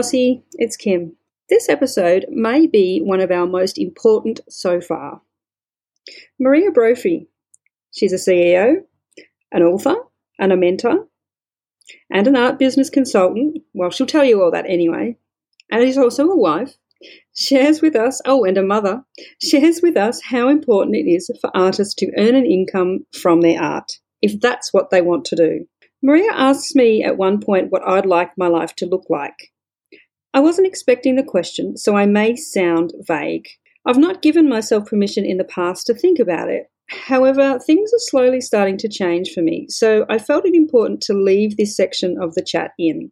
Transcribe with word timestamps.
Posse, 0.00 0.42
it's 0.54 0.78
Kim. 0.78 1.14
This 1.50 1.68
episode 1.68 2.24
may 2.30 2.66
be 2.66 3.02
one 3.04 3.20
of 3.20 3.30
our 3.30 3.46
most 3.46 3.76
important 3.76 4.40
so 4.48 4.80
far. 4.80 5.20
Maria 6.38 6.70
Brophy. 6.70 7.28
She's 7.92 8.14
a 8.14 8.16
CEO, 8.16 8.76
an 9.52 9.62
author, 9.62 9.96
and 10.38 10.54
a 10.54 10.56
mentor, 10.56 11.06
and 12.10 12.26
an 12.26 12.34
art 12.34 12.58
business 12.58 12.88
consultant. 12.88 13.58
Well, 13.74 13.90
she'll 13.90 14.06
tell 14.06 14.24
you 14.24 14.42
all 14.42 14.50
that 14.52 14.64
anyway. 14.66 15.18
And 15.70 15.84
is 15.84 15.98
also 15.98 16.30
a 16.30 16.34
wife. 16.34 16.78
Shares 17.36 17.82
with 17.82 17.94
us, 17.94 18.22
oh, 18.24 18.44
and 18.44 18.56
a 18.56 18.62
mother, 18.62 19.04
shares 19.42 19.82
with 19.82 19.98
us 19.98 20.22
how 20.22 20.48
important 20.48 20.96
it 20.96 21.10
is 21.10 21.30
for 21.42 21.54
artists 21.54 21.92
to 21.96 22.10
earn 22.16 22.36
an 22.36 22.46
income 22.46 23.04
from 23.12 23.42
their 23.42 23.62
art, 23.62 23.92
if 24.22 24.40
that's 24.40 24.72
what 24.72 24.88
they 24.88 25.02
want 25.02 25.26
to 25.26 25.36
do. 25.36 25.66
Maria 26.02 26.32
asks 26.32 26.74
me 26.74 27.04
at 27.04 27.18
one 27.18 27.38
point 27.38 27.70
what 27.70 27.86
I'd 27.86 28.06
like 28.06 28.30
my 28.38 28.46
life 28.46 28.74
to 28.76 28.86
look 28.86 29.04
like. 29.10 29.50
I 30.32 30.40
wasn't 30.40 30.68
expecting 30.68 31.16
the 31.16 31.22
question, 31.22 31.76
so 31.76 31.96
I 31.96 32.06
may 32.06 32.36
sound 32.36 32.92
vague. 33.00 33.48
I've 33.84 33.98
not 33.98 34.22
given 34.22 34.48
myself 34.48 34.86
permission 34.86 35.24
in 35.24 35.38
the 35.38 35.44
past 35.44 35.86
to 35.86 35.94
think 35.94 36.18
about 36.18 36.48
it. 36.48 36.70
However, 36.88 37.58
things 37.58 37.92
are 37.92 37.98
slowly 37.98 38.40
starting 38.40 38.76
to 38.78 38.88
change 38.88 39.32
for 39.32 39.42
me, 39.42 39.66
so 39.68 40.06
I 40.08 40.18
felt 40.18 40.46
it 40.46 40.54
important 40.54 41.00
to 41.02 41.14
leave 41.14 41.56
this 41.56 41.76
section 41.76 42.16
of 42.20 42.34
the 42.34 42.42
chat 42.42 42.72
in. 42.78 43.10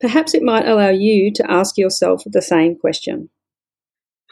Perhaps 0.00 0.34
it 0.34 0.42
might 0.42 0.66
allow 0.66 0.90
you 0.90 1.32
to 1.32 1.50
ask 1.50 1.78
yourself 1.78 2.22
the 2.26 2.42
same 2.42 2.76
question. 2.76 3.30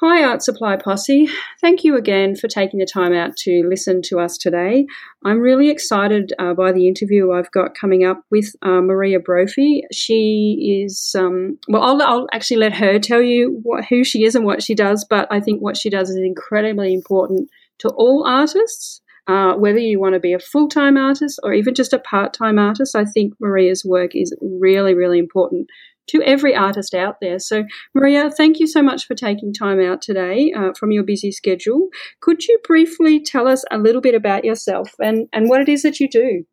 Hi, 0.02 0.24
Art 0.24 0.42
Supply 0.42 0.76
Posse. 0.76 1.28
Thank 1.60 1.84
you 1.84 1.94
again 1.94 2.34
for 2.34 2.48
taking 2.48 2.78
the 2.80 2.86
time 2.86 3.12
out 3.12 3.36
to 3.40 3.62
listen 3.68 4.00
to 4.04 4.18
us 4.18 4.38
today. 4.38 4.86
I'm 5.26 5.40
really 5.40 5.68
excited 5.68 6.32
uh, 6.38 6.54
by 6.54 6.72
the 6.72 6.88
interview 6.88 7.32
I've 7.32 7.50
got 7.50 7.74
coming 7.74 8.02
up 8.02 8.24
with 8.30 8.56
uh, 8.62 8.80
Maria 8.80 9.20
Brophy. 9.20 9.82
She 9.92 10.86
is, 10.86 11.14
um, 11.18 11.58
well, 11.68 11.82
I'll, 11.82 12.00
I'll, 12.00 12.26
actually 12.32 12.56
let 12.56 12.72
her 12.72 12.98
tell 12.98 13.20
you 13.20 13.60
what, 13.62 13.84
who 13.84 14.02
she 14.02 14.24
is 14.24 14.34
and 14.34 14.46
what 14.46 14.62
she 14.62 14.74
does, 14.74 15.04
but 15.04 15.28
I 15.30 15.38
think 15.38 15.60
what 15.60 15.76
she 15.76 15.90
does 15.90 16.08
is 16.08 16.16
incredibly 16.16 16.94
important 16.94 17.50
to 17.80 17.90
all 17.90 18.24
artists. 18.26 19.02
Uh, 19.26 19.52
whether 19.52 19.78
you 19.78 20.00
want 20.00 20.14
to 20.14 20.18
be 20.18 20.32
a 20.32 20.38
full 20.38 20.66
time 20.66 20.96
artist 20.96 21.38
or 21.42 21.52
even 21.52 21.74
just 21.74 21.92
a 21.92 21.98
part 21.98 22.32
time 22.32 22.58
artist, 22.58 22.96
I 22.96 23.04
think 23.04 23.34
Maria's 23.38 23.84
work 23.84 24.16
is 24.16 24.34
really, 24.40 24.94
really 24.94 25.18
important 25.18 25.68
to 26.10 26.22
every 26.22 26.54
artist 26.54 26.94
out 26.94 27.16
there. 27.20 27.38
So, 27.38 27.64
Maria, 27.94 28.30
thank 28.30 28.60
you 28.60 28.66
so 28.66 28.82
much 28.82 29.06
for 29.06 29.14
taking 29.14 29.52
time 29.52 29.80
out 29.80 30.02
today 30.02 30.52
uh, 30.56 30.72
from 30.78 30.92
your 30.92 31.02
busy 31.02 31.32
schedule. 31.32 31.88
Could 32.20 32.46
you 32.46 32.58
briefly 32.64 33.20
tell 33.20 33.48
us 33.48 33.64
a 33.70 33.78
little 33.78 34.00
bit 34.00 34.14
about 34.14 34.44
yourself 34.44 34.94
and, 35.00 35.28
and 35.32 35.48
what 35.48 35.60
it 35.60 35.68
is 35.68 35.82
that 35.82 36.00
you 36.00 36.08
do? 36.08 36.44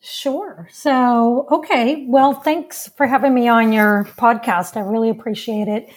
Sure. 0.00 0.68
So, 0.70 1.48
okay. 1.50 2.06
Well, 2.08 2.32
thanks 2.32 2.88
for 2.96 3.08
having 3.08 3.34
me 3.34 3.48
on 3.48 3.72
your 3.72 4.08
podcast. 4.16 4.76
I 4.76 4.80
really 4.80 5.10
appreciate 5.10 5.66
it. 5.66 5.88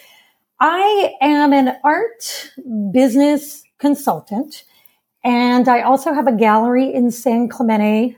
I 0.58 1.14
am 1.20 1.52
an 1.52 1.76
art 1.84 2.52
business 2.92 3.62
consultant, 3.78 4.64
and 5.24 5.68
I 5.68 5.82
also 5.82 6.12
have 6.12 6.26
a 6.26 6.36
gallery 6.36 6.92
in 6.92 7.10
San 7.10 7.48
Clemente, 7.48 8.16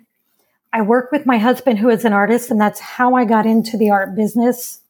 I 0.72 0.82
work 0.82 1.12
with 1.12 1.26
my 1.26 1.38
husband 1.38 1.78
who 1.78 1.90
is 1.90 2.04
an 2.04 2.12
artist 2.12 2.50
and 2.50 2.60
that's 2.60 2.80
how 2.80 3.14
I 3.14 3.24
got 3.24 3.46
into 3.46 3.76
the 3.76 3.90
art 3.90 4.14
business 4.14 4.80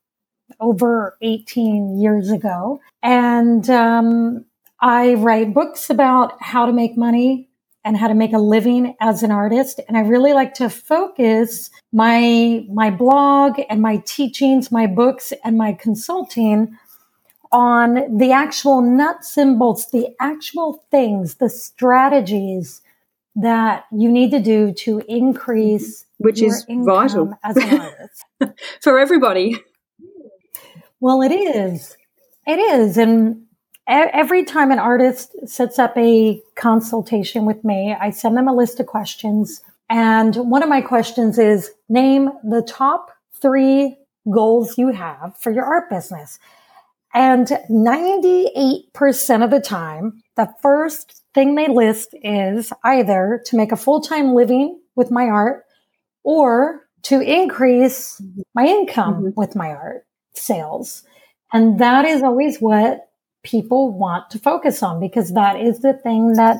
over 0.61 1.16
18 1.22 1.98
years 1.98 2.30
ago. 2.30 2.80
And 3.02 3.69
um, 3.69 4.44
I 4.80 5.14
write 5.14 5.55
books 5.55 5.91
about 5.91 6.41
how 6.41 6.66
to 6.66 6.72
make 6.72 6.97
money 6.97 7.48
and 7.84 7.96
how 7.96 8.06
to 8.06 8.14
make 8.14 8.33
a 8.33 8.39
living 8.39 8.95
as 9.01 9.24
an 9.24 9.33
artist. 9.33 9.80
And 9.89 9.96
I 9.96 10.01
really 10.02 10.33
like 10.33 10.55
to 10.55 10.70
focus 10.70 11.70
my, 11.92 12.64
my 12.70 12.90
blog 12.90 13.61
and 13.68 13.83
my 13.83 13.96
teachings, 14.06 14.70
my 14.70 14.86
books 14.86 15.33
and 15.45 15.58
my 15.58 15.73
consulting 15.73 16.79
on 17.51 18.18
the 18.18 18.33
actual 18.33 18.80
nuts 18.80 19.36
and 19.36 19.58
bolts, 19.58 19.90
the 19.90 20.08
actual 20.20 20.85
things, 20.90 21.35
the 21.35 21.51
strategies 21.51 22.83
that 23.36 23.84
you 23.92 24.10
need 24.10 24.30
to 24.30 24.40
do 24.40 24.72
to 24.72 25.02
increase 25.08 26.04
which 26.18 26.42
is 26.42 26.64
vital. 26.68 27.32
as 27.42 27.56
an 27.56 27.80
artist. 27.80 28.60
For 28.82 28.98
everybody. 28.98 29.56
Well 31.00 31.22
it 31.22 31.32
is. 31.32 31.96
It 32.46 32.58
is. 32.58 32.96
And 32.96 33.44
every 33.88 34.44
time 34.44 34.70
an 34.70 34.78
artist 34.78 35.34
sets 35.48 35.78
up 35.78 35.96
a 35.96 36.40
consultation 36.54 37.44
with 37.44 37.64
me 37.64 37.96
i 38.00 38.10
send 38.10 38.36
them 38.36 38.48
a 38.48 38.54
list 38.54 38.80
of 38.80 38.86
questions. 38.86 39.62
And 39.90 40.36
one 40.36 40.62
of 40.62 40.68
my 40.68 40.80
questions 40.80 41.38
is 41.38 41.70
name 41.88 42.30
the 42.44 42.62
top 42.62 43.10
three 43.40 43.98
goals 44.30 44.78
you 44.78 44.92
have 44.92 45.36
for 45.38 45.50
your 45.50 45.64
art 45.64 45.90
business 45.90 46.38
and 47.14 47.46
98% 47.70 49.45
of 49.45 49.50
the 49.50 49.61
time 49.61 50.23
the 50.36 50.52
first 50.62 51.23
thing 51.34 51.55
they 51.55 51.68
list 51.68 52.14
is 52.23 52.73
either 52.84 53.42
to 53.46 53.56
make 53.56 53.73
a 53.73 53.77
full 53.77 54.00
time 54.00 54.34
living 54.34 54.80
with 54.95 55.11
my 55.11 55.27
art 55.27 55.64
or 56.24 56.89
to 57.02 57.20
increase 57.20 58.20
my 58.55 58.64
income 58.64 59.14
mm-hmm. 59.14 59.28
with 59.36 59.56
my 59.56 59.70
art 59.70 60.06
sales. 60.34 61.02
And 61.52 61.78
that 61.80 62.05
is 62.05 62.23
always 62.23 62.58
what 62.58 63.08
people 63.42 63.92
want 63.92 64.30
to 64.30 64.39
focus 64.39 64.83
on 64.83 65.00
because 65.00 65.33
that 65.34 65.61
is 65.61 65.80
the 65.80 65.94
thing 65.94 66.34
that 66.34 66.58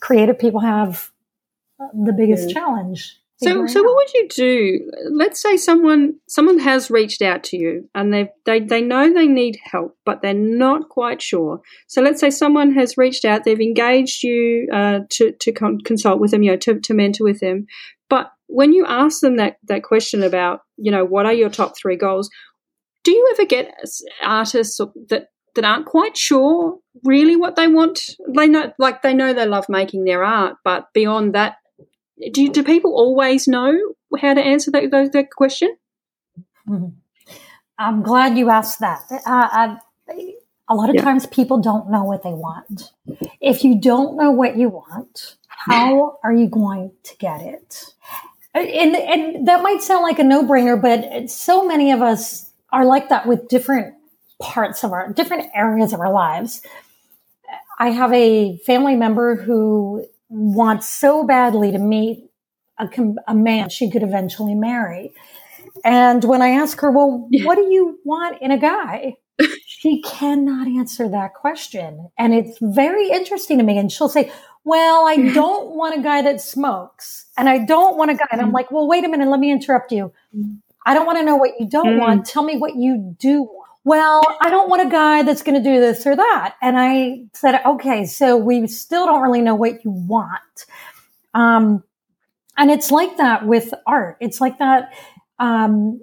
creative 0.00 0.38
people 0.38 0.60
have 0.60 1.10
the 1.78 2.12
biggest 2.12 2.48
mm-hmm. 2.48 2.54
challenge 2.54 3.18
so, 3.42 3.66
so 3.66 3.82
what 3.82 3.96
would 3.96 4.14
you 4.14 4.28
do? 4.28 4.90
Let's 5.10 5.40
say 5.40 5.56
someone 5.56 6.14
someone 6.28 6.58
has 6.58 6.90
reached 6.90 7.22
out 7.22 7.44
to 7.44 7.56
you 7.56 7.88
and 7.94 8.12
they 8.12 8.30
they 8.46 8.60
they 8.60 8.80
know 8.80 9.12
they 9.12 9.26
need 9.26 9.58
help, 9.62 9.96
but 10.04 10.22
they're 10.22 10.34
not 10.34 10.88
quite 10.88 11.20
sure. 11.20 11.60
So, 11.86 12.02
let's 12.02 12.20
say 12.20 12.30
someone 12.30 12.74
has 12.74 12.96
reached 12.96 13.24
out, 13.24 13.44
they've 13.44 13.60
engaged 13.60 14.22
you 14.22 14.68
uh, 14.72 15.00
to 15.10 15.32
to 15.32 15.52
con- 15.52 15.80
consult 15.84 16.20
with 16.20 16.30
them, 16.30 16.42
you 16.42 16.52
know, 16.52 16.56
to 16.58 16.80
to 16.80 16.94
mentor 16.94 17.24
with 17.24 17.40
them. 17.40 17.66
But 18.08 18.30
when 18.46 18.72
you 18.72 18.84
ask 18.86 19.20
them 19.20 19.36
that 19.36 19.56
that 19.64 19.82
question 19.82 20.22
about, 20.22 20.60
you 20.76 20.90
know, 20.90 21.04
what 21.04 21.26
are 21.26 21.32
your 21.32 21.50
top 21.50 21.74
three 21.76 21.96
goals? 21.96 22.30
Do 23.04 23.10
you 23.10 23.34
ever 23.34 23.46
get 23.46 23.74
artists 24.22 24.78
that 25.08 25.28
that 25.54 25.64
aren't 25.64 25.86
quite 25.86 26.16
sure 26.16 26.78
really 27.04 27.36
what 27.36 27.56
they 27.56 27.68
want? 27.68 28.00
They 28.34 28.48
know, 28.48 28.72
like 28.78 29.02
they 29.02 29.14
know 29.14 29.32
they 29.32 29.46
love 29.46 29.66
making 29.68 30.04
their 30.04 30.24
art, 30.24 30.56
but 30.64 30.86
beyond 30.94 31.34
that, 31.34 31.56
do, 32.30 32.48
do 32.48 32.62
people 32.62 32.94
always 32.94 33.48
know 33.48 33.94
how 34.20 34.34
to 34.34 34.40
answer 34.40 34.70
that, 34.70 34.90
that, 34.90 35.12
that 35.12 35.30
question? 35.30 35.76
I'm 37.78 38.02
glad 38.02 38.38
you 38.38 38.50
asked 38.50 38.80
that. 38.80 39.02
Uh, 39.10 39.18
I, 39.26 39.78
a 40.68 40.74
lot 40.74 40.88
of 40.88 40.94
yeah. 40.94 41.02
times 41.02 41.26
people 41.26 41.60
don't 41.60 41.90
know 41.90 42.04
what 42.04 42.22
they 42.22 42.32
want. 42.32 42.92
If 43.40 43.64
you 43.64 43.80
don't 43.80 44.16
know 44.16 44.30
what 44.30 44.56
you 44.56 44.68
want, 44.68 45.36
how 45.48 46.18
are 46.22 46.32
you 46.32 46.48
going 46.48 46.92
to 47.04 47.16
get 47.16 47.40
it? 47.40 47.94
And, 48.54 48.94
and 48.96 49.48
that 49.48 49.62
might 49.62 49.82
sound 49.82 50.02
like 50.02 50.18
a 50.18 50.24
no 50.24 50.44
brainer, 50.44 50.80
but 50.80 51.30
so 51.30 51.66
many 51.66 51.90
of 51.90 52.02
us 52.02 52.50
are 52.70 52.84
like 52.84 53.08
that 53.08 53.26
with 53.26 53.48
different 53.48 53.94
parts 54.40 54.84
of 54.84 54.92
our, 54.92 55.12
different 55.12 55.50
areas 55.54 55.92
of 55.92 56.00
our 56.00 56.12
lives. 56.12 56.62
I 57.78 57.90
have 57.90 58.12
a 58.12 58.58
family 58.58 58.94
member 58.96 59.36
who 59.36 60.06
wants 60.32 60.88
so 60.88 61.24
badly 61.24 61.70
to 61.72 61.78
meet 61.78 62.24
a, 62.78 62.88
a 63.28 63.34
man 63.34 63.68
she 63.68 63.90
could 63.90 64.02
eventually 64.02 64.54
marry. 64.54 65.12
And 65.84 66.24
when 66.24 66.42
I 66.42 66.48
ask 66.48 66.80
her, 66.80 66.90
well, 66.90 67.28
yeah. 67.30 67.44
what 67.44 67.56
do 67.56 67.62
you 67.70 67.98
want 68.04 68.40
in 68.40 68.50
a 68.50 68.58
guy? 68.58 69.16
she 69.66 70.02
cannot 70.02 70.66
answer 70.66 71.08
that 71.08 71.34
question. 71.34 72.08
And 72.18 72.34
it's 72.34 72.56
very 72.60 73.10
interesting 73.10 73.58
to 73.58 73.64
me. 73.64 73.78
And 73.78 73.90
she'll 73.92 74.08
say, 74.08 74.32
well, 74.64 75.06
I 75.06 75.16
don't 75.34 75.76
want 75.76 75.98
a 75.98 76.02
guy 76.02 76.22
that 76.22 76.40
smokes 76.40 77.26
and 77.36 77.48
I 77.48 77.64
don't 77.64 77.96
want 77.96 78.10
a 78.10 78.14
guy. 78.14 78.26
And 78.32 78.40
I'm 78.40 78.50
mm. 78.50 78.54
like, 78.54 78.70
well, 78.70 78.88
wait 78.88 79.04
a 79.04 79.08
minute. 79.08 79.28
Let 79.28 79.40
me 79.40 79.50
interrupt 79.50 79.92
you. 79.92 80.12
I 80.86 80.94
don't 80.94 81.06
want 81.06 81.18
to 81.18 81.24
know 81.24 81.36
what 81.36 81.60
you 81.60 81.68
don't 81.68 81.96
mm. 81.96 82.00
want. 82.00 82.26
Tell 82.26 82.42
me 82.42 82.56
what 82.56 82.74
you 82.76 83.14
do 83.18 83.42
want 83.42 83.61
well, 83.84 84.22
I 84.40 84.50
don't 84.50 84.70
want 84.70 84.86
a 84.86 84.90
guy 84.90 85.22
that's 85.22 85.42
going 85.42 85.62
to 85.62 85.70
do 85.70 85.80
this 85.80 86.06
or 86.06 86.14
that. 86.14 86.54
And 86.62 86.78
I 86.78 87.24
said, 87.32 87.60
okay, 87.66 88.06
so 88.06 88.36
we 88.36 88.66
still 88.68 89.06
don't 89.06 89.22
really 89.22 89.42
know 89.42 89.56
what 89.56 89.84
you 89.84 89.90
want. 89.90 90.66
Um, 91.34 91.82
and 92.56 92.70
it's 92.70 92.90
like 92.90 93.16
that 93.16 93.46
with 93.46 93.74
art. 93.86 94.18
It's 94.20 94.40
like 94.40 94.58
that, 94.58 94.92
um, 95.38 96.00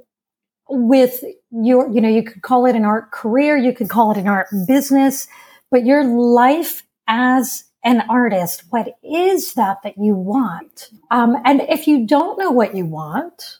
with 0.67 1.23
your, 1.51 1.89
you 1.91 2.01
know, 2.01 2.09
you 2.09 2.23
could 2.23 2.41
call 2.41 2.65
it 2.65 2.75
an 2.75 2.85
art 2.85 3.11
career. 3.11 3.55
You 3.55 3.73
could 3.73 3.89
call 3.89 4.11
it 4.11 4.17
an 4.17 4.27
art 4.27 4.47
business, 4.67 5.27
but 5.71 5.85
your 5.85 6.03
life 6.03 6.83
as 7.07 7.63
an 7.83 8.03
artist, 8.09 8.63
what 8.69 8.89
is 9.03 9.53
that 9.53 9.77
that 9.83 9.97
you 9.97 10.15
want? 10.15 10.89
Um, 11.11 11.37
and 11.45 11.61
if 11.61 11.87
you 11.87 12.05
don't 12.05 12.37
know 12.37 12.51
what 12.51 12.75
you 12.75 12.85
want, 12.85 13.59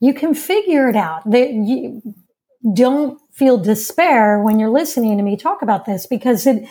you 0.00 0.14
can 0.14 0.32
figure 0.32 0.88
it 0.88 0.96
out. 0.96 1.28
That 1.28 1.50
you 1.52 2.14
don't 2.74 3.20
feel 3.32 3.56
despair 3.56 4.40
when 4.40 4.58
you're 4.58 4.70
listening 4.70 5.16
to 5.16 5.22
me 5.22 5.36
talk 5.36 5.62
about 5.62 5.84
this 5.84 6.06
because 6.06 6.46
it, 6.46 6.68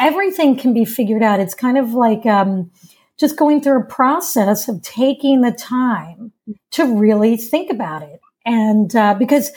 everything 0.00 0.56
can 0.56 0.74
be 0.74 0.84
figured 0.84 1.22
out. 1.22 1.40
It's 1.40 1.54
kind 1.54 1.78
of 1.78 1.92
like 1.92 2.26
um, 2.26 2.70
just 3.18 3.36
going 3.36 3.60
through 3.60 3.80
a 3.80 3.84
process 3.84 4.68
of 4.68 4.82
taking 4.82 5.40
the 5.40 5.52
time 5.52 6.32
to 6.72 6.98
really 6.98 7.36
think 7.36 7.70
about 7.70 8.02
it. 8.02 8.20
And 8.44 8.94
uh, 8.96 9.14
because 9.14 9.52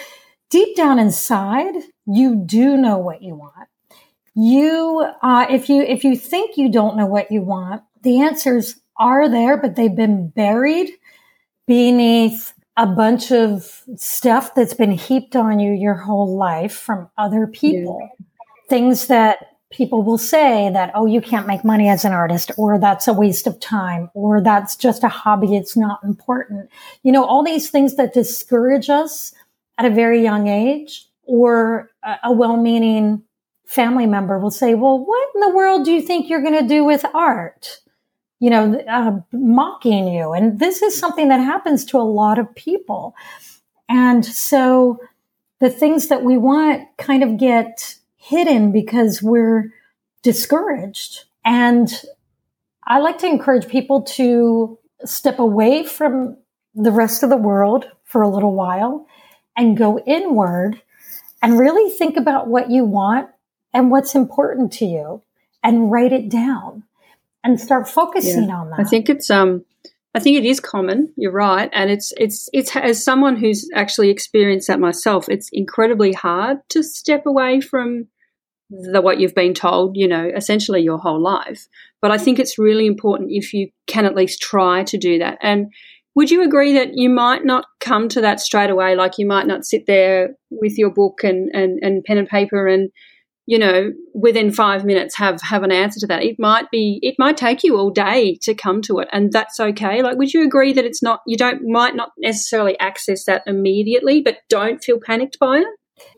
deep 0.49 0.75
down 0.75 0.99
inside, 0.99 1.73
you 2.05 2.35
do 2.35 2.77
know 2.77 2.97
what 2.97 3.21
you 3.21 3.35
want. 3.35 3.67
You, 4.35 5.05
uh, 5.21 5.47
if 5.49 5.67
you, 5.67 5.81
if 5.81 6.03
you 6.03 6.15
think 6.15 6.57
you 6.57 6.71
don't 6.71 6.95
know 6.95 7.05
what 7.05 7.31
you 7.31 7.41
want, 7.41 7.83
the 8.03 8.21
answers 8.21 8.75
are 8.97 9.29
there, 9.29 9.57
but 9.57 9.75
they've 9.75 9.95
been 9.95 10.29
buried 10.29 10.89
beneath 11.67 12.53
a 12.77 12.88
bunch 12.88 13.31
of 13.31 13.83
stuff 13.95 14.56
that's 14.56 14.73
been 14.73 14.91
heaped 14.91 15.35
on 15.35 15.59
you 15.59 15.73
your 15.73 15.95
whole 15.95 16.38
life 16.38 16.73
from 16.73 17.09
other 17.18 17.47
people. 17.47 18.00
Yeah. 18.01 18.25
Things 18.69 19.07
that 19.07 19.57
people 19.71 20.03
will 20.03 20.18
say 20.18 20.69
that, 20.71 20.91
oh, 20.94 21.06
you 21.06 21.21
can't 21.21 21.47
make 21.47 21.63
money 21.63 21.89
as 21.89 22.06
an 22.06 22.12
artist, 22.12 22.51
or 22.57 22.77
that's 22.77 23.07
a 23.07 23.13
waste 23.13 23.47
of 23.47 23.59
time, 23.59 24.09
or 24.13 24.41
that's 24.41 24.75
just 24.75 25.03
a 25.03 25.09
hobby. 25.09 25.56
It's 25.56 25.77
not 25.77 26.03
important. 26.03 26.69
You 27.03 27.12
know, 27.12 27.25
all 27.25 27.44
these 27.44 27.69
things 27.69 27.95
that 27.95 28.13
discourage 28.13 28.89
us 28.89 29.33
at 29.77 29.85
a 29.85 29.89
very 29.89 30.21
young 30.21 30.47
age, 30.47 31.07
or 31.24 31.89
a, 32.03 32.17
a 32.25 32.31
well 32.31 32.57
meaning 32.57 33.24
family 33.65 34.06
member 34.06 34.38
will 34.38 34.51
say, 34.51 34.75
well, 34.75 35.00
what 35.00 35.29
in 35.35 35.41
the 35.41 35.56
world 35.56 35.85
do 35.85 35.91
you 35.91 36.01
think 36.01 36.29
you're 36.29 36.41
going 36.41 36.62
to 36.62 36.67
do 36.67 36.83
with 36.83 37.06
art? 37.13 37.79
You 38.41 38.49
know, 38.49 38.83
uh, 38.89 39.21
mocking 39.31 40.07
you. 40.07 40.33
And 40.33 40.59
this 40.59 40.81
is 40.81 40.99
something 40.99 41.29
that 41.29 41.39
happens 41.39 41.85
to 41.85 41.97
a 41.97 42.03
lot 42.03 42.38
of 42.38 42.53
people. 42.55 43.15
And 43.88 44.25
so 44.25 44.99
the 45.59 45.69
things 45.69 46.07
that 46.07 46.23
we 46.23 46.38
want 46.38 46.88
kind 46.97 47.23
of 47.23 47.38
get 47.38 47.95
hidden 48.17 48.71
because 48.71 49.21
we're 49.21 49.71
discouraged. 50.23 51.25
And 51.45 51.89
I 52.85 52.99
like 52.99 53.19
to 53.19 53.27
encourage 53.27 53.67
people 53.67 54.01
to 54.17 54.77
step 55.05 55.39
away 55.39 55.83
from 55.83 56.38
the 56.75 56.91
rest 56.91 57.23
of 57.23 57.29
the 57.29 57.38
world 57.38 57.85
for 58.03 58.21
a 58.21 58.29
little 58.29 58.53
while 58.53 59.07
and 59.55 59.77
go 59.77 59.99
inward 59.99 60.81
and 61.41 61.59
really 61.59 61.91
think 61.91 62.17
about 62.17 62.47
what 62.47 62.69
you 62.69 62.85
want 62.85 63.29
and 63.73 63.91
what's 63.91 64.15
important 64.15 64.71
to 64.73 64.85
you 64.85 65.21
and 65.63 65.91
write 65.91 66.11
it 66.11 66.29
down 66.29 66.83
and 67.43 67.59
start 67.59 67.88
focusing 67.88 68.49
yeah. 68.49 68.55
on 68.55 68.69
that. 68.71 68.79
I 68.79 68.83
think 68.83 69.09
it's 69.09 69.29
um 69.29 69.65
I 70.13 70.19
think 70.19 70.38
it 70.38 70.45
is 70.45 70.59
common. 70.59 71.13
You're 71.15 71.31
right, 71.31 71.69
and 71.73 71.89
it's 71.89 72.13
it's 72.17 72.49
it's 72.53 72.75
as 72.75 73.03
someone 73.03 73.38
who's 73.38 73.69
actually 73.73 74.09
experienced 74.09 74.67
that 74.67 74.79
myself. 74.79 75.29
It's 75.29 75.49
incredibly 75.53 76.11
hard 76.11 76.57
to 76.69 76.83
step 76.83 77.25
away 77.25 77.61
from 77.61 78.07
the 78.69 79.01
what 79.01 79.19
you've 79.19 79.35
been 79.35 79.53
told. 79.53 79.95
You 79.95 80.07
know, 80.07 80.29
essentially 80.35 80.81
your 80.81 80.97
whole 80.97 81.21
life. 81.21 81.67
But 82.01 82.11
I 82.11 82.17
think 82.17 82.39
it's 82.39 82.59
really 82.59 82.88
important 82.88 83.29
if 83.31 83.53
you 83.53 83.69
can 83.88 84.05
at 84.05 84.15
least 84.15 84.41
try 84.41 84.83
to 84.83 84.97
do 84.97 85.19
that. 85.19 85.38
And 85.41 85.67
would 86.15 86.29
you 86.29 86.43
agree 86.43 86.73
that 86.73 86.95
you 86.95 87.09
might 87.09 87.45
not 87.45 87.65
come 87.79 88.09
to 88.09 88.21
that 88.21 88.41
straight 88.41 88.69
away? 88.69 88.95
Like 88.95 89.17
you 89.17 89.25
might 89.25 89.47
not 89.47 89.65
sit 89.65 89.85
there 89.88 90.35
with 90.49 90.77
your 90.77 90.89
book 90.89 91.23
and 91.23 91.49
and, 91.53 91.79
and 91.81 92.03
pen 92.03 92.17
and 92.17 92.27
paper 92.27 92.67
and 92.67 92.89
you 93.45 93.57
know, 93.57 93.91
within 94.13 94.51
five 94.51 94.85
minutes 94.85 95.17
have 95.17 95.41
have 95.41 95.63
an 95.63 95.71
answer 95.71 95.99
to 96.01 96.07
that. 96.07 96.23
It 96.23 96.38
might 96.39 96.69
be 96.71 96.99
it 97.01 97.15
might 97.17 97.38
take 97.38 97.63
you 97.63 97.77
all 97.77 97.89
day 97.89 98.38
to 98.43 98.53
come 98.53 98.81
to 98.83 98.99
it, 98.99 99.07
and 99.11 99.31
that's 99.31 99.59
okay. 99.59 100.01
Like, 100.01 100.17
would 100.17 100.33
you 100.33 100.45
agree 100.45 100.73
that 100.73 100.85
it's 100.85 101.01
not 101.01 101.21
you 101.25 101.38
don't 101.38 101.67
might 101.67 101.95
not 101.95 102.11
necessarily 102.17 102.79
access 102.79 103.25
that 103.25 103.43
immediately, 103.47 104.21
but 104.21 104.38
don't 104.49 104.83
feel 104.83 104.99
panicked 104.99 105.39
by 105.39 105.57
it? 105.57 105.67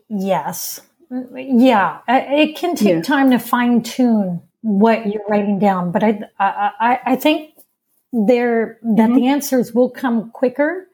Yes, 0.08 0.80
yeah, 1.10 2.00
it 2.08 2.56
can 2.56 2.76
take 2.76 2.88
yeah. 2.88 3.02
time 3.02 3.30
to 3.30 3.38
fine 3.38 3.82
tune 3.82 4.42
what 4.60 5.06
you're 5.06 5.26
writing 5.28 5.58
down, 5.58 5.92
but 5.92 6.04
I 6.04 6.20
I 6.38 7.00
I 7.04 7.16
think 7.16 7.50
there 8.12 8.78
that 8.82 9.08
mm-hmm. 9.08 9.14
the 9.14 9.26
answers 9.28 9.72
will 9.72 9.90
come 9.90 10.30
quicker 10.30 10.88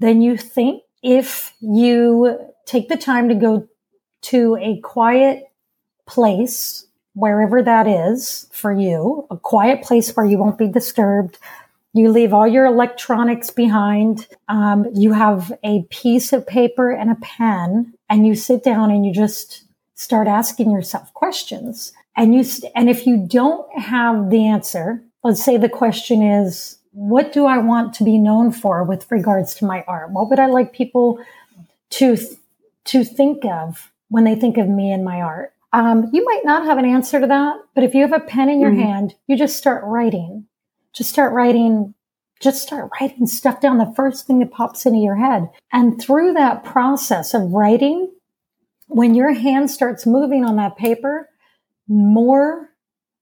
than 0.00 0.20
you 0.20 0.36
think 0.36 0.82
if 1.02 1.54
you 1.60 2.38
take 2.66 2.88
the 2.88 2.96
time 2.96 3.28
to 3.28 3.34
go 3.34 3.68
to 4.22 4.56
a 4.60 4.80
quiet 4.80 5.44
place, 6.06 6.86
wherever 7.14 7.62
that 7.62 7.86
is 7.86 8.46
for 8.52 8.72
you, 8.72 9.26
a 9.30 9.36
quiet 9.36 9.82
place 9.82 10.14
where 10.14 10.26
you 10.26 10.38
won't 10.38 10.58
be 10.58 10.68
disturbed. 10.68 11.38
You 11.92 12.10
leave 12.10 12.34
all 12.34 12.46
your 12.46 12.66
electronics 12.66 13.50
behind. 13.50 14.26
Um, 14.48 14.86
you 14.94 15.12
have 15.12 15.52
a 15.64 15.82
piece 15.84 16.32
of 16.32 16.46
paper 16.46 16.90
and 16.90 17.10
a 17.10 17.16
pen, 17.16 17.94
and 18.10 18.26
you 18.26 18.34
sit 18.34 18.62
down 18.62 18.90
and 18.90 19.06
you 19.06 19.12
just 19.12 19.64
start 19.94 20.28
asking 20.28 20.70
yourself 20.70 21.12
questions. 21.14 21.92
And 22.14 22.34
you, 22.34 22.44
and 22.74 22.90
if 22.90 23.06
you 23.06 23.26
don't 23.26 23.66
have 23.78 24.30
the 24.30 24.46
answer, 24.46 25.02
let's 25.24 25.44
say 25.44 25.56
the 25.56 25.68
question 25.68 26.22
is, 26.22 26.78
what 26.92 27.32
do 27.32 27.46
I 27.46 27.58
want 27.58 27.94
to 27.94 28.04
be 28.04 28.18
known 28.18 28.52
for 28.52 28.84
with 28.84 29.10
regards 29.10 29.54
to 29.56 29.66
my 29.66 29.84
art? 29.88 30.10
What 30.10 30.30
would 30.30 30.38
I 30.38 30.46
like 30.46 30.72
people 30.72 31.18
to, 31.90 32.16
to 32.84 33.04
think 33.04 33.44
of 33.44 33.90
when 34.08 34.24
they 34.24 34.34
think 34.34 34.56
of 34.56 34.68
me 34.68 34.92
and 34.92 35.04
my 35.04 35.20
art? 35.20 35.52
Um, 35.72 36.10
you 36.12 36.24
might 36.24 36.44
not 36.44 36.64
have 36.64 36.78
an 36.78 36.84
answer 36.84 37.20
to 37.20 37.26
that, 37.26 37.56
but 37.74 37.84
if 37.84 37.94
you 37.94 38.02
have 38.02 38.12
a 38.12 38.20
pen 38.20 38.48
in 38.48 38.60
your 38.60 38.70
mm-hmm. 38.70 38.82
hand, 38.82 39.14
you 39.26 39.36
just 39.36 39.58
start 39.58 39.84
writing. 39.84 40.46
Just 40.94 41.10
start 41.10 41.32
writing. 41.32 41.94
Just 42.40 42.62
start 42.62 42.90
writing 43.00 43.26
stuff 43.26 43.60
down, 43.60 43.78
the 43.78 43.92
first 43.96 44.26
thing 44.26 44.38
that 44.40 44.50
pops 44.50 44.86
into 44.86 44.98
your 44.98 45.16
head. 45.16 45.48
And 45.72 46.00
through 46.00 46.34
that 46.34 46.64
process 46.64 47.34
of 47.34 47.52
writing, 47.52 48.12
when 48.88 49.14
your 49.14 49.32
hand 49.32 49.70
starts 49.70 50.06
moving 50.06 50.44
on 50.44 50.56
that 50.56 50.76
paper, 50.76 51.28
more 51.88 52.70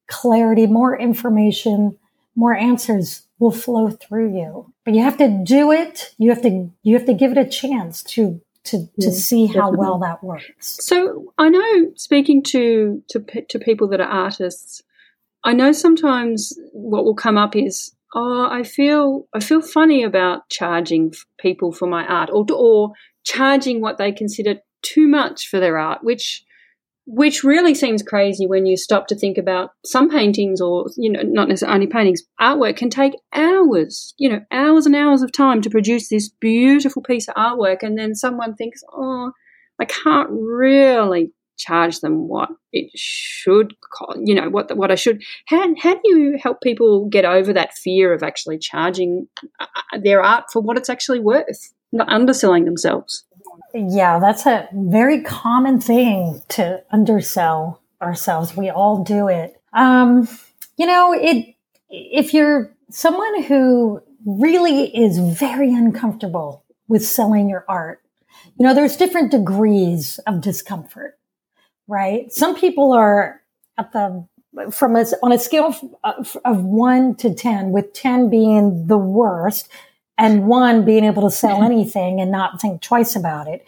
clarity, 0.08 0.67
more 0.67 0.99
information, 0.99 1.97
more 2.37 2.55
answers 2.55 3.23
will 3.38 3.52
flow 3.52 3.90
through 3.90 4.37
you. 4.37 4.73
But 4.85 4.94
you 4.94 5.02
have 5.02 5.19
to 5.19 5.43
do 5.44 5.73
it. 5.73 6.14
You 6.19 6.31
have 6.31 6.43
to, 6.43 6.70
you 6.82 6.94
have 6.94 7.06
to 7.06 7.14
give 7.14 7.32
it 7.32 7.38
a 7.38 7.49
chance 7.49 8.02
to 8.02 8.40
to, 8.64 8.88
to 9.00 9.12
see 9.12 9.46
how 9.46 9.70
definitely. 9.70 9.78
well 9.78 9.99
that 9.99 10.25
works. 10.25 10.84
So 10.84 11.32
I 11.38 11.49
know 11.49 11.93
speaking 11.96 12.43
to, 12.44 13.02
to 13.08 13.25
to 13.49 13.58
people 13.58 13.88
that 13.88 14.00
are 14.00 14.08
artists, 14.08 14.82
I 15.44 15.52
know 15.52 15.72
sometimes 15.72 16.58
what 16.72 17.05
will 17.05 17.14
come 17.14 17.37
up 17.37 17.55
is, 17.55 17.94
oh, 18.14 18.49
I 18.50 18.62
feel 18.62 19.28
I 19.34 19.40
feel 19.40 19.61
funny 19.61 20.02
about 20.02 20.49
charging 20.49 21.12
people 21.38 21.72
for 21.72 21.87
my 21.87 22.06
art, 22.06 22.31
or 22.32 22.46
or 22.50 22.93
charging 23.25 23.81
what 23.81 23.99
they 23.99 24.12
consider 24.12 24.56
too 24.82 25.06
much 25.08 25.49
for 25.49 25.61
their 25.61 25.78
art, 25.78 26.02
which 26.02 26.44
which 27.06 27.44
really 27.44 27.75
seems 27.75 28.02
crazy 28.02 28.46
when 28.46 28.64
you 28.64 28.76
stop 28.76 29.06
to 29.06 29.14
think 29.14 29.37
about 29.37 29.70
some 29.84 30.08
paintings 30.08 30.61
or 30.61 30.87
you 30.96 31.11
know 31.11 31.20
not 31.23 31.49
necessarily 31.49 31.75
only 31.75 31.87
paintings 31.87 32.23
artwork 32.40 32.76
can 32.76 32.88
take 32.88 33.12
hours 33.34 34.14
you 34.16 34.28
know 34.28 34.40
hours 34.50 34.87
and 34.87 34.96
hours 34.96 35.23
of 35.23 35.30
time 35.30 35.61
to 35.61 35.70
produce 35.70 36.08
this 36.08 36.30
beautiful 36.40 37.02
piece 37.02 37.28
of 37.28 37.34
artwork 37.34 37.82
and 37.82 37.99
then 37.99 38.14
someone 38.14 38.54
thinks 38.54 38.82
oh 38.92 39.30
i 39.80 39.84
can't 39.84 40.30
really 40.30 41.32
charge 41.56 42.00
them 42.00 42.26
what 42.26 42.49
it 42.73 42.90
should 42.96 43.75
cost 43.92 44.18
you 44.25 44.34
know 44.34 44.49
what 44.50 44.76
what 44.76 44.90
i 44.90 44.94
should. 44.94 45.23
How, 45.46 45.73
how 45.80 45.94
do 45.94 46.00
you 46.04 46.38
help 46.42 46.61
people 46.62 47.06
get 47.08 47.25
over 47.25 47.52
that 47.52 47.75
fear 47.75 48.12
of 48.12 48.23
actually 48.23 48.58
charging 48.58 49.28
uh, 49.61 49.66
their 50.02 50.23
art 50.23 50.46
for 50.52 50.61
what 50.62 50.76
it's 50.76 50.88
actually 50.88 51.20
worth 51.20 51.73
not 51.92 52.08
underselling 52.08 52.64
themselves 52.64 53.25
yeah, 53.75 54.18
that's 54.18 54.46
a 54.46 54.68
very 54.73 55.23
common 55.23 55.80
thing 55.80 56.42
to 56.50 56.82
undersell 56.90 57.82
ourselves. 58.00 58.56
We 58.56 58.70
all 58.70 59.02
do 59.02 59.28
it. 59.28 59.61
Um, 59.73 60.28
you 60.76 60.87
know, 60.87 61.12
it 61.12 61.54
if 61.90 62.34
you're 62.34 62.75
someone 62.90 63.42
who 63.44 64.02
really 64.25 64.96
is 64.96 65.18
very 65.18 65.73
uncomfortable 65.73 66.64
with 66.88 67.04
selling 67.04 67.49
your 67.49 67.64
art, 67.68 68.02
you 68.58 68.66
know, 68.66 68.75
there's 68.75 68.96
different 68.96 69.30
degrees 69.30 70.18
of 70.26 70.40
discomfort, 70.40 71.18
right? 71.87 72.32
Some 72.32 72.54
people 72.54 72.92
are 72.92 73.42
at 73.78 73.92
the 73.92 74.26
from 74.70 74.94
a, 74.94 75.04
on 75.23 75.32
a 75.32 75.38
scale 75.38 75.75
of, 76.04 76.37
of 76.44 76.62
one 76.62 77.16
to 77.16 77.34
10, 77.34 77.73
with 77.73 77.92
10 77.92 78.30
being 78.30 78.87
the 78.87 78.99
worst 78.99 79.68
and 80.18 80.47
one 80.47 80.85
being 80.85 81.04
able 81.04 81.23
to 81.23 81.30
sell 81.30 81.62
anything 81.62 82.21
and 82.21 82.30
not 82.30 82.61
think 82.61 82.80
twice 82.80 83.16
about 83.16 83.49
it. 83.49 83.66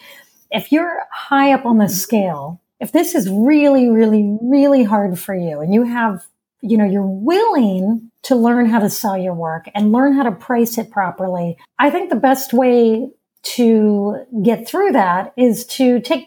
If 0.50 0.70
you're 0.70 1.02
high 1.10 1.52
up 1.52 1.66
on 1.66 1.78
the 1.78 1.88
scale, 1.88 2.60
if 2.80 2.92
this 2.92 3.14
is 3.14 3.28
really, 3.30 3.88
really, 3.88 4.38
really 4.40 4.84
hard 4.84 5.18
for 5.18 5.34
you 5.34 5.60
and 5.60 5.74
you 5.74 5.82
have, 5.82 6.24
you 6.60 6.76
know, 6.76 6.84
you're 6.84 7.02
willing 7.02 8.10
to 8.22 8.36
learn 8.36 8.66
how 8.66 8.78
to 8.78 8.90
sell 8.90 9.16
your 9.16 9.34
work 9.34 9.68
and 9.74 9.92
learn 9.92 10.12
how 10.14 10.22
to 10.22 10.32
price 10.32 10.78
it 10.78 10.90
properly, 10.90 11.56
I 11.78 11.90
think 11.90 12.10
the 12.10 12.16
best 12.16 12.52
way 12.52 13.10
to 13.42 14.24
get 14.42 14.68
through 14.68 14.92
that 14.92 15.32
is 15.36 15.64
to 15.66 16.00
take, 16.00 16.26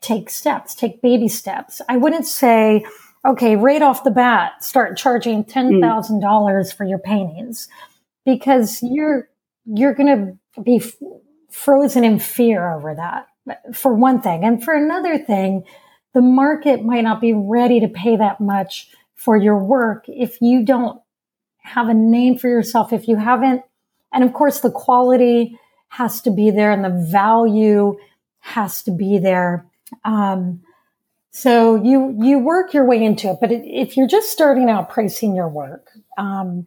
take 0.00 0.30
steps, 0.30 0.74
take 0.74 1.02
baby 1.02 1.28
steps. 1.28 1.80
I 1.88 1.96
wouldn't 1.96 2.26
say, 2.26 2.84
okay, 3.24 3.56
right 3.56 3.82
off 3.82 4.04
the 4.04 4.10
bat, 4.10 4.62
start 4.62 4.96
charging 4.96 5.42
hmm. 5.42 5.50
$10,000 5.50 6.74
for 6.74 6.84
your 6.84 6.98
paintings 6.98 7.68
because 8.24 8.82
you're 8.82 9.28
you're 9.66 9.94
going 9.94 10.38
to 10.56 10.62
be 10.62 10.76
f- 10.76 10.94
frozen 11.50 12.04
in 12.04 12.18
fear 12.18 12.72
over 12.72 12.94
that 12.94 13.26
for 13.74 13.94
one 13.94 14.20
thing. 14.20 14.44
And 14.44 14.62
for 14.62 14.74
another 14.74 15.18
thing, 15.18 15.64
the 16.14 16.22
market 16.22 16.82
might 16.82 17.02
not 17.02 17.20
be 17.20 17.32
ready 17.32 17.80
to 17.80 17.88
pay 17.88 18.16
that 18.16 18.40
much 18.40 18.88
for 19.14 19.36
your 19.36 19.58
work 19.58 20.04
if 20.08 20.40
you 20.40 20.64
don't 20.64 21.00
have 21.58 21.88
a 21.88 21.94
name 21.94 22.38
for 22.38 22.48
yourself, 22.48 22.92
if 22.92 23.08
you 23.08 23.16
haven't, 23.16 23.62
and 24.12 24.22
of 24.22 24.32
course 24.32 24.60
the 24.60 24.70
quality 24.70 25.58
has 25.88 26.20
to 26.22 26.30
be 26.30 26.50
there 26.50 26.70
and 26.70 26.84
the 26.84 27.06
value 27.10 27.96
has 28.38 28.82
to 28.84 28.90
be 28.90 29.18
there. 29.18 29.66
Um, 30.04 30.62
so 31.30 31.82
you 31.82 32.16
you 32.18 32.38
work 32.38 32.72
your 32.72 32.86
way 32.86 33.02
into 33.02 33.28
it, 33.30 33.38
but 33.40 33.50
if 33.52 33.96
you're 33.96 34.06
just 34.06 34.30
starting 34.30 34.70
out 34.70 34.88
pricing 34.88 35.34
your 35.34 35.48
work, 35.48 35.90
um, 36.16 36.64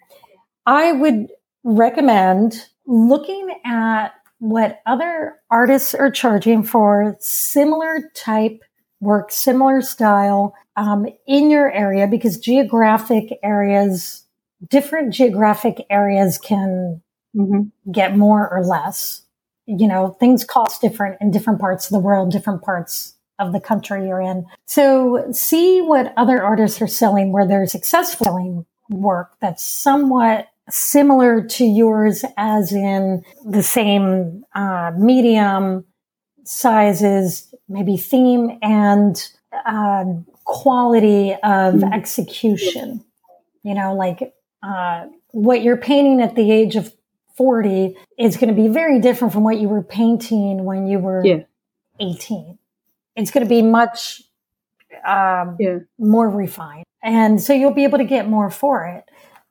I 0.66 0.92
would 0.92 1.30
recommend 1.64 2.68
looking 2.90 3.50
at 3.64 4.10
what 4.40 4.82
other 4.86 5.36
artists 5.52 5.94
are 5.94 6.10
charging 6.10 6.64
for 6.64 7.16
similar 7.20 8.10
type 8.16 8.64
work, 9.00 9.32
similar 9.32 9.82
style 9.82 10.56
um, 10.76 11.06
in 11.28 11.50
your 11.52 11.72
area, 11.72 12.08
because 12.08 12.38
geographic 12.38 13.38
areas, 13.44 14.26
different 14.68 15.14
geographic 15.14 15.86
areas 15.90 16.38
can 16.38 17.02
mm-hmm. 17.36 17.92
get 17.92 18.18
more 18.18 18.50
or 18.52 18.66
less. 18.66 19.22
You 19.68 19.88
know, 19.88 20.18
things 20.20 20.44
cost 20.44 20.82
different 20.82 21.18
in 21.22 21.30
different 21.30 21.60
parts 21.60 21.86
of 21.86 21.92
the 21.92 22.00
world, 22.00 22.32
different 22.32 22.64
parts 22.64 23.14
of 23.38 23.54
the 23.54 23.60
country 23.60 24.08
you're 24.08 24.20
in. 24.20 24.46
So 24.66 25.28
see 25.32 25.80
what 25.80 26.12
other 26.18 26.42
artists 26.42 26.82
are 26.82 26.88
selling 26.88 27.32
where 27.32 27.48
they're 27.48 27.68
successful 27.68 28.26
selling 28.26 28.66
work 28.90 29.36
that's 29.40 29.64
somewhat 29.64 30.48
similar 30.70 31.44
to 31.44 31.66
yours 31.66 32.24
as 32.38 32.72
in 32.72 33.24
the 33.46 33.64
same 33.64 34.44
uh, 34.54 34.92
medium 34.98 35.86
sizes, 36.44 37.54
maybe 37.68 37.98
theme 37.98 38.58
and 38.62 39.30
uh, 39.66 40.06
quality 40.46 41.34
of 41.34 41.76
mm-hmm. 41.76 41.94
execution. 41.94 43.04
You 43.64 43.76
know, 43.76 43.94
like 43.94 44.34
uh, 44.64 45.08
what 45.32 45.62
you're 45.62 45.78
painting 45.78 46.22
at 46.22 46.36
the 46.36 46.52
age 46.52 46.76
of 46.76 46.94
40 47.36 47.96
is 48.18 48.38
going 48.38 48.54
to 48.54 48.62
be 48.62 48.68
very 48.68 49.00
different 49.00 49.34
from 49.34 49.44
what 49.44 49.60
you 49.60 49.70
were 49.70 49.84
painting 49.84 50.66
when 50.66 50.88
you 50.88 51.00
were 51.00 51.26
yeah. 51.26 51.44
18. 52.00 52.58
It's 53.16 53.32
going 53.32 53.46
to 53.46 53.50
be 53.50 53.62
much 53.62 54.22
um, 55.06 55.56
yeah. 55.60 55.80
more 55.98 56.30
refined. 56.30 56.86
And 57.02 57.42
so 57.42 57.54
you'll 57.54 57.74
be 57.74 57.84
able 57.84 57.98
to 57.98 58.06
get 58.06 58.28
more 58.28 58.50
for 58.50 58.86
it. 58.86 59.06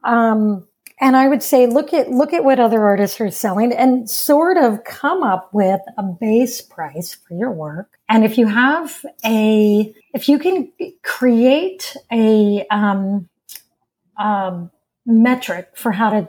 Um, 0.05 0.67
and 1.00 1.17
I 1.17 1.28
would 1.28 1.43
say 1.43 1.67
look 1.67 1.93
at 1.93 2.11
look 2.11 2.33
at 2.33 2.45
what 2.45 2.59
other 2.59 2.85
artists 2.85 3.21
are 3.21 3.31
selling 3.31 3.73
and 3.73 4.09
sort 4.09 4.57
of 4.57 4.85
come 4.85 5.23
up 5.23 5.52
with 5.52 5.81
a 5.97 6.02
base 6.02 6.61
price 6.61 7.14
for 7.14 7.35
your 7.35 7.52
work. 7.52 7.99
And 8.09 8.25
if 8.25 8.38
you 8.38 8.47
have 8.47 9.05
a 9.25 9.95
if 10.14 10.28
you 10.28 10.38
can 10.38 10.73
create 11.02 11.97
a 12.11 12.67
um, 12.71 13.28
um, 14.19 14.71
metric 15.07 15.71
for 15.75 15.93
how 15.93 16.11
to 16.11 16.28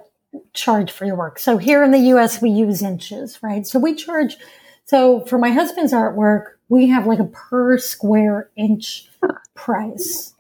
charge 0.54 0.92
for 0.92 1.06
your 1.06 1.16
work. 1.16 1.40
So 1.40 1.58
here 1.58 1.84
in 1.84 1.92
the 1.92 2.14
US 2.14 2.42
we 2.42 2.52
use 2.52 2.82
inches, 2.82 3.42
right? 3.42 3.66
So 3.66 3.80
we 3.80 3.96
charge 3.96 4.38
so 4.86 5.20
for 5.22 5.38
my 5.38 5.52
husband's 5.52 5.94
artwork, 5.94 6.46
we 6.68 6.88
have 6.88 7.06
like 7.06 7.20
a 7.20 7.26
per 7.26 7.78
square 7.78 8.50
inch 8.56 9.08
price. 9.54 10.34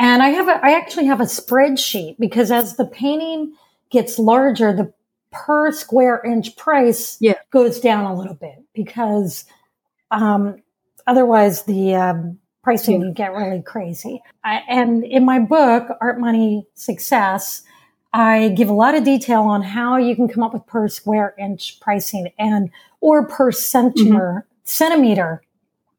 And 0.00 0.22
I 0.22 0.30
have 0.30 0.48
a, 0.48 0.58
I 0.64 0.72
actually 0.78 1.04
have 1.06 1.20
a 1.20 1.24
spreadsheet 1.24 2.16
because 2.18 2.50
as 2.50 2.76
the 2.76 2.86
painting 2.86 3.52
gets 3.90 4.18
larger, 4.18 4.72
the 4.72 4.94
per 5.30 5.70
square 5.72 6.22
inch 6.24 6.56
price 6.56 7.18
yeah. 7.20 7.34
goes 7.50 7.80
down 7.80 8.06
a 8.06 8.16
little 8.16 8.34
bit 8.34 8.64
because 8.72 9.44
um, 10.10 10.62
otherwise 11.06 11.64
the 11.64 11.94
um, 11.96 12.38
pricing 12.64 12.94
yeah. 12.94 13.00
can 13.00 13.12
get 13.12 13.32
really 13.34 13.60
crazy. 13.60 14.22
I, 14.42 14.62
and 14.66 15.04
in 15.04 15.26
my 15.26 15.38
book, 15.38 15.88
Art 16.00 16.18
Money 16.18 16.66
Success, 16.72 17.62
I 18.14 18.48
give 18.56 18.70
a 18.70 18.72
lot 18.72 18.94
of 18.94 19.04
detail 19.04 19.42
on 19.42 19.60
how 19.60 19.98
you 19.98 20.16
can 20.16 20.28
come 20.28 20.42
up 20.42 20.54
with 20.54 20.66
per 20.66 20.88
square 20.88 21.34
inch 21.38 21.78
pricing 21.78 22.32
and 22.38 22.70
or 23.02 23.26
per 23.26 23.52
centimeter 23.52 24.18
mm-hmm. 24.18 24.48
centimeter 24.64 25.42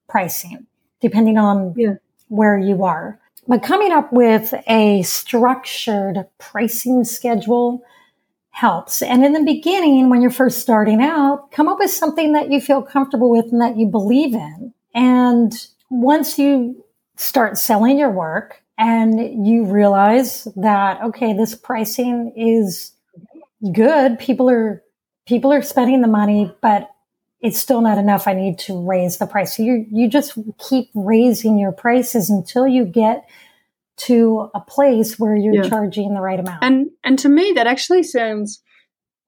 pricing, 0.09 0.65
depending 1.01 1.37
on 1.37 1.75
yeah. 1.77 1.93
where 2.29 2.57
you 2.57 2.83
are. 2.83 3.20
But 3.51 3.63
coming 3.63 3.91
up 3.91 4.13
with 4.13 4.53
a 4.65 5.01
structured 5.01 6.25
pricing 6.37 7.03
schedule 7.03 7.83
helps. 8.51 9.01
And 9.01 9.25
in 9.25 9.33
the 9.33 9.43
beginning, 9.43 10.09
when 10.09 10.21
you're 10.21 10.31
first 10.31 10.59
starting 10.59 11.01
out, 11.01 11.51
come 11.51 11.67
up 11.67 11.77
with 11.77 11.91
something 11.91 12.31
that 12.31 12.49
you 12.49 12.61
feel 12.61 12.81
comfortable 12.81 13.29
with 13.29 13.51
and 13.51 13.59
that 13.59 13.75
you 13.75 13.87
believe 13.87 14.33
in. 14.33 14.73
And 14.95 15.51
once 15.89 16.39
you 16.39 16.85
start 17.17 17.57
selling 17.57 17.99
your 17.99 18.09
work 18.09 18.63
and 18.77 19.45
you 19.45 19.65
realize 19.65 20.47
that, 20.55 21.03
okay, 21.03 21.33
this 21.33 21.53
pricing 21.53 22.31
is 22.37 22.93
good. 23.73 24.17
People 24.17 24.49
are, 24.49 24.81
people 25.27 25.51
are 25.51 25.61
spending 25.61 25.99
the 25.99 26.07
money, 26.07 26.55
but 26.61 26.89
it's 27.41 27.59
still 27.59 27.81
not 27.81 27.97
enough. 27.97 28.27
I 28.27 28.33
need 28.33 28.59
to 28.59 28.87
raise 28.87 29.17
the 29.17 29.25
price. 29.25 29.57
So 29.57 29.63
you, 29.63 29.85
you 29.89 30.09
just 30.09 30.37
keep 30.69 30.89
raising 30.93 31.57
your 31.57 31.71
prices 31.71 32.29
until 32.29 32.67
you 32.67 32.85
get 32.85 33.25
to 33.97 34.49
a 34.55 34.61
place 34.61 35.19
where 35.19 35.35
you're 35.35 35.63
yeah. 35.63 35.69
charging 35.69 36.13
the 36.13 36.21
right 36.21 36.39
amount. 36.39 36.63
And 36.63 36.89
and 37.03 37.19
to 37.19 37.29
me 37.29 37.53
that 37.55 37.67
actually 37.67 38.03
sounds 38.03 38.61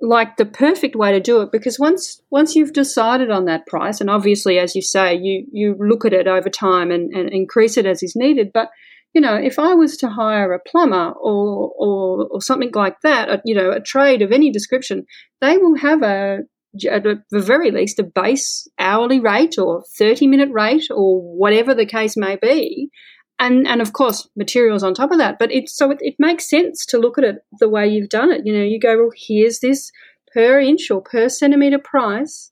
like 0.02 0.36
the 0.36 0.46
perfect 0.46 0.96
way 0.96 1.12
to 1.12 1.20
do 1.20 1.42
it 1.42 1.52
because 1.52 1.80
once 1.80 2.22
once 2.30 2.56
you've 2.56 2.74
decided 2.74 3.32
on 3.32 3.46
that 3.46 3.66
price 3.68 4.02
and 4.02 4.10
obviously 4.10 4.60
as 4.60 4.76
you 4.76 4.82
say 4.82 5.16
you 5.16 5.46
you 5.52 5.76
look 5.80 6.04
at 6.04 6.12
it 6.12 6.28
over 6.28 6.50
time 6.50 6.92
and, 6.92 7.14
and 7.14 7.30
increase 7.30 7.78
it 7.78 7.86
as 7.86 8.04
is 8.04 8.14
needed 8.14 8.52
but 8.54 8.70
you 9.14 9.22
know 9.22 9.36
if 9.36 9.58
i 9.58 9.74
was 9.74 9.96
to 9.96 10.10
hire 10.10 10.52
a 10.52 10.60
plumber 10.60 11.12
or 11.12 11.72
or, 11.78 12.28
or 12.32 12.42
something 12.42 12.72
like 12.74 13.00
that 13.02 13.30
a, 13.30 13.42
you 13.46 13.56
know 13.56 13.72
a 13.72 13.80
trade 13.80 14.22
of 14.22 14.34
any 14.34 14.52
description 14.52 15.06
they 15.40 15.58
will 15.58 15.78
have 15.78 16.02
a 16.04 16.40
at 16.90 17.04
the 17.04 17.42
very 17.42 17.72
least 17.72 18.00
a 18.00 18.04
base 18.04 18.68
hourly 18.80 19.20
rate 19.20 19.58
or 19.58 19.84
30 19.98 20.28
minute 20.28 20.50
rate 20.52 20.88
or 20.90 21.22
whatever 21.22 21.74
the 21.74 21.86
case 21.86 22.18
may 22.18 22.36
be. 22.36 22.90
And 23.40 23.68
and 23.68 23.82
of 23.82 23.94
course 23.94 24.30
materials 24.36 24.84
on 24.84 24.94
top 24.94 25.12
of 25.12 25.18
that. 25.18 25.38
But 25.40 25.52
it 25.52 25.70
so 25.70 25.92
it, 25.92 25.98
it 26.02 26.16
makes 26.20 26.50
sense 26.50 26.86
to 26.88 26.98
look 26.98 27.18
at 27.18 27.24
it 27.24 27.38
the 27.60 27.70
way 27.70 27.88
you've 27.88 28.10
done 28.10 28.32
it. 28.32 28.42
You 28.46 28.54
know 28.54 28.64
you 28.64 28.80
go 28.80 28.98
well 28.98 29.12
here's 29.16 29.60
this 29.60 29.92
per 30.34 30.60
inch 30.60 30.90
or 30.90 31.02
per 31.02 31.30
centimeter 31.30 31.78
price 31.78 32.52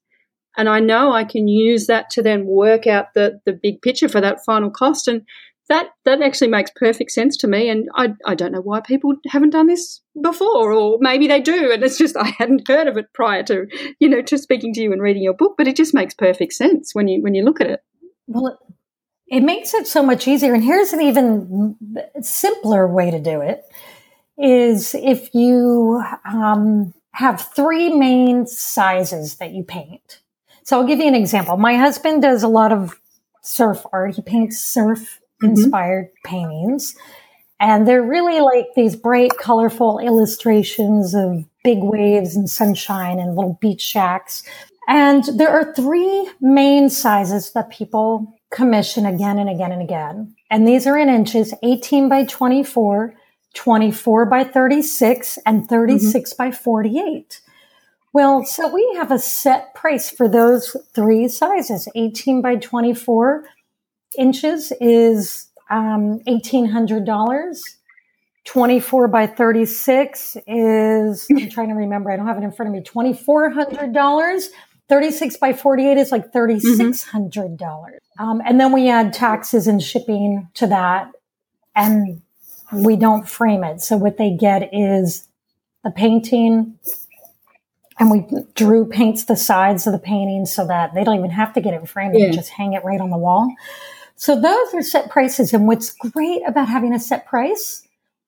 and 0.56 0.68
i 0.68 0.78
know 0.78 1.12
i 1.12 1.24
can 1.24 1.48
use 1.48 1.86
that 1.86 2.10
to 2.10 2.22
then 2.22 2.46
work 2.46 2.86
out 2.86 3.14
the 3.14 3.40
the 3.44 3.52
big 3.52 3.82
picture 3.82 4.08
for 4.08 4.20
that 4.20 4.44
final 4.44 4.70
cost. 4.70 5.08
And 5.08 5.22
that 5.72 5.88
that 6.04 6.22
actually 6.22 6.48
makes 6.48 6.70
perfect 6.76 7.10
sense 7.10 7.36
to 7.38 7.48
me 7.48 7.68
and 7.68 7.88
I, 7.94 8.14
I 8.26 8.34
don't 8.34 8.52
know 8.52 8.60
why 8.60 8.80
people 8.80 9.14
haven't 9.28 9.50
done 9.50 9.66
this 9.66 10.00
before 10.20 10.72
or 10.72 10.98
maybe 11.00 11.26
they 11.26 11.40
do 11.40 11.72
and 11.72 11.82
it's 11.82 11.98
just 11.98 12.16
I 12.20 12.34
hadn't 12.38 12.68
heard 12.68 12.86
of 12.86 12.96
it 12.96 13.12
prior 13.12 13.42
to 13.44 13.66
you 13.98 14.08
know 14.08 14.22
to 14.22 14.38
speaking 14.38 14.72
to 14.74 14.80
you 14.80 14.92
and 14.92 15.02
reading 15.02 15.22
your 15.22 15.34
book 15.34 15.54
but 15.58 15.66
it 15.66 15.76
just 15.76 15.94
makes 15.94 16.14
perfect 16.14 16.52
sense 16.52 16.94
when 16.94 17.08
you 17.08 17.22
when 17.22 17.34
you 17.34 17.44
look 17.44 17.60
at 17.60 17.68
it 17.68 17.82
well 18.26 18.58
it 19.32 19.42
makes 19.42 19.72
it 19.72 19.86
so 19.86 20.02
much 20.02 20.28
easier. 20.28 20.52
And 20.52 20.62
here's 20.62 20.92
an 20.92 21.00
even 21.00 21.74
simpler 22.20 22.86
way 22.86 23.10
to 23.10 23.18
do 23.18 23.40
it 23.40 23.64
is 24.36 24.94
if 24.94 25.34
you 25.34 26.04
um, 26.30 26.92
have 27.12 27.40
three 27.56 27.88
main 27.88 28.46
sizes 28.46 29.36
that 29.36 29.52
you 29.52 29.64
paint. 29.64 30.20
So 30.64 30.78
I'll 30.78 30.86
give 30.86 30.98
you 30.98 31.08
an 31.08 31.14
example. 31.14 31.56
My 31.56 31.76
husband 31.76 32.20
does 32.20 32.42
a 32.42 32.48
lot 32.48 32.72
of 32.72 33.00
surf 33.40 33.86
art. 33.90 34.16
He 34.16 34.22
paints 34.22 34.60
surf 34.60 35.18
inspired 35.42 36.06
mm-hmm. 36.06 36.28
paintings. 36.28 36.96
And 37.60 37.86
they're 37.86 38.02
really 38.02 38.40
like 38.40 38.66
these 38.74 38.96
bright, 38.96 39.30
colorful 39.38 40.00
illustrations 40.00 41.14
of 41.14 41.44
big 41.62 41.78
waves 41.80 42.34
and 42.34 42.50
sunshine 42.50 43.20
and 43.20 43.36
little 43.36 43.56
beach 43.60 43.80
shacks. 43.80 44.42
And 44.88 45.24
there 45.38 45.50
are 45.50 45.72
three 45.74 46.28
main 46.40 46.90
sizes 46.90 47.52
that 47.52 47.70
people 47.70 48.34
commission 48.50 49.06
again 49.06 49.38
and 49.38 49.48
again 49.48 49.72
and 49.72 49.80
again. 49.80 50.34
And 50.50 50.66
these 50.66 50.86
are 50.86 50.98
in 50.98 51.08
inches 51.08 51.54
18 51.62 52.08
by 52.08 52.24
24, 52.24 53.14
24 53.54 54.26
by 54.26 54.44
36, 54.44 55.38
and 55.46 55.68
36 55.68 56.32
mm-hmm. 56.32 56.42
by 56.42 56.50
48. 56.50 57.40
Well, 58.12 58.44
so 58.44 58.68
we 58.68 58.92
have 58.96 59.10
a 59.10 59.18
set 59.18 59.74
price 59.74 60.10
for 60.10 60.28
those 60.28 60.76
three 60.94 61.28
sizes. 61.28 61.88
18 61.94 62.42
by 62.42 62.56
24 62.56 63.44
inches 64.18 64.72
is 64.80 65.46
um, 65.70 66.20
$1,800. 66.26 67.58
24 68.44 69.08
by 69.08 69.26
36 69.26 70.36
is, 70.48 71.28
I'm 71.30 71.48
trying 71.48 71.68
to 71.68 71.74
remember, 71.74 72.10
I 72.10 72.16
don't 72.16 72.26
have 72.26 72.38
it 72.38 72.42
in 72.42 72.50
front 72.50 72.68
of 72.68 72.74
me, 72.74 72.82
$2,400. 72.82 74.44
36 74.88 75.36
by 75.36 75.52
48 75.52 75.96
is 75.96 76.10
like 76.10 76.32
$3,600. 76.32 77.56
Mm-hmm. 77.56 78.22
Um, 78.22 78.42
and 78.44 78.60
then 78.60 78.72
we 78.72 78.90
add 78.90 79.12
taxes 79.12 79.66
and 79.66 79.82
shipping 79.82 80.48
to 80.54 80.66
that 80.66 81.12
and 81.74 82.20
we 82.72 82.96
don't 82.96 83.28
frame 83.28 83.64
it. 83.64 83.80
So 83.80 83.96
what 83.96 84.18
they 84.18 84.36
get 84.36 84.70
is 84.74 85.28
the 85.84 85.90
painting 85.90 86.78
and 87.98 88.10
we 88.10 88.26
Drew 88.54 88.84
paints 88.84 89.24
the 89.24 89.36
sides 89.36 89.86
of 89.86 89.92
the 89.92 89.98
painting 89.98 90.46
so 90.46 90.66
that 90.66 90.94
they 90.94 91.04
don't 91.04 91.18
even 91.18 91.30
have 91.30 91.52
to 91.54 91.60
get 91.60 91.74
it 91.74 91.88
framed. 91.88 92.18
Yeah. 92.18 92.26
They 92.26 92.32
just 92.32 92.50
hang 92.50 92.72
it 92.72 92.84
right 92.84 93.00
on 93.00 93.10
the 93.10 93.18
wall. 93.18 93.54
So 94.22 94.40
those 94.40 94.72
are 94.72 94.82
set 94.82 95.10
prices. 95.10 95.52
And 95.52 95.66
what's 95.66 95.90
great 95.90 96.42
about 96.46 96.68
having 96.68 96.94
a 96.94 97.00
set 97.00 97.26
price 97.26 97.82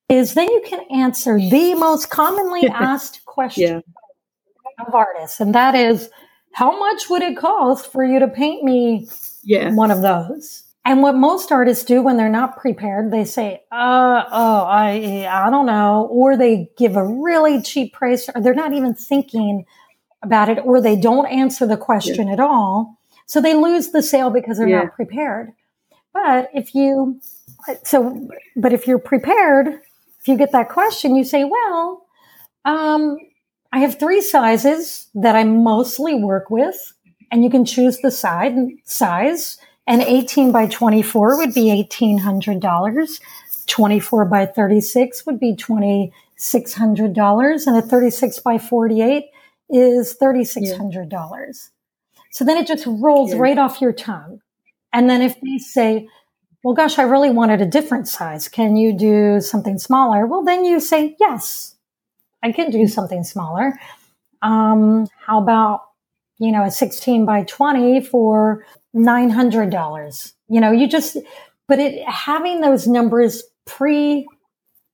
is 0.08 0.34
then 0.34 0.50
you 0.50 0.60
can 0.66 0.80
answer 0.90 1.38
the 1.38 1.76
most 1.76 2.10
commonly 2.10 2.66
asked 2.72 3.24
question 3.26 3.80
yeah. 3.86 4.84
of 4.84 4.92
artists. 4.92 5.38
And 5.38 5.54
that 5.54 5.76
is, 5.76 6.10
how 6.50 6.76
much 6.76 7.08
would 7.08 7.22
it 7.22 7.36
cost 7.36 7.92
for 7.92 8.02
you 8.02 8.18
to 8.18 8.26
paint 8.26 8.64
me 8.64 9.08
yeah. 9.44 9.72
one 9.72 9.92
of 9.92 10.02
those? 10.02 10.64
And 10.84 11.00
what 11.00 11.14
most 11.14 11.52
artists 11.52 11.84
do 11.84 12.02
when 12.02 12.16
they're 12.16 12.28
not 12.28 12.56
prepared, 12.56 13.12
they 13.12 13.24
say, 13.24 13.62
uh, 13.70 14.24
oh, 14.32 14.64
I, 14.64 15.28
I 15.30 15.48
don't 15.48 15.66
know. 15.66 16.08
Or 16.10 16.36
they 16.36 16.70
give 16.76 16.96
a 16.96 17.06
really 17.06 17.62
cheap 17.62 17.92
price 17.92 18.28
or 18.34 18.42
they're 18.42 18.52
not 18.52 18.72
even 18.72 18.96
thinking 18.96 19.64
about 20.24 20.48
it 20.48 20.58
or 20.64 20.80
they 20.80 20.96
don't 20.96 21.26
answer 21.26 21.68
the 21.68 21.76
question 21.76 22.26
yeah. 22.26 22.32
at 22.32 22.40
all. 22.40 22.98
So 23.26 23.40
they 23.40 23.54
lose 23.54 23.90
the 23.90 24.02
sale 24.02 24.30
because 24.30 24.58
they're 24.58 24.66
yeah. 24.66 24.82
not 24.82 24.94
prepared. 24.96 25.52
But 26.14 26.49
if 26.54 26.75
you, 26.75 27.21
so, 27.83 28.26
but 28.56 28.73
if 28.73 28.87
you're 28.87 28.99
prepared, 28.99 29.66
if 29.66 30.28
you 30.28 30.38
get 30.38 30.52
that 30.52 30.71
question, 30.71 31.16
you 31.16 31.25
say, 31.25 31.44
well, 31.44 32.06
um, 32.64 33.18
I 33.73 33.80
have 33.80 33.99
three 33.99 34.23
sizes 34.23 35.09
that 35.14 35.37
I 35.37 35.44
mostly 35.44 36.14
work 36.14 36.49
with 36.49 36.94
and 37.30 37.44
you 37.44 37.50
can 37.50 37.64
choose 37.64 37.99
the 37.99 38.11
side 38.11 38.54
size 38.85 39.59
and 39.87 40.00
18 40.00 40.52
by 40.52 40.66
24 40.66 41.37
would 41.38 41.52
be 41.52 41.66
$1,800. 41.66 43.21
24 43.66 44.25
by 44.26 44.47
36 44.47 45.26
would 45.26 45.40
be 45.40 45.54
$2,600. 45.54 47.66
And 47.66 47.76
a 47.76 47.83
36 47.83 48.38
by 48.40 48.59
48 48.59 49.25
is 49.71 50.16
$3,600. 50.23 51.12
Yeah. 51.12 51.28
So 52.30 52.44
then 52.44 52.56
it 52.56 52.66
just 52.66 52.87
rolls 52.87 53.33
yeah. 53.33 53.38
right 53.38 53.59
off 53.59 53.80
your 53.80 53.92
tongue. 53.92 54.40
And 54.94 55.10
then 55.10 55.20
if 55.20 55.38
they 55.40 55.58
say, 55.58 56.08
well, 56.62 56.72
gosh, 56.72 56.98
I 56.98 57.02
really 57.02 57.30
wanted 57.30 57.60
a 57.60 57.66
different 57.66 58.08
size. 58.08 58.48
Can 58.48 58.76
you 58.76 58.96
do 58.96 59.40
something 59.40 59.76
smaller? 59.76 60.24
Well, 60.26 60.42
then 60.42 60.64
you 60.64 60.80
say, 60.80 61.14
yes, 61.20 61.74
I 62.42 62.52
can 62.52 62.70
do 62.70 62.86
something 62.86 63.24
smaller. 63.24 63.78
Um, 64.40 65.06
how 65.26 65.42
about, 65.42 65.82
you 66.38 66.52
know, 66.52 66.62
a 66.62 66.70
16 66.70 67.26
by 67.26 67.42
20 67.42 68.02
for 68.02 68.64
$900. 68.94 70.32
You 70.48 70.60
know, 70.60 70.70
you 70.70 70.88
just, 70.88 71.18
but 71.66 71.78
it, 71.78 72.08
having 72.08 72.60
those 72.60 72.86
numbers 72.86 73.42
pre 73.66 74.26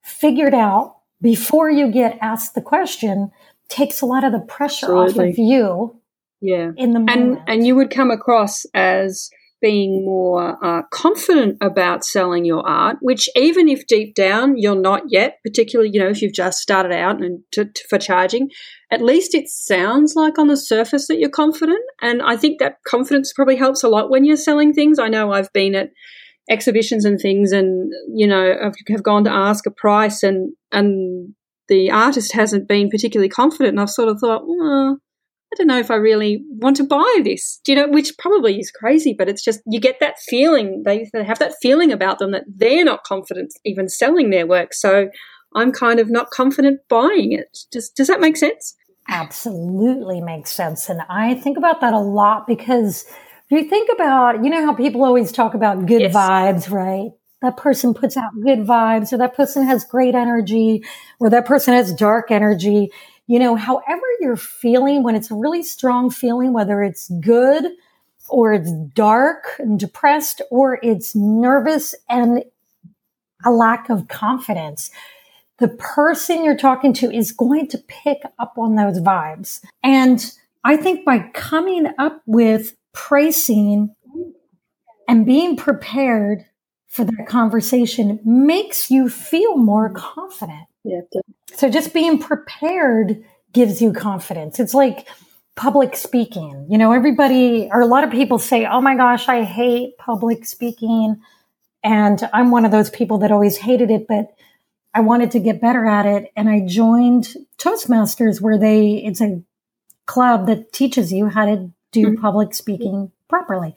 figured 0.03 0.53
out 0.53 0.97
before 1.21 1.69
you 1.69 1.91
get 1.91 2.17
asked 2.21 2.55
the 2.55 2.61
question 2.61 3.31
takes 3.69 4.01
a 4.01 4.05
lot 4.05 4.23
of 4.23 4.31
the 4.31 4.39
pressure 4.39 4.97
Absolutely. 4.97 5.29
off 5.29 5.33
of 5.33 5.37
you. 5.37 6.01
Yeah. 6.41 6.71
In 6.75 6.93
the 6.93 6.99
moment. 6.99 7.11
And, 7.11 7.39
and 7.47 7.67
you 7.67 7.75
would 7.75 7.91
come 7.91 8.09
across 8.09 8.65
as 8.73 9.29
being 9.61 10.03
more 10.03 10.57
uh, 10.65 10.81
confident 10.91 11.57
about 11.61 12.03
selling 12.03 12.45
your 12.45 12.67
art, 12.67 12.97
which 12.99 13.29
even 13.35 13.69
if 13.69 13.85
deep 13.85 14.15
down 14.15 14.57
you're 14.57 14.75
not 14.75 15.03
yet, 15.07 15.37
particularly, 15.45 15.91
you 15.93 15.99
know, 15.99 16.09
if 16.09 16.21
you've 16.21 16.33
just 16.33 16.59
started 16.59 16.91
out 16.91 17.21
and 17.21 17.43
to, 17.51 17.65
to, 17.65 17.83
for 17.87 17.99
charging, 17.99 18.49
at 18.91 19.01
least 19.01 19.35
it 19.35 19.47
sounds 19.47 20.15
like 20.15 20.39
on 20.39 20.47
the 20.47 20.57
surface 20.57 21.07
that 21.07 21.19
you're 21.19 21.29
confident. 21.29 21.79
And 22.01 22.21
I 22.21 22.35
think 22.35 22.59
that 22.59 22.77
confidence 22.87 23.31
probably 23.33 23.55
helps 23.55 23.83
a 23.83 23.89
lot 23.89 24.09
when 24.09 24.25
you're 24.25 24.35
selling 24.35 24.73
things. 24.73 24.97
I 24.97 25.09
know 25.09 25.31
I've 25.31 25.53
been 25.53 25.75
at 25.75 25.91
exhibitions 26.49 27.05
and 27.05 27.19
things 27.19 27.51
and, 27.51 27.91
you 28.15 28.27
know, 28.27 28.55
I've, 28.63 28.73
have 28.89 29.03
gone 29.03 29.23
to 29.25 29.31
ask 29.31 29.65
a 29.67 29.71
price 29.71 30.23
and, 30.23 30.53
and 30.71 31.35
the 31.67 31.91
artist 31.91 32.33
hasn't 32.33 32.67
been 32.67 32.89
particularly 32.89 33.29
confident. 33.29 33.69
And 33.69 33.79
I've 33.79 33.91
sort 33.91 34.09
of 34.09 34.19
thought, 34.19 34.41
well, 34.45 34.97
I 35.51 35.57
don't 35.57 35.67
know 35.67 35.79
if 35.79 35.91
I 35.91 35.95
really 35.95 36.43
want 36.49 36.77
to 36.77 36.85
buy 36.85 37.19
this, 37.23 37.59
Do 37.65 37.73
you 37.73 37.75
know, 37.77 37.89
which 37.89 38.17
probably 38.17 38.57
is 38.57 38.71
crazy, 38.71 39.13
but 39.17 39.27
it's 39.27 39.43
just, 39.43 39.59
you 39.67 39.81
get 39.81 39.99
that 39.99 40.17
feeling, 40.19 40.83
they, 40.85 41.09
they 41.11 41.25
have 41.25 41.39
that 41.39 41.55
feeling 41.61 41.91
about 41.91 42.19
them 42.19 42.31
that 42.31 42.45
they're 42.47 42.85
not 42.85 43.03
confident 43.03 43.53
even 43.65 43.89
selling 43.89 44.29
their 44.29 44.47
work. 44.47 44.73
So 44.73 45.09
I'm 45.53 45.73
kind 45.73 45.99
of 45.99 46.09
not 46.09 46.29
confident 46.29 46.79
buying 46.87 47.33
it. 47.33 47.57
Does, 47.71 47.89
does 47.89 48.07
that 48.07 48.21
make 48.21 48.37
sense? 48.37 48.77
Absolutely 49.09 50.21
makes 50.21 50.51
sense. 50.51 50.87
And 50.87 51.01
I 51.09 51.35
think 51.35 51.57
about 51.57 51.81
that 51.81 51.93
a 51.93 51.99
lot 51.99 52.47
because 52.47 53.03
if 53.49 53.63
you 53.63 53.69
think 53.69 53.89
about, 53.93 54.43
you 54.45 54.49
know 54.49 54.65
how 54.65 54.73
people 54.73 55.03
always 55.03 55.33
talk 55.33 55.53
about 55.53 55.85
good 55.85 56.01
yes. 56.01 56.15
vibes, 56.15 56.71
right? 56.71 57.11
That 57.41 57.57
person 57.57 57.93
puts 57.93 58.15
out 58.15 58.31
good 58.41 58.59
vibes 58.59 59.11
or 59.11 59.17
that 59.17 59.35
person 59.35 59.65
has 59.65 59.83
great 59.83 60.15
energy 60.15 60.85
or 61.19 61.29
that 61.31 61.45
person 61.45 61.73
has 61.73 61.91
dark 61.91 62.31
energy 62.31 62.91
you 63.31 63.39
know, 63.39 63.55
however 63.55 64.03
you're 64.19 64.35
feeling, 64.35 65.03
when 65.03 65.15
it's 65.15 65.31
a 65.31 65.35
really 65.35 65.63
strong 65.63 66.09
feeling, 66.09 66.51
whether 66.51 66.83
it's 66.83 67.09
good 67.21 67.65
or 68.27 68.51
it's 68.51 68.73
dark 68.93 69.55
and 69.57 69.79
depressed 69.79 70.41
or 70.51 70.79
it's 70.83 71.15
nervous 71.15 71.95
and 72.09 72.43
a 73.45 73.49
lack 73.49 73.89
of 73.89 74.09
confidence, 74.09 74.91
the 75.59 75.69
person 75.69 76.43
you're 76.43 76.57
talking 76.57 76.91
to 76.91 77.09
is 77.09 77.31
going 77.31 77.69
to 77.69 77.77
pick 77.87 78.21
up 78.37 78.57
on 78.57 78.75
those 78.75 78.99
vibes. 78.99 79.63
And 79.81 80.29
I 80.65 80.75
think 80.75 81.05
by 81.05 81.19
coming 81.33 81.87
up 81.97 82.21
with 82.25 82.75
pricing 82.91 83.95
and 85.07 85.25
being 85.25 85.55
prepared 85.55 86.43
for 86.89 87.05
that 87.05 87.27
conversation 87.29 88.19
makes 88.25 88.91
you 88.91 89.07
feel 89.07 89.55
more 89.55 89.89
confident. 89.89 90.67
Yeah. 90.83 91.01
So 91.53 91.69
just 91.69 91.93
being 91.93 92.19
prepared 92.19 93.23
gives 93.53 93.81
you 93.81 93.93
confidence. 93.93 94.59
It's 94.59 94.73
like 94.73 95.07
public 95.55 95.95
speaking. 95.95 96.65
You 96.69 96.77
know, 96.77 96.91
everybody 96.91 97.69
or 97.71 97.81
a 97.81 97.85
lot 97.85 98.03
of 98.03 98.11
people 98.11 98.39
say, 98.39 98.65
"Oh 98.65 98.81
my 98.81 98.95
gosh, 98.95 99.27
I 99.27 99.43
hate 99.43 99.97
public 99.97 100.45
speaking." 100.45 101.21
And 101.83 102.29
I'm 102.33 102.51
one 102.51 102.65
of 102.65 102.71
those 102.71 102.89
people 102.89 103.19
that 103.19 103.31
always 103.31 103.57
hated 103.57 103.89
it, 103.89 104.07
but 104.07 104.35
I 104.93 105.01
wanted 105.01 105.31
to 105.31 105.39
get 105.39 105.61
better 105.61 105.85
at 105.85 106.05
it 106.05 106.31
and 106.35 106.49
I 106.49 106.61
joined 106.65 107.35
Toastmasters 107.57 108.41
where 108.41 108.57
they 108.57 108.95
it's 108.95 109.21
a 109.21 109.41
club 110.05 110.47
that 110.47 110.73
teaches 110.73 111.13
you 111.13 111.27
how 111.27 111.45
to 111.45 111.71
do 111.91 112.07
mm-hmm. 112.07 112.21
public 112.21 112.53
speaking 112.53 113.11
properly. 113.29 113.75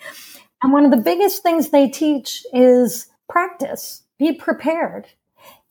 And 0.62 0.73
one 0.73 0.85
of 0.85 0.90
the 0.90 0.97
biggest 0.97 1.43
things 1.43 1.69
they 1.69 1.88
teach 1.88 2.45
is 2.53 3.07
practice. 3.29 4.03
Be 4.19 4.33
prepared. 4.33 5.07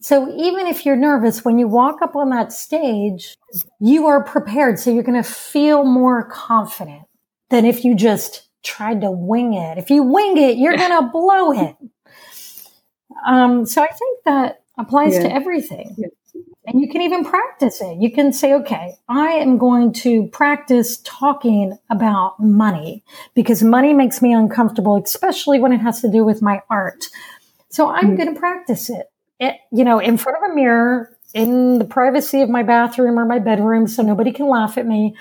So 0.04 0.30
even 0.36 0.68
if 0.68 0.86
you're 0.86 0.98
nervous, 0.98 1.46
when 1.46 1.58
you 1.58 1.66
walk 1.70 2.02
up 2.02 2.18
on 2.18 2.30
that 2.32 2.52
stage, 2.52 3.38
you 3.80 4.06
are 4.08 4.22
prepared. 4.22 4.78
So 4.78 4.92
you're 4.92 5.02
going 5.02 5.22
to 5.22 5.28
feel 5.28 5.86
more 5.86 6.26
confident 6.26 7.04
than 7.50 7.66
if 7.66 7.86
you 7.86 7.96
just 7.96 8.50
tried 8.63 9.00
to 9.00 9.12
wing 9.12 9.54
it. 9.54 9.78
If 9.78 9.89
you 9.89 10.04
wing 10.04 10.38
it, 10.38 10.58
you're 10.58 10.76
going 10.76 10.92
to 11.02 11.10
blow 11.10 11.54
it. 11.54 11.78
Um, 13.26 13.66
so 13.66 13.82
I 13.82 13.88
think 13.88 14.20
that 14.26 14.63
applies 14.78 15.13
yeah. 15.13 15.24
to 15.24 15.34
everything. 15.34 15.96
Yeah. 15.98 16.08
And 16.66 16.82
you 16.82 16.89
can 16.89 17.02
even 17.02 17.24
practice 17.24 17.80
it. 17.80 18.02
You 18.02 18.12
can 18.12 18.34
say, 18.34 18.54
okay, 18.56 18.96
I 19.08 19.30
am 19.30 19.58
going 19.58 19.94
to 19.94 20.28
practice 20.28 21.00
talking 21.06 21.78
about 21.89 22.42
money 22.42 23.06
because 23.36 23.63
money 23.63 23.94
makes 23.94 24.22
me 24.22 24.34
uncomfortable, 24.34 25.02
especially 25.02 25.60
when 25.60 25.72
it 25.72 25.80
has 25.80 26.02
to 26.02 26.12
do 26.12 26.26
with 26.26 26.42
my 26.42 26.62
art. 26.70 27.06
So 27.70 27.89
I'm 27.89 28.04
mm-hmm. 28.04 28.16
going 28.16 28.34
to 28.34 28.39
practice 28.39 28.89
it 28.89 29.08
it, 29.39 29.56
you 29.72 29.84
know, 29.84 30.00
in 30.00 30.17
front 30.17 30.38
of 30.38 30.52
a 30.52 30.56
mirror 30.56 31.17
in 31.34 31.80
the 31.80 31.86
privacy 31.86 32.41
of 32.41 32.50
my 32.50 32.63
bathroom 32.63 33.19
or 33.19 33.26
my 33.26 33.39
bedroom 33.39 33.88
so 33.88 34.04
nobody 34.04 34.32
can 34.32 34.48
laugh 34.48 34.78
at 34.78 34.86
me. 34.86 35.15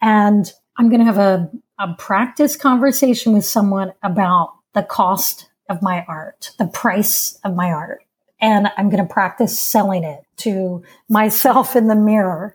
And 0.00 0.50
I'm 0.76 0.88
going 0.88 1.00
to 1.00 1.06
have 1.06 1.18
a, 1.18 1.50
a 1.78 1.94
practice 1.94 2.56
conversation 2.56 3.32
with 3.32 3.44
someone 3.44 3.92
about 4.02 4.54
the 4.74 4.82
cost 4.82 5.48
of 5.68 5.82
my 5.82 6.04
art, 6.06 6.52
the 6.58 6.66
price 6.66 7.38
of 7.44 7.56
my 7.56 7.70
art. 7.70 8.02
And 8.40 8.68
I'm 8.76 8.90
going 8.90 9.06
to 9.06 9.12
practice 9.12 9.58
selling 9.58 10.04
it 10.04 10.22
to 10.38 10.84
myself 11.08 11.74
in 11.74 11.88
the 11.88 11.94
mirror. 11.94 12.54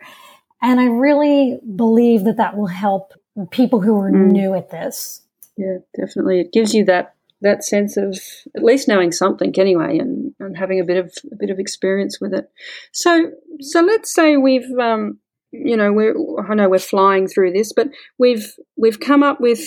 And 0.61 0.79
I 0.79 0.85
really 0.85 1.59
believe 1.75 2.25
that 2.25 2.37
that 2.37 2.55
will 2.55 2.67
help 2.67 3.13
people 3.49 3.81
who 3.81 3.99
are 3.99 4.11
mm. 4.11 4.31
new 4.31 4.53
at 4.53 4.69
this. 4.69 5.21
Yeah, 5.57 5.77
definitely. 5.99 6.39
It 6.39 6.53
gives 6.53 6.73
you 6.73 6.85
that 6.85 7.15
that 7.41 7.63
sense 7.63 7.97
of 7.97 8.19
at 8.55 8.63
least 8.63 8.87
knowing 8.87 9.11
something 9.11 9.53
anyway 9.57 9.97
and, 9.97 10.33
and 10.39 10.57
having 10.57 10.79
a 10.79 10.85
bit 10.85 10.97
of 10.97 11.11
a 11.31 11.35
bit 11.35 11.49
of 11.49 11.59
experience 11.59 12.19
with 12.19 12.33
it. 12.33 12.49
So 12.91 13.31
so 13.59 13.81
let's 13.81 14.13
say 14.13 14.37
we've 14.37 14.71
um, 14.79 15.19
you 15.51 15.75
know 15.75 15.91
we're 15.91 16.15
I 16.39 16.53
know 16.53 16.69
we're 16.69 16.79
flying 16.79 17.27
through 17.27 17.53
this, 17.53 17.73
but 17.73 17.89
we've 18.17 18.53
we've 18.77 18.99
come 18.99 19.23
up 19.23 19.41
with 19.41 19.61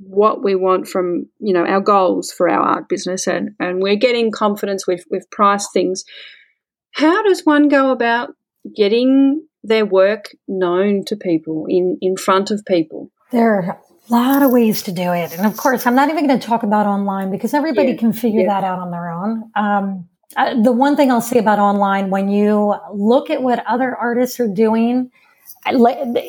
what 0.00 0.42
we 0.42 0.54
want 0.54 0.88
from 0.88 1.26
you 1.40 1.52
know 1.52 1.64
our 1.64 1.80
goals 1.80 2.32
for 2.32 2.48
our 2.48 2.60
art 2.60 2.88
business 2.88 3.26
and 3.26 3.50
and 3.60 3.82
we're 3.82 3.96
getting 3.96 4.30
confidence 4.30 4.86
we've 4.86 5.04
we've 5.10 5.30
priced 5.30 5.74
things 5.74 6.04
how 6.92 7.22
does 7.22 7.44
one 7.44 7.68
go 7.68 7.90
about 7.90 8.30
getting 8.74 9.46
their 9.62 9.84
work 9.84 10.30
known 10.48 11.04
to 11.04 11.16
people 11.16 11.66
in 11.68 11.98
in 12.00 12.16
front 12.16 12.50
of 12.50 12.64
people 12.64 13.10
there 13.30 13.78
lot 14.10 14.42
of 14.42 14.50
ways 14.50 14.82
to 14.82 14.92
do 14.92 15.12
it. 15.12 15.36
And 15.36 15.46
of 15.46 15.56
course, 15.56 15.86
I'm 15.86 15.94
not 15.94 16.10
even 16.10 16.26
going 16.26 16.38
to 16.38 16.46
talk 16.46 16.62
about 16.62 16.86
online 16.86 17.30
because 17.30 17.54
everybody 17.54 17.92
yeah. 17.92 17.96
can 17.96 18.12
figure 18.12 18.42
yeah. 18.42 18.60
that 18.60 18.64
out 18.64 18.78
on 18.78 18.90
their 18.90 19.10
own. 19.10 19.50
Um, 19.54 20.08
uh, 20.36 20.60
the 20.62 20.72
one 20.72 20.96
thing 20.96 21.10
I'll 21.10 21.20
say 21.20 21.38
about 21.38 21.58
online, 21.58 22.10
when 22.10 22.28
you 22.28 22.74
look 22.92 23.30
at 23.30 23.42
what 23.42 23.64
other 23.66 23.96
artists 23.96 24.38
are 24.38 24.48
doing, 24.48 25.10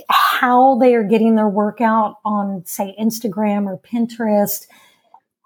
how 0.10 0.78
they 0.80 0.96
are 0.96 1.04
getting 1.04 1.36
their 1.36 1.48
work 1.50 1.82
out 1.82 2.16
on, 2.26 2.64
say, 2.66 2.96
Instagram 3.00 3.66
or 3.68 3.78
Pinterest, 3.78 4.66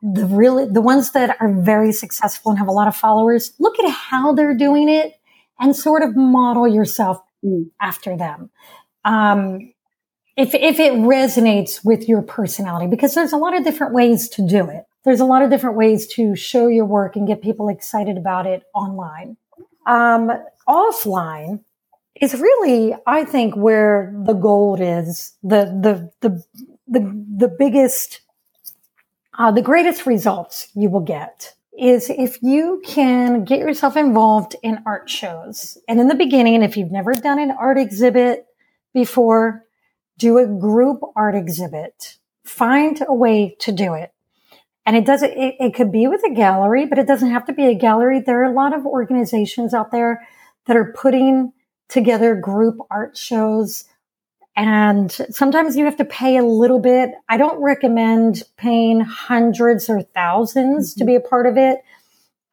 the 0.01 0.25
really 0.25 0.65
the 0.65 0.81
ones 0.81 1.11
that 1.11 1.35
are 1.39 1.51
very 1.51 1.91
successful 1.91 2.51
and 2.51 2.59
have 2.59 2.67
a 2.67 2.71
lot 2.71 2.87
of 2.87 2.95
followers, 2.95 3.53
look 3.59 3.77
at 3.79 3.89
how 3.89 4.33
they're 4.33 4.55
doing 4.55 4.87
it 4.87 5.13
and 5.59 5.75
sort 5.75 6.03
of 6.03 6.15
model 6.15 6.67
yourself 6.67 7.21
mm. 7.43 7.69
after 7.81 8.15
them. 8.15 8.49
Um, 9.03 9.73
if, 10.37 10.53
if 10.53 10.79
it 10.79 10.93
resonates 10.93 11.83
with 11.83 12.07
your 12.09 12.21
personality, 12.21 12.87
because 12.87 13.13
there's 13.13 13.33
a 13.33 13.37
lot 13.37 13.55
of 13.55 13.63
different 13.63 13.93
ways 13.93 14.29
to 14.29 14.45
do 14.45 14.69
it. 14.69 14.85
There's 15.03 15.19
a 15.19 15.25
lot 15.25 15.43
of 15.43 15.49
different 15.49 15.77
ways 15.77 16.07
to 16.15 16.35
show 16.35 16.67
your 16.67 16.85
work 16.85 17.15
and 17.15 17.27
get 17.27 17.41
people 17.41 17.69
excited 17.69 18.17
about 18.17 18.47
it 18.47 18.63
online. 18.73 19.37
Um, 19.85 20.31
offline 20.67 21.63
is 22.19 22.33
really, 22.33 22.95
I 23.05 23.23
think, 23.23 23.55
where 23.55 24.13
the 24.25 24.33
gold 24.33 24.79
is, 24.81 25.33
the, 25.43 25.65
the, 25.65 26.11
the, 26.21 26.43
the, 26.87 27.25
the 27.37 27.47
biggest, 27.47 28.21
uh, 29.37 29.51
the 29.51 29.61
greatest 29.61 30.05
results 30.05 30.69
you 30.73 30.89
will 30.89 31.01
get 31.01 31.53
is 31.77 32.09
if 32.09 32.41
you 32.41 32.81
can 32.85 33.43
get 33.43 33.59
yourself 33.59 33.97
involved 33.97 34.55
in 34.63 34.81
art 34.85 35.09
shows. 35.09 35.77
And 35.87 35.99
in 35.99 36.07
the 36.07 36.15
beginning, 36.15 36.63
if 36.63 36.77
you've 36.77 36.91
never 36.91 37.11
done 37.13 37.37
an 37.37 37.51
art 37.51 37.77
exhibit 37.77 38.47
before, 38.93 39.64
do 40.17 40.37
a 40.37 40.47
group 40.47 41.01
art 41.15 41.35
exhibit. 41.35 42.17
Find 42.43 43.03
a 43.07 43.13
way 43.13 43.55
to 43.59 43.71
do 43.71 43.93
it. 43.93 44.11
And 44.85 44.95
it 44.95 45.05
doesn't, 45.05 45.31
it, 45.31 45.55
it 45.59 45.73
could 45.73 45.91
be 45.91 46.07
with 46.07 46.21
a 46.23 46.33
gallery, 46.33 46.85
but 46.85 46.99
it 46.99 47.07
doesn't 47.07 47.31
have 47.31 47.45
to 47.45 47.53
be 47.53 47.65
a 47.65 47.73
gallery. 47.73 48.19
There 48.19 48.41
are 48.41 48.51
a 48.51 48.53
lot 48.53 48.75
of 48.75 48.85
organizations 48.85 49.73
out 49.73 49.91
there 49.91 50.27
that 50.67 50.77
are 50.77 50.93
putting 50.93 51.53
together 51.89 52.35
group 52.35 52.77
art 52.91 53.17
shows. 53.17 53.85
And 54.55 55.11
sometimes 55.11 55.75
you 55.75 55.85
have 55.85 55.97
to 55.97 56.05
pay 56.05 56.37
a 56.37 56.43
little 56.43 56.79
bit. 56.79 57.11
I 57.27 57.37
don't 57.37 57.61
recommend 57.61 58.43
paying 58.57 59.01
hundreds 59.01 59.89
or 59.89 59.97
1000s 59.97 60.55
mm-hmm. 60.55 60.99
to 60.99 61.05
be 61.05 61.15
a 61.15 61.19
part 61.19 61.47
of 61.47 61.57
it. 61.57 61.79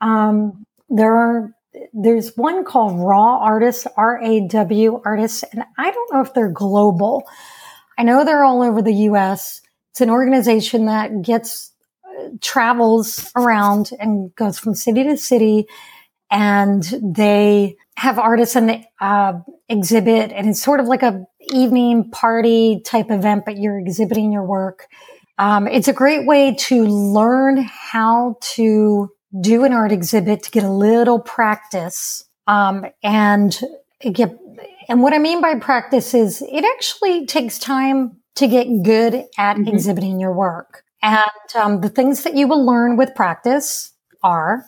Um, 0.01 0.66
there 0.88 1.14
are, 1.14 1.55
there's 1.92 2.37
one 2.37 2.64
called 2.64 2.98
Raw 2.98 3.38
Artists, 3.38 3.87
R-A-W 3.96 5.02
Artists, 5.04 5.42
and 5.52 5.64
I 5.78 5.90
don't 5.90 6.12
know 6.12 6.20
if 6.20 6.35
they're 6.35 6.50
global. 6.50 7.24
I 7.98 8.02
know 8.02 8.24
they're 8.24 8.44
all 8.44 8.62
over 8.62 8.82
the 8.82 8.94
U.S. 8.94 9.62
It's 9.90 10.00
an 10.00 10.11
organization 10.11 10.87
that 10.87 11.22
gets, 11.22 11.72
uh, 12.04 12.28
travels 12.40 13.30
around 13.37 13.90
and 13.98 14.35
goes 14.35 14.58
from 14.58 14.74
city 14.74 15.04
to 15.04 15.16
city 15.16 15.66
and 16.32 16.82
they 17.02 17.76
have 17.96 18.18
artists 18.18 18.56
in 18.56 18.66
the 18.66 18.82
uh, 19.00 19.35
exhibit 19.68 20.32
and 20.32 20.48
it's 20.48 20.62
sort 20.62 20.80
of 20.80 20.87
like 20.87 21.02
a 21.02 21.24
evening 21.52 22.11
party 22.11 22.80
type 22.85 23.11
event 23.11 23.44
but 23.44 23.58
you're 23.58 23.78
exhibiting 23.78 24.32
your 24.32 24.44
work 24.44 24.88
um, 25.38 25.68
it's 25.68 25.88
a 25.88 25.92
great 25.92 26.26
way 26.26 26.54
to 26.54 26.85
learn 26.85 27.58
how 27.58 28.37
to 28.40 29.11
do 29.40 29.64
an 29.64 29.72
art 29.72 29.92
exhibit 29.92 30.42
to 30.42 30.50
get 30.50 30.64
a 30.64 30.70
little 30.70 31.18
practice 31.18 32.24
um, 32.46 32.86
and 33.02 33.60
get 34.12 34.36
and 34.88 35.00
what 35.02 35.12
i 35.12 35.18
mean 35.18 35.40
by 35.40 35.54
practice 35.54 36.12
is 36.12 36.42
it 36.42 36.64
actually 36.74 37.24
takes 37.24 37.58
time 37.58 38.16
to 38.34 38.48
get 38.48 38.66
good 38.82 39.14
at 39.38 39.56
mm-hmm. 39.56 39.68
exhibiting 39.68 40.18
your 40.18 40.32
work 40.32 40.84
and 41.02 41.24
um, 41.56 41.80
the 41.80 41.88
things 41.88 42.22
that 42.22 42.34
you 42.34 42.46
will 42.46 42.64
learn 42.64 42.96
with 42.96 43.14
practice 43.14 43.92
are 44.22 44.66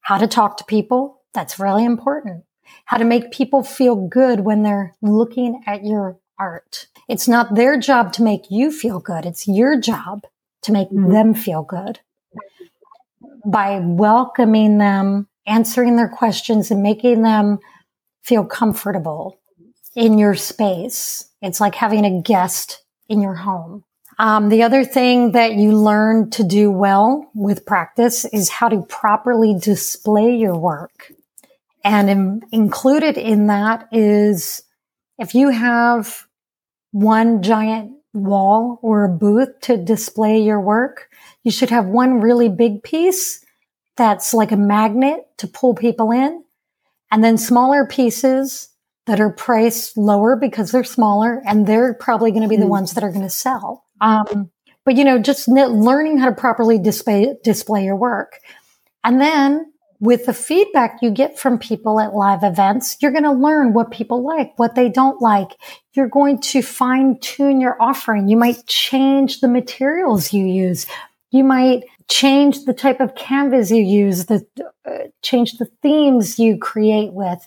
how 0.00 0.18
to 0.18 0.26
talk 0.26 0.56
to 0.56 0.64
people. 0.64 1.20
That's 1.34 1.58
really 1.58 1.84
important. 1.84 2.44
How 2.86 2.96
to 2.96 3.04
make 3.04 3.32
people 3.32 3.62
feel 3.62 3.96
good 3.96 4.40
when 4.40 4.62
they're 4.62 4.94
looking 5.02 5.62
at 5.66 5.84
your 5.84 6.18
art. 6.38 6.86
It's 7.08 7.28
not 7.28 7.54
their 7.54 7.78
job 7.78 8.12
to 8.14 8.22
make 8.22 8.50
you 8.50 8.72
feel 8.72 8.98
good. 8.98 9.26
It's 9.26 9.46
your 9.46 9.78
job 9.78 10.24
to 10.62 10.72
make 10.72 10.88
mm-hmm. 10.88 11.12
them 11.12 11.34
feel 11.34 11.62
good 11.62 12.00
by 13.44 13.80
welcoming 13.82 14.78
them, 14.78 15.28
answering 15.46 15.96
their 15.96 16.08
questions 16.08 16.70
and 16.70 16.82
making 16.82 17.22
them 17.22 17.58
feel 18.22 18.44
comfortable 18.44 19.38
in 19.94 20.18
your 20.18 20.34
space. 20.34 21.30
It's 21.42 21.60
like 21.60 21.74
having 21.74 22.04
a 22.04 22.22
guest 22.22 22.82
in 23.08 23.20
your 23.20 23.34
home. 23.34 23.84
Um, 24.18 24.48
the 24.48 24.62
other 24.62 24.84
thing 24.84 25.32
that 25.32 25.54
you 25.54 25.76
learn 25.76 26.30
to 26.30 26.44
do 26.44 26.70
well 26.70 27.30
with 27.34 27.66
practice 27.66 28.24
is 28.26 28.48
how 28.48 28.68
to 28.68 28.82
properly 28.82 29.58
display 29.58 30.36
your 30.36 30.56
work. 30.56 31.12
And 31.84 32.08
in, 32.08 32.42
included 32.52 33.18
in 33.18 33.48
that 33.48 33.88
is 33.92 34.62
if 35.18 35.34
you 35.34 35.50
have 35.50 36.26
one 36.92 37.42
giant 37.42 37.92
wall 38.14 38.78
or 38.82 39.04
a 39.04 39.08
booth 39.08 39.60
to 39.62 39.76
display 39.76 40.40
your 40.40 40.60
work, 40.60 41.10
you 41.42 41.50
should 41.50 41.70
have 41.70 41.86
one 41.86 42.20
really 42.20 42.48
big 42.48 42.82
piece 42.82 43.44
that's 43.96 44.32
like 44.32 44.52
a 44.52 44.56
magnet 44.56 45.26
to 45.38 45.46
pull 45.46 45.74
people 45.74 46.10
in 46.10 46.42
and 47.12 47.22
then 47.22 47.36
smaller 47.36 47.86
pieces 47.86 48.70
that 49.06 49.20
are 49.20 49.30
priced 49.30 49.96
lower 49.96 50.36
because 50.36 50.72
they're 50.72 50.84
smaller 50.84 51.42
and 51.46 51.66
they're 51.66 51.94
probably 51.94 52.30
going 52.30 52.42
to 52.42 52.48
be 52.48 52.56
mm. 52.56 52.60
the 52.60 52.64
hmm. 52.64 52.70
ones 52.70 52.94
that 52.94 53.04
are 53.04 53.10
going 53.10 53.22
to 53.22 53.30
sell. 53.30 53.84
Um, 54.00 54.50
but 54.84 54.96
you 54.96 55.04
know, 55.04 55.18
just 55.18 55.46
learning 55.46 56.18
how 56.18 56.28
to 56.28 56.34
properly 56.34 56.78
display, 56.78 57.34
display 57.42 57.84
your 57.84 57.96
work. 57.96 58.40
And 59.02 59.20
then 59.20 59.72
with 60.00 60.26
the 60.26 60.34
feedback 60.34 60.98
you 61.02 61.10
get 61.10 61.38
from 61.38 61.58
people 61.58 62.00
at 62.00 62.14
live 62.14 62.42
events, 62.42 62.96
you're 63.00 63.12
going 63.12 63.24
to 63.24 63.32
learn 63.32 63.72
what 63.72 63.90
people 63.90 64.24
like, 64.24 64.58
what 64.58 64.74
they 64.74 64.88
don't 64.88 65.20
like. 65.20 65.50
You're 65.94 66.08
going 66.08 66.40
to 66.40 66.62
fine 66.62 67.18
tune 67.20 67.60
your 67.60 67.80
offering. 67.80 68.28
You 68.28 68.36
might 68.36 68.66
change 68.66 69.40
the 69.40 69.48
materials 69.48 70.32
you 70.32 70.44
use. 70.44 70.86
You 71.30 71.44
might 71.44 71.84
change 72.08 72.64
the 72.64 72.74
type 72.74 73.00
of 73.00 73.14
canvas 73.14 73.70
you 73.70 73.82
use, 73.82 74.26
the 74.26 74.46
uh, 74.84 75.08
change 75.22 75.58
the 75.58 75.66
themes 75.82 76.38
you 76.38 76.58
create 76.58 77.12
with. 77.12 77.46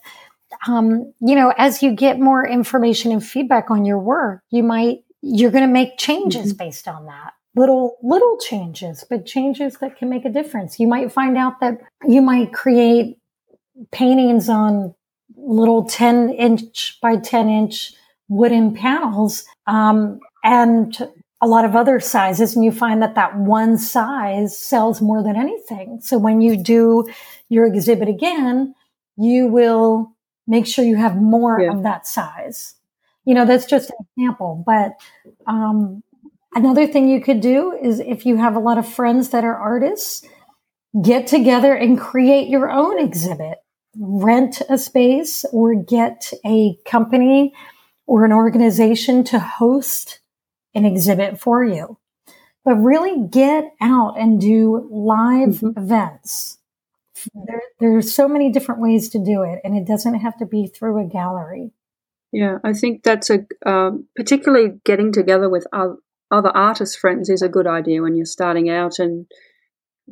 Um, 0.67 1.13
you 1.19 1.35
know, 1.35 1.53
as 1.57 1.83
you 1.83 1.93
get 1.93 2.19
more 2.19 2.47
information 2.47 3.11
and 3.11 3.23
feedback 3.23 3.69
on 3.69 3.85
your 3.85 3.99
work, 3.99 4.41
you 4.49 4.63
might 4.63 5.03
you're 5.21 5.51
going 5.51 5.67
to 5.67 5.71
make 5.71 5.97
changes 5.97 6.53
mm-hmm. 6.53 6.65
based 6.65 6.87
on 6.87 7.05
that 7.07 7.33
little 7.57 7.97
little 8.01 8.37
changes 8.37 9.03
but 9.09 9.25
changes 9.25 9.77
that 9.77 9.97
can 9.97 10.09
make 10.09 10.25
a 10.25 10.29
difference 10.29 10.79
you 10.79 10.87
might 10.87 11.11
find 11.11 11.37
out 11.37 11.59
that 11.59 11.79
you 12.07 12.21
might 12.21 12.53
create 12.53 13.17
paintings 13.91 14.49
on 14.49 14.93
little 15.35 15.83
10 15.83 16.29
inch 16.31 16.97
by 17.01 17.17
10 17.17 17.49
inch 17.49 17.93
wooden 18.29 18.73
panels 18.73 19.45
um, 19.67 20.19
and 20.43 20.97
a 21.39 21.47
lot 21.47 21.65
of 21.65 21.75
other 21.75 21.99
sizes 21.99 22.55
and 22.55 22.65
you 22.65 22.71
find 22.71 23.01
that 23.01 23.15
that 23.15 23.37
one 23.37 23.77
size 23.77 24.57
sells 24.57 25.01
more 25.01 25.23
than 25.23 25.35
anything 25.35 25.99
so 26.01 26.17
when 26.17 26.41
you 26.41 26.61
do 26.61 27.07
your 27.49 27.65
exhibit 27.65 28.07
again 28.07 28.73
you 29.17 29.47
will 29.47 30.11
make 30.47 30.65
sure 30.65 30.85
you 30.85 30.95
have 30.95 31.15
more 31.15 31.59
yeah. 31.59 31.71
of 31.71 31.83
that 31.83 32.07
size 32.07 32.75
you 33.27 33.33
know, 33.33 33.45
that's 33.45 33.65
just 33.65 33.89
an 33.89 33.97
example. 34.15 34.63
But 34.65 34.93
um, 35.47 36.01
another 36.57 36.87
thing 36.87 37.07
you 37.07 37.21
could 37.21 37.39
do 37.39 37.77
is 37.81 37.99
if 37.99 38.25
you 38.25 38.37
have 38.37 38.55
a 38.55 38.59
lot 38.59 38.77
of 38.77 38.87
friends 38.87 39.29
that 39.29 39.45
are 39.45 39.55
artists, 39.55 40.25
get 41.01 41.27
together 41.27 41.73
and 41.73 41.99
create 41.99 42.49
your 42.49 42.69
own 42.69 42.99
exhibit. 42.99 43.59
Rent 43.99 44.61
a 44.69 44.77
space 44.77 45.45
or 45.51 45.75
get 45.75 46.31
a 46.45 46.77
company 46.85 47.53
or 48.05 48.25
an 48.25 48.33
organization 48.33 49.23
to 49.25 49.39
host 49.39 50.19
an 50.73 50.85
exhibit 50.85 51.39
for 51.39 51.63
you. 51.63 51.97
But 52.65 52.75
really 52.75 53.27
get 53.29 53.71
out 53.81 54.19
and 54.19 54.41
do 54.41 54.87
live 54.91 55.61
mm-hmm. 55.61 55.79
events. 55.79 56.57
There, 57.33 57.61
there 57.79 57.97
are 57.97 58.01
so 58.01 58.27
many 58.27 58.51
different 58.51 58.81
ways 58.81 59.09
to 59.09 59.19
do 59.23 59.41
it, 59.41 59.59
and 59.63 59.75
it 59.75 59.87
doesn't 59.87 60.15
have 60.15 60.37
to 60.37 60.45
be 60.45 60.67
through 60.67 61.03
a 61.03 61.07
gallery. 61.07 61.71
Yeah, 62.31 62.59
I 62.63 62.73
think 62.73 63.03
that's 63.03 63.29
a 63.29 63.45
um, 63.65 64.07
particularly 64.15 64.79
getting 64.83 65.11
together 65.11 65.49
with 65.49 65.65
other 66.31 66.49
artist 66.49 66.99
friends 66.99 67.29
is 67.29 67.41
a 67.41 67.49
good 67.49 67.67
idea 67.67 68.01
when 68.01 68.15
you're 68.15 68.25
starting 68.25 68.69
out, 68.69 68.99
and 68.99 69.25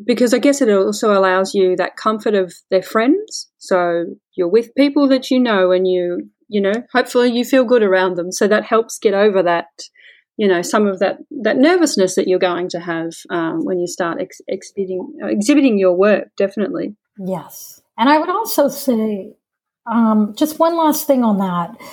because 0.03 0.33
I 0.33 0.39
guess 0.39 0.61
it 0.61 0.69
also 0.69 1.17
allows 1.17 1.53
you 1.53 1.75
that 1.75 1.97
comfort 1.97 2.33
of 2.33 2.53
their 2.69 2.81
friends. 2.81 3.49
So 3.57 4.05
you're 4.35 4.49
with 4.49 4.75
people 4.75 5.07
that 5.09 5.31
you 5.31 5.39
know, 5.39 5.71
and 5.71 5.87
you 5.87 6.29
you 6.47 6.61
know 6.61 6.83
hopefully 6.93 7.31
you 7.31 7.43
feel 7.43 7.65
good 7.65 7.83
around 7.83 8.15
them. 8.15 8.31
So 8.31 8.47
that 8.47 8.65
helps 8.65 8.99
get 8.99 9.13
over 9.13 9.43
that 9.43 9.67
you 10.37 10.47
know 10.47 10.61
some 10.61 10.87
of 10.87 10.99
that 10.99 11.17
that 11.43 11.57
nervousness 11.57 12.15
that 12.15 12.27
you're 12.27 12.39
going 12.39 12.69
to 12.69 12.79
have 12.79 13.13
um, 13.29 13.65
when 13.65 13.79
you 13.79 13.87
start 13.87 14.19
ex- 14.21 14.41
exhibiting 14.47 15.17
exhibiting 15.21 15.77
your 15.77 15.93
work. 15.93 16.29
Definitely. 16.37 16.95
Yes, 17.17 17.81
and 17.97 18.09
I 18.09 18.17
would 18.19 18.29
also 18.29 18.67
say 18.67 19.33
um, 19.85 20.33
just 20.37 20.59
one 20.59 20.75
last 20.75 21.07
thing 21.07 21.23
on 21.23 21.37
that. 21.37 21.77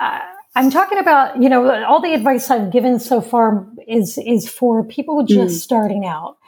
Uh, 0.00 0.18
I'm 0.54 0.70
talking 0.70 0.98
about, 0.98 1.40
you 1.40 1.48
know, 1.48 1.84
all 1.84 2.00
the 2.00 2.12
advice 2.12 2.50
I've 2.50 2.72
given 2.72 2.98
so 2.98 3.20
far 3.20 3.66
is 3.86 4.18
is 4.18 4.48
for 4.48 4.84
people 4.84 5.24
just 5.24 5.56
mm. 5.56 5.60
starting 5.60 6.04
out. 6.04 6.38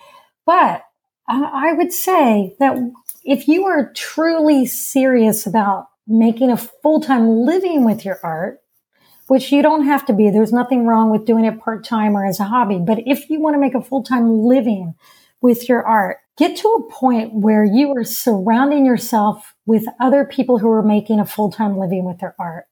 But 0.45 0.85
I 1.29 1.73
would 1.73 1.93
say 1.93 2.57
that 2.59 2.77
if 3.25 3.47
you 3.47 3.67
are 3.67 3.93
truly 3.95 4.67
serious 4.67 5.47
about 5.47 5.87
making 6.07 6.51
a 6.51 6.57
full 6.57 7.01
time 7.01 7.29
living 7.29 7.85
with 7.85 8.05
your 8.05 8.19
art, 8.25 8.61
which 9.29 9.53
you 9.53 9.63
don't 9.63 9.85
have 9.85 10.05
to 10.07 10.13
be, 10.13 10.31
there's 10.31 10.53
nothing 10.53 10.85
wrong 10.87 11.11
with 11.11 11.25
doing 11.25 11.45
it 11.45 11.61
part 11.61 11.85
time 11.85 12.17
or 12.17 12.27
as 12.27 12.41
a 12.41 12.45
hobby. 12.45 12.81
But 12.85 13.07
if 13.07 13.31
you 13.31 13.41
want 13.41 13.55
to 13.55 13.61
make 13.61 13.75
a 13.75 13.83
full 13.83 14.03
time 14.03 14.41
living 14.41 14.95
with 15.41 15.69
your 15.69 15.87
art, 15.87 16.19
get 16.37 16.57
to 16.57 16.69
a 16.69 16.91
point 16.91 17.33
where 17.35 17.65
you 17.65 17.97
are 17.97 18.05
surrounding 18.05 18.85
yourself 18.85 19.55
with 19.65 19.85
other 20.01 20.25
people 20.25 20.59
who 20.59 20.71
are 20.71 20.83
making 20.83 21.21
a 21.21 21.27
full 21.27 21.53
time 21.53 21.79
living 21.79 22.05
with 22.05 22.19
their 22.19 22.35
art 22.37 22.67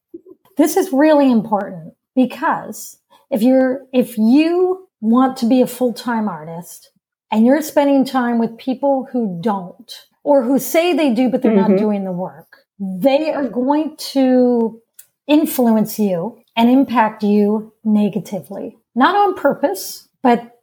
this 0.60 0.76
is 0.76 0.92
really 0.92 1.30
important 1.30 1.94
because 2.14 2.98
if 3.30 3.42
you're, 3.42 3.86
if 3.92 4.18
you 4.18 4.88
want 5.00 5.36
to 5.38 5.46
be 5.46 5.62
a 5.62 5.66
full 5.66 5.92
time 5.92 6.28
artist 6.28 6.90
and 7.30 7.46
you're 7.46 7.62
spending 7.62 8.04
time 8.04 8.38
with 8.38 8.58
people 8.58 9.08
who 9.12 9.38
don't 9.42 10.06
or 10.22 10.42
who 10.42 10.58
say 10.58 10.92
they 10.92 11.14
do, 11.14 11.28
but 11.28 11.42
they're 11.42 11.52
mm-hmm. 11.52 11.72
not 11.72 11.78
doing 11.78 12.04
the 12.04 12.12
work, 12.12 12.66
they 12.78 13.32
are 13.32 13.48
going 13.48 13.96
to 13.96 14.80
influence 15.26 15.98
you 15.98 16.38
and 16.56 16.68
impact 16.68 17.22
you 17.22 17.72
negatively. 17.84 18.76
Not 18.94 19.14
on 19.14 19.34
purpose, 19.34 20.08
but 20.22 20.60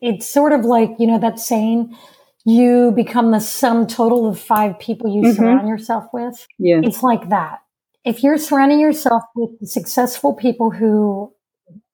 it's 0.00 0.26
sort 0.26 0.52
of 0.52 0.64
like, 0.64 0.90
you 0.98 1.06
know, 1.06 1.18
that 1.18 1.38
saying, 1.38 1.96
you 2.44 2.92
become 2.92 3.32
the 3.32 3.40
sum 3.40 3.86
total 3.86 4.28
of 4.28 4.38
five 4.38 4.78
people 4.78 5.12
you 5.12 5.22
mm-hmm. 5.22 5.36
surround 5.36 5.68
yourself 5.68 6.06
with. 6.12 6.46
Yeah. 6.58 6.80
It's 6.82 7.02
like 7.02 7.28
that. 7.28 7.58
If 8.06 8.22
you're 8.22 8.38
surrounding 8.38 8.80
yourself 8.80 9.24
with 9.34 9.68
successful 9.68 10.32
people 10.32 10.70
who 10.70 11.34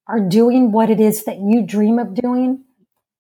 are 0.07 0.21
doing 0.21 0.71
what 0.71 0.91
it 0.91 1.01
is 1.01 1.25
that 1.25 1.39
you 1.39 1.67
dream 1.67 1.99
of 1.99 2.15
doing, 2.15 2.65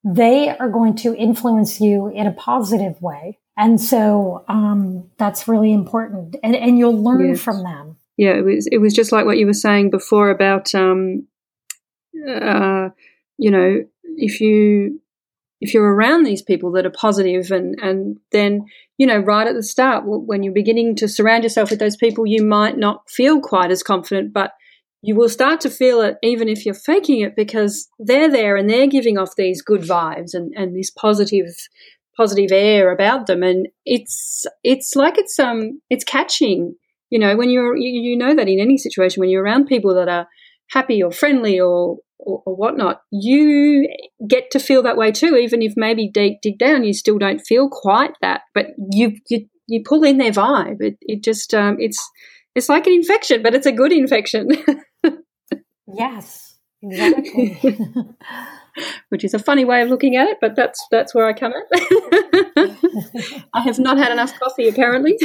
they 0.05 0.51
are 0.51 0.69
going 0.69 0.95
to 0.97 1.17
influence 1.17 1.81
you 1.81 2.09
in 2.09 2.27
a 2.27 2.33
positive 2.33 3.01
way. 3.01 3.39
And 3.57 3.81
so 3.81 4.45
um, 4.49 5.11
that's 5.19 5.49
really 5.49 5.73
important. 5.73 6.37
And, 6.43 6.55
and 6.55 6.79
you'll 6.79 7.03
learn 7.03 7.31
yes. 7.31 7.41
from 7.41 7.63
them. 7.63 7.97
Yeah, 8.17 8.33
it 8.33 8.45
was 8.45 8.67
it 8.71 8.79
was 8.79 8.93
just 8.93 9.11
like 9.11 9.25
what 9.25 9.39
you 9.39 9.47
were 9.47 9.55
saying 9.55 9.91
before 9.91 10.31
about 10.31 10.75
um, 10.75 11.27
uh, 12.29 12.91
you 13.39 13.51
know, 13.51 13.85
if 14.17 14.41
you 14.41 15.02
if 15.63 15.73
you're 15.73 15.95
around 15.95 16.25
these 16.25 16.43
people 16.43 16.73
that 16.73 16.85
are 16.85 16.91
positive 16.91 17.51
and 17.51 17.77
and 17.81 18.19
then 18.33 18.65
you 18.99 19.07
know 19.07 19.19
right 19.19 19.47
at 19.47 19.55
the 19.55 19.63
start 19.63 20.05
when 20.05 20.43
you're 20.43 20.53
beginning 20.53 20.95
to 20.97 21.09
surround 21.09 21.45
yourself 21.45 21.71
with 21.71 21.79
those 21.79 21.97
people 21.97 22.27
you 22.27 22.45
might 22.45 22.77
not 22.77 23.09
feel 23.09 23.41
quite 23.41 23.71
as 23.71 23.83
confident 23.83 24.33
but 24.33 24.53
you 25.03 25.17
will 25.17 25.29
start 25.29 25.61
to 25.61 25.71
feel 25.71 26.01
it 26.01 26.17
even 26.23 26.49
if 26.49 26.65
you're 26.65 26.75
faking 26.75 27.21
it 27.21 27.35
because 27.35 27.89
they're 27.99 28.31
there 28.31 28.57
and 28.57 28.69
they're 28.69 28.87
giving 28.87 29.19
off 29.19 29.37
these 29.37 29.63
good 29.63 29.83
vibes 29.83 30.35
and, 30.35 30.53
and 30.57 30.77
this 30.77 30.91
positive 30.91 31.55
positive 32.17 32.53
air 32.53 32.93
about 32.93 33.27
them. 33.27 33.43
And 33.43 33.69
it's 33.85 34.47
it's 34.63 34.95
like 34.95 35.19
it's 35.19 35.39
um 35.39 35.81
it's 35.91 36.05
catching 36.05 36.75
you 37.11 37.19
know 37.19 37.37
when 37.37 37.51
you're 37.51 37.77
you, 37.77 38.01
you 38.11 38.17
know 38.17 38.35
that 38.35 38.49
in 38.49 38.61
any 38.61 38.79
situation 38.79 39.21
when 39.21 39.31
you're 39.31 39.43
around 39.43 39.67
people 39.67 39.95
that 39.95 40.09
are 40.09 40.29
happy 40.71 41.03
or 41.03 41.13
friendly 41.13 41.61
or 41.61 41.99
or, 42.25 42.43
or, 42.47 42.57
whatnot, 42.57 43.03
you 43.11 43.89
get 44.29 44.51
to 44.53 44.61
feel 44.61 44.83
that 44.83 44.97
way 44.97 45.13
too. 45.13 45.37
Even 45.37 45.63
if 45.63 45.75
maybe 45.77 46.09
deep 46.09 46.39
dig 46.43 46.59
down, 46.59 46.85
you 46.85 46.93
still 46.93 47.19
don't 47.19 47.41
feel 47.41 47.69
quite 47.71 48.13
that, 48.21 48.43
but 48.55 48.69
you 48.91 49.17
you, 49.29 49.47
you 49.67 49.83
pull 49.85 50.05
in 50.05 50.19
their 50.19 50.33
vibe. 50.33 50.81
It 50.81 50.97
it 51.01 51.23
just 51.23 51.55
um, 51.55 51.77
it's 51.79 51.99
it's 52.55 52.69
like 52.69 52.87
an 52.87 52.93
infection, 52.93 53.43
but 53.43 53.55
it's 53.55 53.67
a 53.67 53.73
good 53.73 53.93
infection. 53.93 54.49
yes, 55.87 56.57
exactly. 56.83 57.59
Which 59.11 59.23
is 59.23 59.35
a 59.35 59.39
funny 59.39 59.67
way 59.67 59.83
of 59.83 59.91
looking 59.91 60.17
at 60.17 60.29
it, 60.29 60.39
but 60.41 60.57
that's 60.57 60.83
that's 60.91 61.15
where 61.15 61.27
I 61.27 61.35
come 61.35 61.53
at. 61.53 62.77
I 63.53 63.61
have 63.61 63.79
not 63.79 63.99
had 63.99 64.13
enough 64.13 64.39
coffee, 64.39 64.69
apparently. 64.69 65.19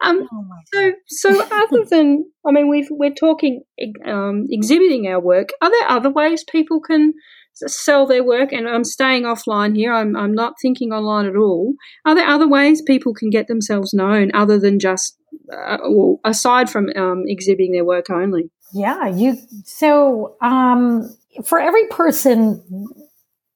Um, 0.00 0.28
oh 0.32 0.44
so, 0.72 0.92
so 1.06 1.46
other 1.50 1.84
than, 1.90 2.30
I 2.46 2.52
mean, 2.52 2.68
we've, 2.68 2.88
we're 2.90 3.14
talking 3.14 3.62
um, 4.06 4.46
exhibiting 4.50 5.06
our 5.06 5.20
work. 5.20 5.50
Are 5.60 5.70
there 5.70 5.88
other 5.88 6.10
ways 6.10 6.44
people 6.44 6.80
can 6.80 7.14
sell 7.54 8.06
their 8.06 8.24
work? 8.24 8.52
And 8.52 8.68
I'm 8.68 8.84
staying 8.84 9.24
offline 9.24 9.76
here. 9.76 9.92
I'm, 9.92 10.16
I'm 10.16 10.34
not 10.34 10.54
thinking 10.60 10.92
online 10.92 11.26
at 11.26 11.36
all. 11.36 11.74
Are 12.04 12.14
there 12.14 12.28
other 12.28 12.48
ways 12.48 12.82
people 12.82 13.14
can 13.14 13.30
get 13.30 13.48
themselves 13.48 13.92
known 13.92 14.30
other 14.34 14.58
than 14.58 14.78
just, 14.78 15.18
uh, 15.52 15.78
well, 15.82 16.20
aside 16.24 16.70
from 16.70 16.90
um, 16.96 17.24
exhibiting 17.26 17.72
their 17.72 17.84
work 17.84 18.10
only? 18.10 18.50
Yeah, 18.72 19.08
you. 19.08 19.38
So, 19.64 20.36
um, 20.42 21.16
for 21.44 21.58
every 21.58 21.86
person, 21.86 22.62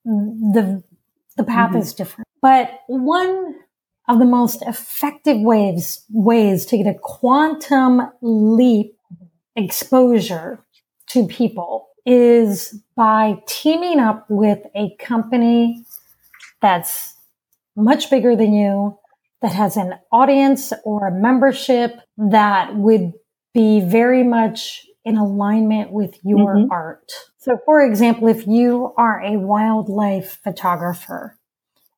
the 0.05 0.83
the 1.37 1.43
path 1.43 1.71
mm-hmm. 1.71 1.79
is 1.79 1.93
different. 1.93 2.27
But 2.41 2.81
one 2.87 3.55
of 4.07 4.19
the 4.19 4.25
most 4.25 4.61
effective 4.63 5.39
ways, 5.39 6.03
ways 6.09 6.65
to 6.67 6.77
get 6.77 6.87
a 6.87 6.99
quantum 6.99 8.01
leap 8.21 8.97
exposure 9.55 10.59
to 11.07 11.27
people 11.27 11.87
is 12.05 12.81
by 12.95 13.37
teaming 13.47 13.99
up 13.99 14.25
with 14.29 14.59
a 14.75 14.95
company 14.99 15.85
that's 16.61 17.15
much 17.75 18.09
bigger 18.09 18.35
than 18.35 18.53
you, 18.53 18.97
that 19.41 19.53
has 19.53 19.77
an 19.77 19.93
audience 20.11 20.73
or 20.83 21.07
a 21.07 21.11
membership 21.11 21.95
that 22.17 22.75
would 22.75 23.13
be 23.53 23.79
very 23.81 24.23
much 24.23 24.85
in 25.05 25.17
alignment 25.17 25.91
with 25.91 26.17
your 26.23 26.55
mm-hmm. 26.55 26.71
art. 26.71 27.11
So, 27.37 27.57
for 27.65 27.81
example, 27.81 28.29
if 28.29 28.47
you 28.47 28.93
are 28.97 29.21
a 29.21 29.37
wildlife 29.37 30.39
photographer, 30.43 31.37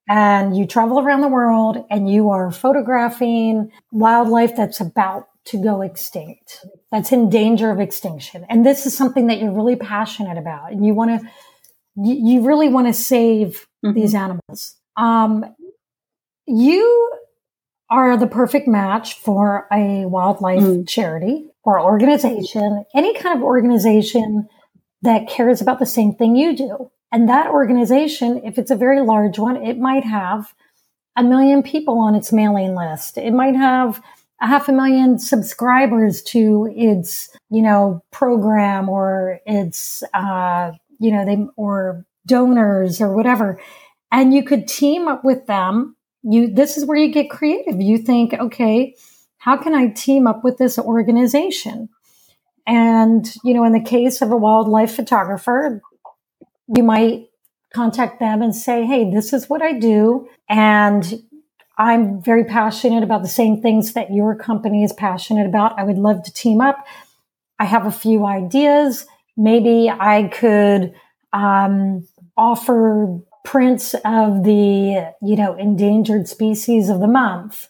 and 0.07 0.55
you 0.55 0.67
travel 0.67 0.99
around 0.99 1.21
the 1.21 1.27
world 1.27 1.83
and 1.89 2.09
you 2.09 2.29
are 2.29 2.51
photographing 2.51 3.71
wildlife 3.91 4.55
that's 4.55 4.79
about 4.79 5.27
to 5.45 5.61
go 5.61 5.81
extinct, 5.81 6.65
that's 6.91 7.11
in 7.11 7.29
danger 7.29 7.69
of 7.69 7.79
extinction. 7.79 8.45
And 8.49 8.65
this 8.65 8.85
is 8.85 8.97
something 8.97 9.27
that 9.27 9.39
you're 9.39 9.51
really 9.51 9.75
passionate 9.75 10.37
about 10.37 10.71
and 10.71 10.85
you 10.85 10.93
want 10.93 11.21
to, 11.21 11.27
you 11.97 12.45
really 12.45 12.67
want 12.67 12.87
to 12.87 12.93
save 12.93 13.67
mm-hmm. 13.85 13.93
these 13.93 14.15
animals. 14.15 14.75
Um, 14.97 15.55
you 16.47 17.11
are 17.89 18.17
the 18.17 18.27
perfect 18.27 18.67
match 18.67 19.15
for 19.19 19.67
a 19.71 20.05
wildlife 20.05 20.61
mm. 20.61 20.87
charity 20.87 21.47
or 21.63 21.79
organization, 21.79 22.83
any 22.95 23.13
kind 23.13 23.37
of 23.37 23.43
organization 23.43 24.47
that 25.03 25.27
cares 25.27 25.61
about 25.61 25.79
the 25.79 25.85
same 25.85 26.13
thing 26.13 26.35
you 26.35 26.55
do. 26.55 26.91
And 27.15 27.29
that 27.29 27.47
organization, 27.47 28.41
if 28.43 28.57
it's 28.57 28.71
a 28.71 28.75
very 28.75 28.99
large 28.99 29.39
one, 29.39 29.55
it 29.55 29.77
might 29.77 30.03
have 30.03 30.53
a 31.15 31.23
million 31.23 31.63
people 31.63 31.97
on 31.97 32.13
its 32.13 32.33
mailing 32.33 32.75
list. 32.75 33.17
It 33.17 33.31
might 33.31 33.55
have 33.55 34.01
a 34.41 34.47
half 34.47 34.67
a 34.67 34.73
million 34.73 35.17
subscribers 35.17 36.21
to 36.23 36.69
its, 36.75 37.29
you 37.49 37.61
know, 37.61 38.03
program 38.11 38.89
or 38.89 39.39
its, 39.45 40.03
uh, 40.13 40.73
you 40.99 41.09
know, 41.09 41.23
they, 41.23 41.37
or 41.55 42.05
donors 42.27 42.99
or 42.99 43.15
whatever. 43.15 43.61
And 44.11 44.33
you 44.33 44.43
could 44.43 44.67
team 44.67 45.07
up 45.07 45.23
with 45.23 45.45
them. 45.45 45.95
You, 46.23 46.53
this 46.53 46.75
is 46.75 46.83
where 46.83 46.97
you 46.97 47.13
get 47.13 47.29
creative. 47.29 47.79
You 47.79 47.97
think, 47.97 48.33
okay, 48.33 48.93
how 49.37 49.55
can 49.55 49.73
I 49.73 49.87
team 49.87 50.27
up 50.27 50.43
with 50.43 50.57
this 50.57 50.77
organization? 50.77 51.87
And, 52.67 53.25
you 53.45 53.53
know, 53.53 53.63
in 53.63 53.71
the 53.71 53.79
case 53.79 54.21
of 54.21 54.31
a 54.31 54.37
wildlife 54.37 54.93
photographer, 54.93 55.81
you 56.67 56.83
might 56.83 57.29
contact 57.73 58.19
them 58.19 58.41
and 58.41 58.55
say, 58.55 58.85
Hey, 58.85 59.11
this 59.11 59.33
is 59.33 59.49
what 59.49 59.61
I 59.61 59.73
do. 59.73 60.27
And 60.49 61.21
I'm 61.77 62.21
very 62.21 62.45
passionate 62.45 63.03
about 63.03 63.21
the 63.21 63.27
same 63.27 63.61
things 63.61 63.93
that 63.93 64.13
your 64.13 64.35
company 64.35 64.83
is 64.83 64.93
passionate 64.93 65.45
about. 65.45 65.77
I 65.77 65.83
would 65.83 65.97
love 65.97 66.23
to 66.23 66.33
team 66.33 66.61
up. 66.61 66.85
I 67.59 67.65
have 67.65 67.85
a 67.85 67.91
few 67.91 68.25
ideas. 68.25 69.05
Maybe 69.35 69.89
I 69.89 70.29
could 70.29 70.93
um, 71.33 72.07
offer 72.37 73.19
prints 73.43 73.93
of 74.05 74.43
the, 74.43 75.13
you 75.21 75.35
know, 75.35 75.53
endangered 75.55 76.27
species 76.29 76.89
of 76.89 77.01
the 77.01 77.07
month. 77.07 77.67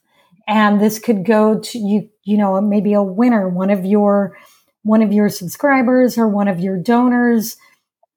And 0.47 0.79
this 0.79 0.99
could 0.99 1.25
go 1.25 1.59
to 1.59 1.79
you, 1.79 2.09
you 2.23 2.37
know, 2.37 2.61
maybe 2.61 2.93
a 2.93 3.01
winner, 3.01 3.49
one 3.49 3.71
of 3.71 3.83
your, 3.85 4.37
one 4.83 5.01
of 5.01 5.11
your 5.11 5.29
subscribers 5.29 6.17
or 6.17 6.27
one 6.27 6.47
of 6.47 6.59
your 6.59 6.77
donors 6.77 7.57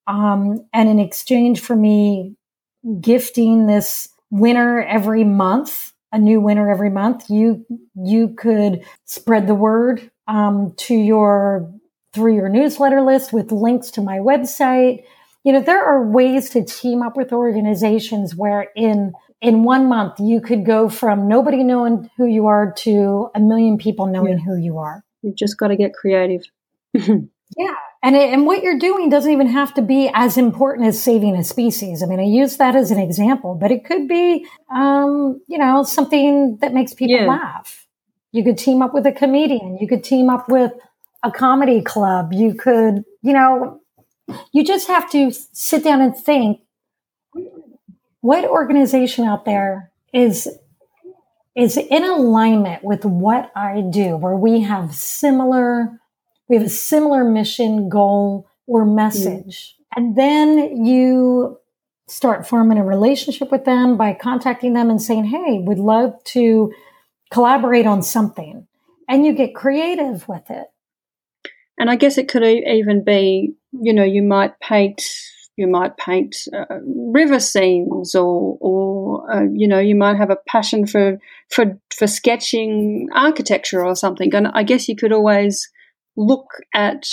um, 0.08 0.66
and 0.72 0.88
in 0.88 0.98
exchange 0.98 1.60
for 1.60 1.76
me 1.76 2.34
gifting 3.00 3.66
this 3.66 4.08
winner 4.30 4.82
every 4.82 5.22
month, 5.22 5.92
a 6.12 6.18
new 6.18 6.40
winner 6.40 6.70
every 6.70 6.90
month, 6.90 7.28
you 7.28 7.64
you 7.94 8.28
could 8.28 8.84
spread 9.04 9.46
the 9.46 9.54
word 9.54 10.10
um, 10.26 10.72
to 10.78 10.94
your 10.94 11.70
through 12.14 12.34
your 12.34 12.48
newsletter 12.48 13.02
list 13.02 13.32
with 13.32 13.52
links 13.52 13.90
to 13.92 14.00
my 14.00 14.18
website. 14.18 15.04
You 15.44 15.52
know, 15.52 15.60
there 15.60 15.84
are 15.84 16.02
ways 16.04 16.50
to 16.50 16.64
team 16.64 17.02
up 17.02 17.16
with 17.16 17.32
organizations 17.32 18.34
where 18.34 18.68
in 18.74 19.12
in 19.42 19.62
one 19.62 19.86
month 19.86 20.14
you 20.18 20.40
could 20.40 20.64
go 20.64 20.88
from 20.88 21.28
nobody 21.28 21.62
knowing 21.62 22.10
who 22.16 22.26
you 22.26 22.46
are 22.46 22.72
to 22.78 23.30
a 23.34 23.40
million 23.40 23.76
people 23.76 24.06
knowing 24.06 24.38
yeah. 24.38 24.44
who 24.44 24.56
you 24.56 24.78
are. 24.78 25.04
You've 25.22 25.36
just 25.36 25.58
got 25.58 25.68
to 25.68 25.76
get 25.76 25.92
creative. 25.92 26.42
yeah, 26.94 27.74
and 28.02 28.14
it, 28.14 28.32
and 28.32 28.46
what 28.46 28.62
you're 28.62 28.78
doing 28.78 29.08
doesn't 29.08 29.30
even 29.30 29.48
have 29.48 29.74
to 29.74 29.82
be 29.82 30.10
as 30.14 30.36
important 30.36 30.86
as 30.86 31.02
saving 31.02 31.36
a 31.36 31.44
species. 31.44 32.02
I 32.02 32.06
mean, 32.06 32.20
I 32.20 32.24
use 32.24 32.56
that 32.58 32.76
as 32.76 32.90
an 32.90 32.98
example, 32.98 33.54
but 33.54 33.70
it 33.70 33.84
could 33.84 34.06
be, 34.06 34.46
um, 34.70 35.40
you 35.48 35.58
know, 35.58 35.82
something 35.82 36.58
that 36.60 36.72
makes 36.72 36.94
people 36.94 37.16
yeah. 37.16 37.26
laugh. 37.26 37.86
You 38.30 38.44
could 38.44 38.58
team 38.58 38.82
up 38.82 38.94
with 38.94 39.06
a 39.06 39.12
comedian. 39.12 39.78
You 39.78 39.88
could 39.88 40.04
team 40.04 40.30
up 40.30 40.48
with 40.48 40.72
a 41.22 41.32
comedy 41.32 41.82
club. 41.82 42.32
You 42.32 42.54
could, 42.54 43.04
you 43.22 43.32
know, 43.32 43.80
you 44.52 44.64
just 44.64 44.86
have 44.86 45.10
to 45.10 45.32
sit 45.32 45.82
down 45.82 46.00
and 46.00 46.16
think 46.16 46.60
what 48.20 48.44
organization 48.44 49.24
out 49.24 49.44
there 49.44 49.90
is 50.12 50.48
is 51.56 51.76
in 51.76 52.04
alignment 52.04 52.84
with 52.84 53.04
what 53.04 53.50
I 53.56 53.80
do, 53.80 54.16
where 54.16 54.36
we 54.36 54.60
have 54.60 54.94
similar, 54.94 56.00
we 56.48 56.56
have 56.56 56.64
a 56.64 56.70
similar 56.70 57.24
mission, 57.24 57.88
goal, 57.88 58.48
or 58.66 58.84
message. 58.84 59.74
Mm. 59.74 59.96
And 59.96 60.16
then 60.16 60.84
you 60.84 61.58
start 62.06 62.46
forming 62.46 62.78
a 62.78 62.84
relationship 62.84 63.50
with 63.50 63.64
them 63.64 63.96
by 63.96 64.14
contacting 64.14 64.72
them 64.72 64.90
and 64.90 65.00
saying, 65.00 65.24
Hey, 65.24 65.58
we'd 65.58 65.78
love 65.78 66.12
to 66.24 66.72
collaborate 67.30 67.86
on 67.86 68.02
something. 68.02 68.66
And 69.08 69.24
you 69.24 69.32
get 69.32 69.54
creative 69.54 70.28
with 70.28 70.50
it. 70.50 70.66
And 71.78 71.90
I 71.90 71.96
guess 71.96 72.18
it 72.18 72.28
could 72.28 72.44
even 72.44 73.04
be, 73.04 73.54
you 73.72 73.92
know, 73.92 74.04
you 74.04 74.22
might 74.22 74.58
paint 74.60 75.02
you 75.58 75.66
might 75.66 75.96
paint 75.96 76.46
uh, 76.56 76.78
river 76.84 77.40
scenes 77.40 78.14
or, 78.14 78.56
or 78.60 79.28
uh, 79.30 79.42
you 79.52 79.66
know, 79.66 79.80
you 79.80 79.96
might 79.96 80.16
have 80.16 80.30
a 80.30 80.38
passion 80.46 80.86
for, 80.86 81.18
for, 81.50 81.76
for 81.92 82.06
sketching 82.06 83.08
architecture 83.12 83.84
or 83.84 83.96
something. 83.96 84.32
And 84.36 84.46
I 84.54 84.62
guess 84.62 84.88
you 84.88 84.94
could 84.94 85.10
always 85.10 85.68
look 86.18 86.48
at 86.74 87.04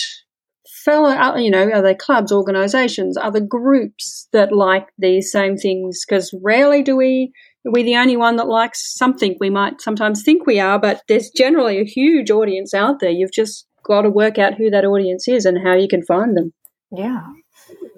fellow, 0.84 1.10
uh, 1.10 1.38
you 1.38 1.50
know, 1.50 1.70
are 1.72 1.82
they 1.82 1.96
clubs, 1.96 2.32
organizations, 2.32 3.18
other 3.18 3.40
groups 3.40 4.28
that 4.34 4.52
like 4.52 4.88
these 4.98 5.32
same 5.32 5.58
things? 5.58 6.04
Because 6.08 6.34
rarely 6.44 6.82
do 6.84 6.96
we, 6.96 7.32
we're 7.64 7.72
we 7.72 7.84
the 7.84 7.98
only 7.98 8.18
one 8.18 8.36
that 8.38 8.48
likes 8.48 8.96
something? 8.96 9.38
We 9.40 9.50
might 9.50 9.82
sometimes 9.82 10.24
think 10.24 10.46
we 10.46 10.60
are, 10.60 10.80
but 10.80 11.02
there's 11.08 11.30
generally 11.30 11.80
a 11.80 11.86
huge 11.86 12.30
audience 12.32 12.74
out 12.74 13.00
there. 13.00 13.12
You've 13.12 13.32
just 13.32 13.68
got 13.84 14.02
to 14.02 14.10
work 14.10 14.38
out 14.38 14.56
who 14.56 14.70
that 14.72 14.86
audience 14.86 15.28
is 15.28 15.46
and 15.46 15.66
how 15.66 15.74
you 15.74 15.88
can 15.88 16.04
find 16.04 16.36
them. 16.36 16.54
Yeah. 16.92 17.22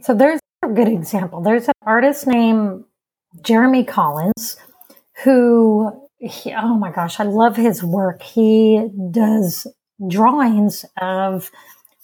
So 0.02 0.13
there's 0.13 0.39
a 0.63 0.67
good 0.67 0.88
example. 0.88 1.41
There's 1.41 1.67
an 1.67 1.74
artist 1.86 2.28
named 2.28 2.84
Jeremy 3.41 3.84
Collins 3.84 4.58
who, 5.24 6.10
he, 6.20 6.54
oh 6.54 6.78
my 6.78 6.91
gosh, 6.91 7.20
I 7.20 7.24
love 7.24 7.56
his 7.56 7.84
work. 7.84 8.22
He 8.22 8.88
does 9.12 9.67
drawings 10.05 10.86
of 11.01 11.49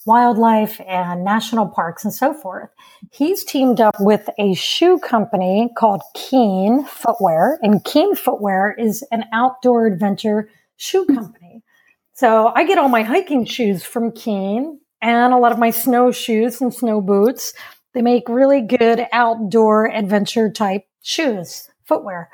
wildlife 0.06 0.82
and 0.88 1.24
national 1.24 1.68
parks 1.68 2.04
and 2.04 2.14
so 2.14 2.34
forth. 2.34 2.70
He's 3.12 3.44
teamed 3.44 3.80
up 3.80 3.96
with 4.00 4.30
a 4.38 4.54
shoe 4.54 5.00
company 5.00 5.70
called 5.78 6.02
Keen 6.14 6.86
Footwear, 6.86 7.60
and 7.62 7.84
Keen 7.84 8.16
Footwear 8.16 8.76
is 8.78 9.04
an 9.12 9.26
outdoor 9.32 9.86
adventure 9.86 10.50
shoe 10.78 11.06
company. 11.06 11.64
So 12.14 12.52
I 12.56 12.66
get 12.66 12.78
all 12.78 12.90
my 12.90 13.04
hiking 13.04 13.46
shoes 13.46 13.84
from 13.84 14.12
Keen 14.12 14.80
and 15.02 15.34
a 15.34 15.38
lot 15.38 15.52
of 15.52 15.60
my 15.60 15.72
snowshoes 15.72 16.62
and 16.62 16.74
snow 16.74 17.02
boots. 17.02 17.54
They 17.94 18.02
make 18.02 18.28
really 18.28 18.62
good 18.62 19.06
outdoor 19.12 19.92
adventure 19.92 20.50
type 20.52 20.86
shoes, 21.02 21.70
footwear. 21.86 22.30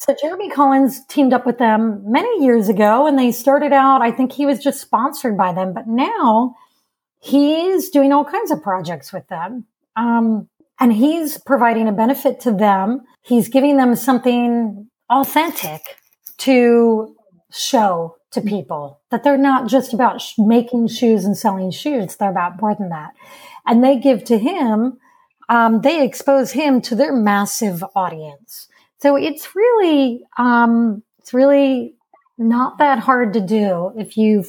So 0.00 0.16
Jeremy 0.18 0.48
Collins 0.48 1.04
teamed 1.08 1.34
up 1.34 1.44
with 1.44 1.58
them 1.58 2.02
many 2.10 2.42
years 2.42 2.70
ago 2.70 3.06
and 3.06 3.18
they 3.18 3.30
started 3.30 3.74
out, 3.74 4.00
I 4.00 4.10
think 4.10 4.32
he 4.32 4.46
was 4.46 4.58
just 4.58 4.80
sponsored 4.80 5.36
by 5.36 5.52
them, 5.52 5.74
but 5.74 5.86
now 5.86 6.54
he's 7.18 7.90
doing 7.90 8.10
all 8.10 8.24
kinds 8.24 8.50
of 8.50 8.62
projects 8.62 9.12
with 9.12 9.28
them. 9.28 9.66
Um, 9.96 10.48
and 10.80 10.90
he's 10.90 11.36
providing 11.36 11.86
a 11.86 11.92
benefit 11.92 12.40
to 12.40 12.50
them. 12.50 13.02
He's 13.20 13.50
giving 13.50 13.76
them 13.76 13.94
something 13.94 14.88
authentic 15.10 15.82
to 16.38 17.14
show 17.52 18.16
to 18.30 18.40
people 18.40 19.00
that 19.10 19.22
they're 19.22 19.36
not 19.36 19.68
just 19.68 19.92
about 19.92 20.22
sh- 20.22 20.32
making 20.38 20.88
shoes 20.88 21.26
and 21.26 21.36
selling 21.36 21.70
shoes. 21.70 22.16
They're 22.16 22.30
about 22.30 22.62
more 22.62 22.74
than 22.74 22.88
that. 22.88 23.10
And 23.66 23.84
they 23.84 23.98
give 23.98 24.24
to 24.24 24.38
him, 24.38 24.98
um, 25.50 25.82
they 25.82 26.02
expose 26.02 26.52
him 26.52 26.80
to 26.82 26.94
their 26.94 27.12
massive 27.12 27.84
audience. 27.94 28.66
So 29.00 29.16
it's 29.16 29.54
really, 29.54 30.22
um, 30.38 31.02
it's 31.18 31.32
really 31.32 31.94
not 32.38 32.78
that 32.78 32.98
hard 32.98 33.32
to 33.34 33.40
do 33.40 33.92
if 33.96 34.16
you 34.16 34.44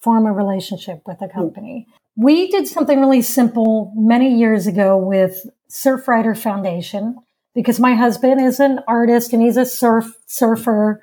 form 0.00 0.26
a 0.26 0.32
relationship 0.32 1.02
with 1.06 1.20
a 1.22 1.28
company. 1.28 1.86
We 2.16 2.50
did 2.50 2.66
something 2.66 3.00
really 3.00 3.22
simple 3.22 3.92
many 3.96 4.38
years 4.38 4.66
ago 4.66 4.96
with 4.96 5.46
Surfrider 5.70 6.36
Foundation 6.36 7.16
because 7.54 7.80
my 7.80 7.94
husband 7.94 8.40
is 8.40 8.60
an 8.60 8.80
artist 8.88 9.32
and 9.32 9.42
he's 9.42 9.56
a 9.56 9.66
surf 9.66 10.16
surfer 10.26 11.02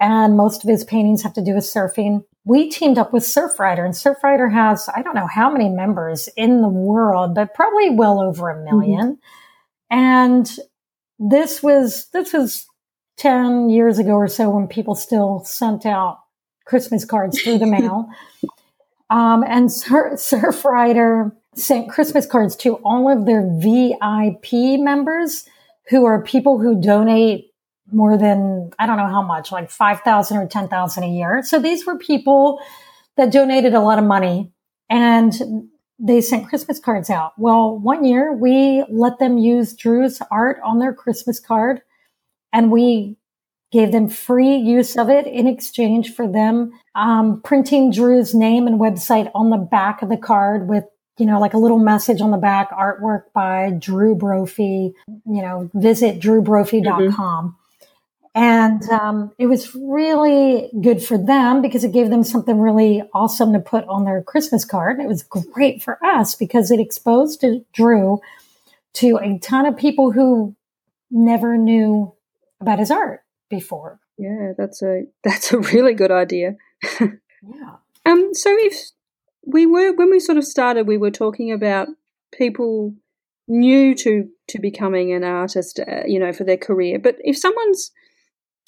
and 0.00 0.36
most 0.36 0.64
of 0.64 0.70
his 0.70 0.82
paintings 0.84 1.22
have 1.22 1.34
to 1.34 1.44
do 1.44 1.54
with 1.54 1.64
surfing. 1.64 2.24
We 2.44 2.70
teamed 2.70 2.96
up 2.96 3.12
with 3.12 3.22
Surfrider, 3.22 3.84
and 3.84 3.92
Surfrider 3.92 4.50
has, 4.50 4.88
I 4.88 5.02
don't 5.02 5.14
know 5.14 5.26
how 5.26 5.50
many 5.50 5.68
members 5.68 6.28
in 6.36 6.62
the 6.62 6.68
world, 6.68 7.34
but 7.34 7.54
probably 7.54 7.90
well 7.90 8.18
over 8.18 8.48
a 8.48 8.54
1000000 8.54 8.70
mm-hmm. 8.70 9.12
And 9.90 10.50
this 11.20 11.62
was, 11.62 12.08
this 12.12 12.32
was 12.32 12.66
10 13.18 13.68
years 13.68 13.98
ago 13.98 14.12
or 14.12 14.26
so 14.26 14.50
when 14.50 14.66
people 14.66 14.94
still 14.94 15.44
sent 15.44 15.86
out 15.86 16.18
Christmas 16.64 17.04
cards 17.04 17.40
through 17.40 17.58
the 17.58 17.66
mail. 17.66 18.08
Um, 19.10 19.44
and 19.46 19.72
Sur- 19.72 20.12
Surfrider 20.12 21.32
sent 21.56 21.90
Christmas 21.90 22.26
cards 22.26 22.54
to 22.56 22.76
all 22.84 23.10
of 23.10 23.26
their 23.26 23.44
VIP 23.58 24.80
members 24.80 25.44
who 25.88 26.04
are 26.04 26.22
people 26.22 26.60
who 26.60 26.80
donate 26.80 27.52
more 27.92 28.16
than, 28.16 28.70
I 28.78 28.86
don't 28.86 28.96
know 28.96 29.08
how 29.08 29.22
much, 29.22 29.50
like 29.50 29.68
5,000 29.68 30.36
or 30.36 30.46
10,000 30.46 31.02
a 31.02 31.08
year. 31.08 31.42
So 31.44 31.58
these 31.58 31.84
were 31.84 31.98
people 31.98 32.60
that 33.16 33.32
donated 33.32 33.74
a 33.74 33.80
lot 33.80 33.98
of 33.98 34.04
money 34.04 34.52
and 34.88 35.68
they 36.00 36.20
sent 36.20 36.48
Christmas 36.48 36.78
cards 36.78 37.10
out. 37.10 37.32
Well, 37.36 37.78
one 37.78 38.04
year 38.04 38.32
we 38.32 38.84
let 38.90 39.18
them 39.18 39.38
use 39.38 39.74
Drew's 39.74 40.20
art 40.30 40.58
on 40.64 40.78
their 40.78 40.94
Christmas 40.94 41.38
card 41.38 41.82
and 42.52 42.72
we 42.72 43.16
gave 43.70 43.92
them 43.92 44.08
free 44.08 44.56
use 44.56 44.96
of 44.96 45.10
it 45.10 45.26
in 45.26 45.46
exchange 45.46 46.12
for 46.14 46.26
them 46.26 46.72
um, 46.94 47.40
printing 47.42 47.92
Drew's 47.92 48.34
name 48.34 48.66
and 48.66 48.80
website 48.80 49.30
on 49.34 49.50
the 49.50 49.56
back 49.56 50.02
of 50.02 50.08
the 50.08 50.16
card 50.16 50.68
with 50.68 50.84
you 51.20 51.26
know, 51.26 51.38
like 51.38 51.52
a 51.52 51.58
little 51.58 51.78
message 51.78 52.22
on 52.22 52.30
the 52.30 52.38
back, 52.38 52.70
artwork 52.70 53.24
by 53.34 53.70
Drew 53.78 54.14
Brophy, 54.14 54.94
you 55.06 55.42
know, 55.42 55.70
visit 55.74 56.18
drewbrophy.com. 56.18 57.12
Mm-hmm. 57.12 57.59
And 58.34 58.82
um, 58.90 59.32
it 59.38 59.46
was 59.46 59.74
really 59.74 60.70
good 60.80 61.02
for 61.02 61.18
them 61.18 61.62
because 61.62 61.82
it 61.82 61.92
gave 61.92 62.10
them 62.10 62.22
something 62.22 62.60
really 62.60 63.02
awesome 63.12 63.52
to 63.52 63.58
put 63.58 63.84
on 63.88 64.04
their 64.04 64.22
Christmas 64.22 64.64
card. 64.64 65.00
It 65.00 65.08
was 65.08 65.24
great 65.24 65.82
for 65.82 65.98
us 66.04 66.36
because 66.36 66.70
it 66.70 66.78
exposed 66.78 67.44
Drew 67.72 68.20
to 68.94 69.18
a 69.20 69.38
ton 69.38 69.66
of 69.66 69.76
people 69.76 70.12
who 70.12 70.54
never 71.10 71.56
knew 71.56 72.12
about 72.60 72.78
his 72.78 72.90
art 72.90 73.24
before. 73.48 73.98
Yeah, 74.16 74.52
that's 74.56 74.82
a 74.82 75.04
that's 75.24 75.52
a 75.52 75.58
really 75.58 75.94
good 75.94 76.12
idea. 76.12 76.56
yeah. 77.00 77.76
Um. 78.06 78.30
So 78.34 78.50
if 78.56 78.90
we 79.44 79.66
were 79.66 79.92
when 79.92 80.10
we 80.10 80.20
sort 80.20 80.38
of 80.38 80.44
started, 80.44 80.86
we 80.86 80.98
were 80.98 81.10
talking 81.10 81.50
about 81.50 81.88
people 82.32 82.94
new 83.48 83.94
to 83.96 84.28
to 84.48 84.60
becoming 84.60 85.12
an 85.12 85.24
artist, 85.24 85.80
uh, 85.80 86.02
you 86.06 86.20
know, 86.20 86.32
for 86.32 86.44
their 86.44 86.56
career. 86.56 86.98
But 86.98 87.16
if 87.20 87.36
someone's 87.36 87.90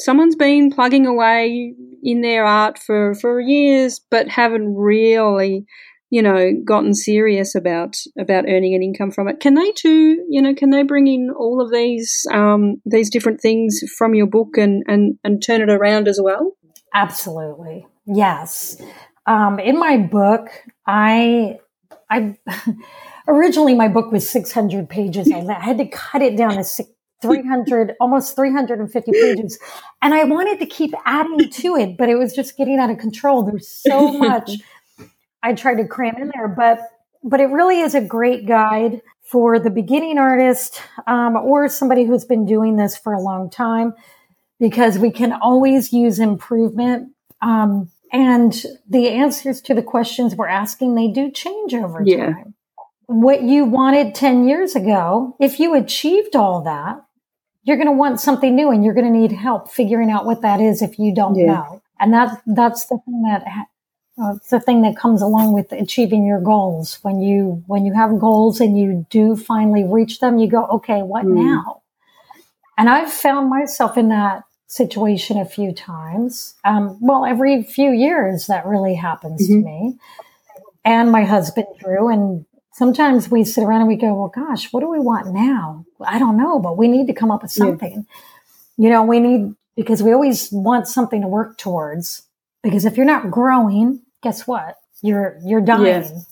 someone's 0.03 0.37
been 0.37 0.71
plugging 0.71 1.07
away 1.07 1.75
in 2.03 2.21
their 2.21 2.45
art 2.45 2.79
for, 2.79 3.15
for 3.15 3.41
years, 3.41 4.01
but 4.11 4.29
haven't 4.29 4.75
really, 4.75 5.65
you 6.11 6.23
know, 6.23 6.53
gotten 6.65 6.95
serious 6.95 7.55
about 7.55 7.97
about 8.19 8.45
earning 8.49 8.75
an 8.75 8.83
income 8.83 9.11
from 9.11 9.29
it. 9.29 9.41
Can 9.41 9.55
they 9.55 9.73
too, 9.73 10.25
you 10.29 10.43
know, 10.43 10.55
can 10.55 10.71
they 10.71 10.83
bring 10.83 11.07
in 11.07 11.31
all 11.31 11.61
of 11.61 11.71
these 11.71 12.27
um, 12.33 12.81
these 12.85 13.11
different 13.11 13.41
things 13.41 13.81
from 13.97 14.15
your 14.15 14.27
book 14.27 14.57
and, 14.57 14.83
and 14.87 15.19
and 15.25 15.43
turn 15.43 15.61
it 15.61 15.71
around 15.71 16.09
as 16.09 16.21
well? 16.23 16.53
Absolutely, 16.95 17.87
yes. 18.07 18.81
Um, 19.27 19.59
in 19.59 19.79
my 19.79 19.97
book, 19.97 20.49
I 20.87 21.59
I. 22.11 22.37
originally 23.29 23.75
my 23.75 23.89
book 23.89 24.11
was 24.13 24.29
600 24.29 24.89
pages. 24.89 25.31
I 25.31 25.53
had 25.61 25.79
to 25.79 25.87
cut 25.87 26.23
it 26.23 26.37
down 26.37 26.55
to 26.55 26.65
300, 27.23 27.95
almost 28.01 28.37
350 28.37 29.13
pages. 29.13 29.59
And 30.03 30.13
I 30.13 30.25
wanted 30.25 30.59
to 30.59 30.67
keep 30.67 30.93
adding 31.05 31.49
to 31.49 31.77
it, 31.77 31.97
but 31.97 32.09
it 32.09 32.17
was 32.17 32.35
just 32.35 32.57
getting 32.57 32.79
out 32.79 32.91
of 32.91 32.99
control. 32.99 33.45
There's 33.45 33.69
so 33.69 34.13
much 34.13 34.51
I 35.43 35.55
tried 35.55 35.77
to 35.77 35.87
cram 35.87 36.17
in 36.17 36.31
there, 36.35 36.49
but, 36.49 36.81
but 37.23 37.41
it 37.41 37.47
really 37.47 37.81
is 37.81 37.95
a 37.95 38.01
great 38.01 38.47
guide 38.47 39.01
for 39.23 39.59
the 39.59 39.71
beginning 39.71 40.19
artist, 40.19 40.83
um, 41.07 41.37
or 41.37 41.69
somebody 41.69 42.05
who's 42.05 42.25
been 42.25 42.45
doing 42.45 42.77
this 42.77 42.99
for 42.99 43.15
a 43.15 43.21
long 43.21 43.49
time 43.49 43.95
because 44.61 44.99
we 44.99 45.11
can 45.11 45.33
always 45.33 45.93
use 45.93 46.21
improvement. 46.21 47.13
Um, 47.41 47.91
and 48.13 48.55
the 48.89 49.09
answers 49.09 49.61
to 49.63 49.75
the 49.75 49.83
questions 49.83 50.37
we're 50.37 50.47
asking, 50.47 50.95
they 50.95 51.09
do 51.09 51.31
change 51.31 51.75
over 51.75 52.03
yeah. 52.05 52.27
time. 52.27 52.55
What 53.07 53.43
you 53.43 53.65
wanted 53.65 54.15
10 54.15 54.47
years 54.47 54.77
ago, 54.77 55.35
if 55.41 55.59
you 55.59 55.75
achieved 55.75 56.37
all 56.37 56.63
that, 56.63 57.03
you're 57.65 57.77
going 57.77 57.87
to 57.87 57.93
want 57.93 58.21
something 58.21 58.55
new 58.55 58.71
and 58.71 58.85
you're 58.85 58.95
going 58.95 59.13
to 59.13 59.19
need 59.19 59.33
help 59.33 59.71
figuring 59.71 60.11
out 60.11 60.27
what 60.27 60.43
that 60.43 60.61
is 60.61 60.83
if 60.83 60.99
you 60.99 61.15
don't 61.15 61.37
yeah. 61.37 61.47
know. 61.47 61.83
And 62.01 62.13
that, 62.13 62.43
that's 62.47 62.87
the 62.87 62.99
thing 63.05 63.23
that, 63.23 63.45
uh, 64.21 64.35
the 64.51 64.61
thing 64.61 64.83
that 64.83 64.97
comes 64.97 65.23
along 65.23 65.53
with 65.53 65.71
achieving 65.73 66.27
your 66.27 66.41
goals. 66.41 66.99
When 67.03 67.21
you, 67.21 67.63
when 67.67 67.85
you 67.85 67.95
have 67.95 68.19
goals 68.19 68.61
and 68.61 68.79
you 68.79 69.07
do 69.11 69.37
finally 69.37 69.85
reach 69.85 70.19
them, 70.19 70.39
you 70.39 70.49
go, 70.49 70.67
okay, 70.67 71.03
what 71.03 71.25
mm. 71.25 71.45
now? 71.45 71.83
And 72.77 72.89
I've 72.89 73.13
found 73.13 73.49
myself 73.49 73.97
in 73.97 74.09
that 74.09 74.45
situation 74.67 75.39
a 75.39 75.45
few 75.45 75.73
times. 75.73 76.55
Um, 76.65 76.99
well, 77.01 77.25
every 77.25 77.63
few 77.63 77.91
years 77.91 78.47
that 78.47 78.67
really 78.67 78.95
happens 78.95 79.49
mm-hmm. 79.49 79.61
to 79.61 79.65
me. 79.65 79.99
And 80.85 81.13
my 81.13 81.25
husband 81.25 81.67
Drew, 81.79 82.09
and 82.09 82.45
sometimes 82.73 83.31
we 83.31 83.45
sit 83.45 83.65
around 83.65 83.81
and 83.81 83.89
we 83.89 83.97
go, 83.97 84.15
well, 84.15 84.33
gosh, 84.35 84.73
what 84.73 84.81
do 84.81 84.89
we 84.89 84.99
want 84.99 85.33
now? 85.33 85.85
I 86.01 86.19
don't 86.19 86.37
know, 86.37 86.59
but 86.59 86.77
we 86.77 86.89
need 86.89 87.07
to 87.07 87.13
come 87.13 87.31
up 87.31 87.43
with 87.43 87.53
something. 87.53 88.07
Yeah. 88.77 88.85
You 88.85 88.91
know, 88.91 89.03
we 89.05 89.21
need, 89.21 89.55
because 89.77 90.03
we 90.03 90.13
always 90.13 90.51
want 90.51 90.89
something 90.89 91.21
to 91.21 91.29
work 91.29 91.59
towards. 91.59 92.23
Because 92.63 92.85
if 92.85 92.97
you're 92.97 93.07
not 93.07 93.31
growing, 93.31 94.03
guess 94.23 94.47
what? 94.47 94.77
You're, 95.03 95.39
you're 95.45 95.61
dying. 95.61 95.85
Yes. 95.85 96.27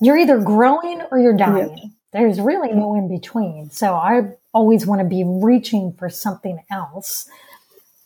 You're 0.00 0.18
either 0.18 0.40
growing 0.40 1.02
or 1.10 1.18
you're 1.18 1.36
dying. 1.36 1.76
Yeah. 1.76 1.84
There's 2.12 2.40
really 2.40 2.72
no 2.72 2.94
in 2.94 3.08
between. 3.08 3.70
So 3.70 3.94
I 3.94 4.32
always 4.52 4.86
want 4.86 5.00
to 5.00 5.06
be 5.06 5.24
reaching 5.24 5.92
for 5.92 6.08
something 6.08 6.62
else, 6.70 7.28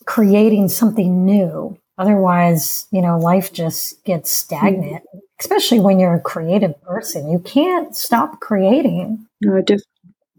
creating 0.05 0.69
something 0.69 1.25
new. 1.25 1.77
Otherwise, 1.99 2.87
you 2.91 3.01
know, 3.01 3.19
life 3.19 3.51
just 3.51 4.03
gets 4.05 4.31
stagnant, 4.31 5.03
mm-hmm. 5.03 5.17
especially 5.41 5.81
when 5.81 5.99
you're 5.99 6.15
a 6.15 6.21
creative 6.21 6.81
person. 6.81 7.29
You 7.29 7.39
can't 7.39 7.93
stop 7.93 8.39
creating. 8.39 9.27
No, 9.41 9.57
definitely. 9.59 9.83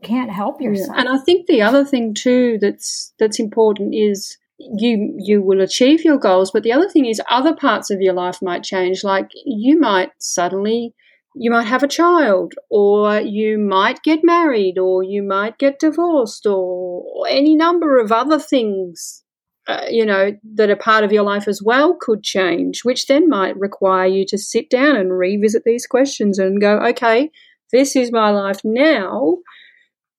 can't 0.02 0.30
help 0.30 0.62
yourself. 0.62 0.96
Yeah. 0.96 1.00
And 1.00 1.08
I 1.10 1.18
think 1.18 1.46
the 1.46 1.60
other 1.60 1.84
thing 1.84 2.14
too 2.14 2.56
that's 2.62 3.12
that's 3.18 3.38
important 3.38 3.94
is 3.94 4.38
you 4.58 5.14
you 5.18 5.42
will 5.42 5.60
achieve 5.60 6.02
your 6.02 6.16
goals, 6.16 6.50
but 6.50 6.62
the 6.62 6.72
other 6.72 6.88
thing 6.88 7.04
is 7.04 7.20
other 7.30 7.54
parts 7.54 7.90
of 7.90 8.00
your 8.00 8.14
life 8.14 8.40
might 8.40 8.62
change. 8.62 9.04
Like 9.04 9.30
you 9.44 9.78
might 9.78 10.12
suddenly 10.18 10.94
you 11.34 11.50
might 11.50 11.66
have 11.66 11.82
a 11.82 11.88
child, 11.88 12.54
or 12.70 13.20
you 13.20 13.58
might 13.58 14.02
get 14.02 14.20
married, 14.24 14.78
or 14.78 15.02
you 15.02 15.22
might 15.22 15.58
get 15.58 15.78
divorced, 15.78 16.46
or, 16.46 17.04
or 17.04 17.28
any 17.28 17.54
number 17.54 17.98
of 17.98 18.10
other 18.10 18.38
things, 18.38 19.22
uh, 19.68 19.84
you 19.88 20.04
know, 20.04 20.32
that 20.54 20.70
are 20.70 20.76
part 20.76 21.04
of 21.04 21.12
your 21.12 21.22
life 21.22 21.46
as 21.46 21.62
well 21.62 21.96
could 22.00 22.22
change, 22.22 22.84
which 22.84 23.06
then 23.06 23.28
might 23.28 23.56
require 23.56 24.06
you 24.06 24.24
to 24.26 24.38
sit 24.38 24.70
down 24.70 24.96
and 24.96 25.16
revisit 25.16 25.64
these 25.64 25.86
questions 25.86 26.38
and 26.38 26.60
go, 26.60 26.78
okay, 26.80 27.30
this 27.72 27.94
is 27.94 28.10
my 28.10 28.30
life 28.30 28.60
now. 28.64 29.38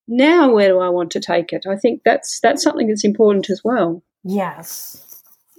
Now, 0.07 0.51
where 0.51 0.69
do 0.69 0.79
I 0.79 0.89
want 0.89 1.11
to 1.11 1.19
take 1.19 1.53
it? 1.53 1.65
I 1.69 1.75
think 1.75 2.01
that's 2.03 2.39
that's 2.41 2.63
something 2.63 2.87
that's 2.87 3.05
important 3.05 3.49
as 3.49 3.61
well. 3.63 4.03
Yes 4.23 5.11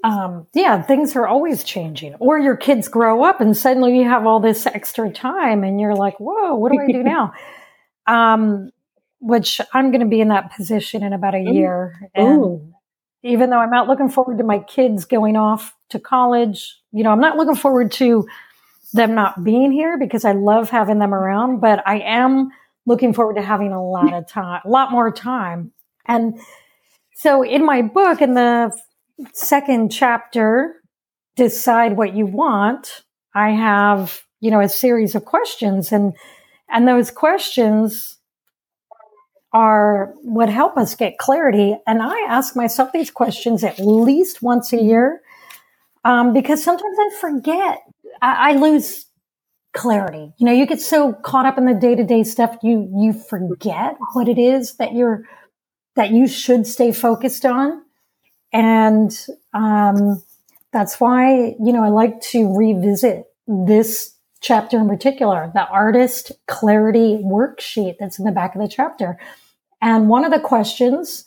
um, 0.05 0.47
yeah, 0.55 0.83
things 0.83 1.15
are 1.15 1.27
always 1.27 1.63
changing. 1.63 2.15
Or 2.17 2.39
your 2.39 2.57
kids 2.57 2.89
grow 2.89 3.23
up 3.23 3.41
and 3.41 3.57
suddenly 3.57 3.99
you 3.99 4.05
have 4.05 4.27
all 4.27 4.41
this 4.41 4.67
extra 4.67 5.11
time 5.11 5.63
and 5.63 5.81
you're 5.81 5.95
like, 5.95 6.19
whoa, 6.19 6.57
what 6.57 6.73
do 6.73 6.81
I 6.81 6.87
do 6.87 7.03
now? 7.03 7.33
um, 8.07 8.71
which 9.21 9.61
I'm 9.73 9.91
going 9.91 10.01
to 10.01 10.09
be 10.09 10.21
in 10.21 10.29
that 10.29 10.55
position 10.57 11.05
in 11.05 11.13
about 11.13 11.37
a 11.37 11.41
year. 11.41 12.11
And 12.15 12.41
Ooh. 12.41 12.72
Even 13.23 13.51
though 13.51 13.59
I'm 13.59 13.71
not 13.71 13.89
looking 13.89 14.09
forward 14.09 14.39
to 14.39 14.45
my 14.45 14.59
kids 14.59 15.05
going 15.05 15.37
off 15.37 15.75
to 15.91 15.99
college, 15.99 16.77
you 16.93 17.05
know, 17.05 17.11
I'm 17.11 17.21
not 17.21 17.37
looking 17.37 17.55
forward 17.55 17.93
to 17.93 18.27
them 18.93 19.15
not 19.15 19.43
being 19.43 19.73
here 19.73 19.99
because 19.99 20.25
I 20.25 20.33
love 20.33 20.71
having 20.71 20.99
them 20.99 21.15
around, 21.15 21.61
but 21.61 21.83
I 21.87 22.01
am 22.01 22.51
looking 22.85 23.15
forward 23.15 23.37
to 23.37 23.43
having 23.43 23.73
a 23.73 23.83
lot 23.83 24.13
of 24.13 24.27
time, 24.27 24.61
a 24.65 24.69
lot 24.69 24.91
more 24.91 25.11
time. 25.11 25.73
And 26.07 26.39
so 27.15 27.43
in 27.43 27.65
my 27.65 27.83
book, 27.83 28.21
in 28.21 28.35
the 28.35 28.77
second 29.33 29.91
chapter, 29.91 30.83
decide 31.37 31.97
what 31.97 32.15
you 32.15 32.27
want, 32.27 33.05
I 33.35 33.51
have, 33.51 34.23
you 34.41 34.51
know, 34.51 34.61
a 34.61 34.69
series 34.69 35.15
of 35.15 35.25
questions 35.25 35.93
and, 35.93 36.15
and 36.69 36.89
those 36.89 37.11
questions 37.11 38.19
are 39.53 40.15
what 40.23 40.49
help 40.49 40.77
us 40.77 40.95
get 40.95 41.19
clarity. 41.19 41.77
And 41.87 42.03
I 42.03 42.27
ask 42.29 42.57
myself 42.57 42.93
these 42.93 43.11
questions 43.11 43.63
at 43.63 43.79
least 43.79 44.43
once 44.43 44.73
a 44.73 44.83
year 44.83 45.21
um, 46.05 46.33
because 46.33 46.63
sometimes 46.63 46.97
I 46.99 47.11
forget. 47.21 47.79
I, 48.21 48.51
I, 48.51 48.53
lose 48.55 49.07
clarity. 49.73 50.33
You 50.39 50.47
know, 50.47 50.53
you 50.53 50.67
get 50.67 50.81
so 50.81 51.13
caught 51.13 51.47
up 51.47 51.59
in 51.59 51.65
the 51.65 51.75
day 51.75 51.95
to 51.95 52.05
day 52.05 52.25
stuff, 52.25 52.57
you 52.63 52.91
you 52.97 53.13
forget 53.13 53.97
what 54.13 54.29
it 54.29 54.39
is 54.39 54.77
that 54.77 54.93
you're 54.93 55.25
that 55.97 56.11
you 56.11 56.27
should 56.27 56.67
stay 56.67 56.93
focused 56.93 57.45
on. 57.45 57.83
And 58.53 59.17
um, 59.55 60.23
that's 60.73 61.01
why, 61.01 61.55
you 61.63 61.73
know, 61.73 61.83
I 61.83 61.89
like 61.89 62.21
to 62.33 62.55
revisit 62.55 63.25
this 63.47 64.15
chapter 64.41 64.79
in 64.79 64.89
particular, 64.89 65.51
the 65.55 65.67
artist 65.67 66.33
clarity 66.49 67.21
worksheet 67.23 67.97
that's 67.99 68.19
in 68.19 68.25
the 68.25 68.33
back 68.33 68.55
of 68.55 68.61
the 68.61 68.69
chapter. 68.69 69.19
And 69.83 70.09
one 70.09 70.25
of 70.25 70.31
the 70.31 70.41
questions, 70.41 71.25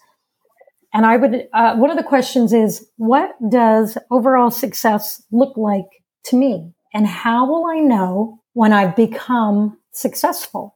and 0.93 1.05
I 1.05 1.17
would, 1.17 1.47
uh, 1.53 1.75
one 1.75 1.91
of 1.91 1.97
the 1.97 2.03
questions 2.03 2.53
is, 2.53 2.87
what 2.95 3.31
does 3.49 3.97
overall 4.09 4.49
success 4.49 5.21
look 5.31 5.57
like 5.57 5.85
to 6.25 6.37
me? 6.37 6.71
And 6.93 7.05
how 7.05 7.45
will 7.45 7.65
I 7.67 7.79
know 7.79 8.39
when 8.53 8.71
I've 8.71 8.95
become 8.95 9.77
successful? 9.91 10.75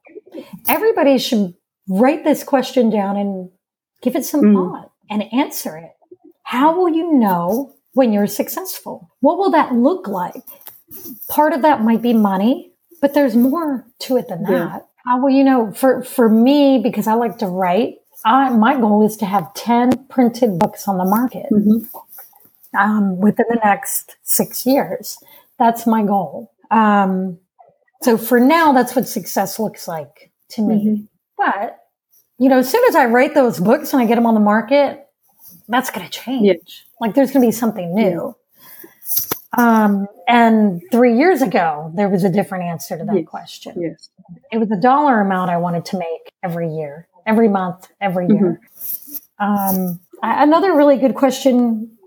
Everybody 0.67 1.17
should 1.17 1.53
write 1.87 2.25
this 2.25 2.43
question 2.43 2.89
down 2.89 3.15
and 3.15 3.49
give 4.01 4.17
it 4.17 4.25
some 4.25 4.41
mm. 4.41 4.53
thought 4.53 4.91
and 5.09 5.23
answer 5.33 5.77
it. 5.77 5.91
How 6.43 6.75
will 6.77 6.89
you 6.89 7.13
know 7.13 7.73
when 7.93 8.11
you're 8.11 8.27
successful? 8.27 9.09
What 9.21 9.37
will 9.37 9.51
that 9.51 9.73
look 9.73 10.07
like? 10.07 10.43
Part 11.29 11.53
of 11.53 11.61
that 11.61 11.81
might 11.81 12.01
be 12.01 12.13
money, 12.13 12.73
but 13.01 13.13
there's 13.13 13.35
more 13.35 13.85
to 13.99 14.17
it 14.17 14.27
than 14.27 14.43
that. 14.43 14.88
How 15.09 15.19
will 15.19 15.31
you 15.31 15.43
know? 15.43 15.71
For, 15.71 16.03
for 16.03 16.29
me, 16.29 16.77
because 16.77 17.07
I 17.07 17.13
like 17.13 17.39
to 17.39 17.47
write, 17.47 17.95
I, 18.25 18.51
my 18.51 18.79
goal 18.79 19.03
is 19.03 19.17
to 19.17 19.25
have 19.25 19.51
10 19.55 20.05
printed 20.05 20.59
books 20.59 20.87
on 20.87 20.99
the 20.99 21.03
market 21.03 21.47
mm-hmm. 21.51 22.77
um, 22.77 23.17
within 23.17 23.47
the 23.49 23.59
next 23.63 24.17
six 24.21 24.67
years. 24.67 25.17
That's 25.57 25.87
my 25.87 26.03
goal. 26.03 26.51
Um, 26.69 27.39
so 28.03 28.19
for 28.19 28.39
now, 28.39 28.71
that's 28.71 28.95
what 28.95 29.07
success 29.07 29.57
looks 29.57 29.87
like 29.87 30.31
to 30.49 30.61
me. 30.61 30.75
Mm-hmm. 30.75 31.03
But, 31.39 31.79
you 32.37 32.47
know, 32.47 32.59
as 32.59 32.69
soon 32.69 32.83
as 32.87 32.95
I 32.95 33.05
write 33.05 33.33
those 33.33 33.59
books 33.59 33.93
and 33.93 34.03
I 34.03 34.05
get 34.05 34.13
them 34.13 34.27
on 34.27 34.35
the 34.35 34.39
market, 34.39 35.07
that's 35.67 35.89
going 35.89 36.05
to 36.05 36.11
change. 36.11 36.45
Yeah. 36.45 36.53
Like 37.01 37.15
there's 37.15 37.31
going 37.31 37.41
to 37.41 37.47
be 37.47 37.51
something 37.51 37.95
new. 37.95 38.35
Um, 39.57 40.07
and 40.27 40.81
three 40.91 41.17
years 41.17 41.41
ago, 41.41 41.91
there 41.95 42.09
was 42.09 42.23
a 42.23 42.29
different 42.29 42.65
answer 42.65 42.97
to 42.97 43.03
that 43.03 43.15
yes. 43.15 43.25
question. 43.25 43.81
Yes. 43.81 44.09
It 44.51 44.59
was 44.59 44.69
a 44.71 44.79
dollar 44.79 45.21
amount 45.21 45.49
I 45.49 45.57
wanted 45.57 45.85
to 45.85 45.97
make 45.97 46.31
every 46.43 46.73
year, 46.75 47.07
every 47.25 47.49
month, 47.49 47.87
every 47.99 48.27
year. 48.27 48.61
Mm-hmm. 49.39 49.79
Um, 49.79 49.99
another 50.21 50.75
really 50.75 50.97
good 50.97 51.15
question 51.15 51.97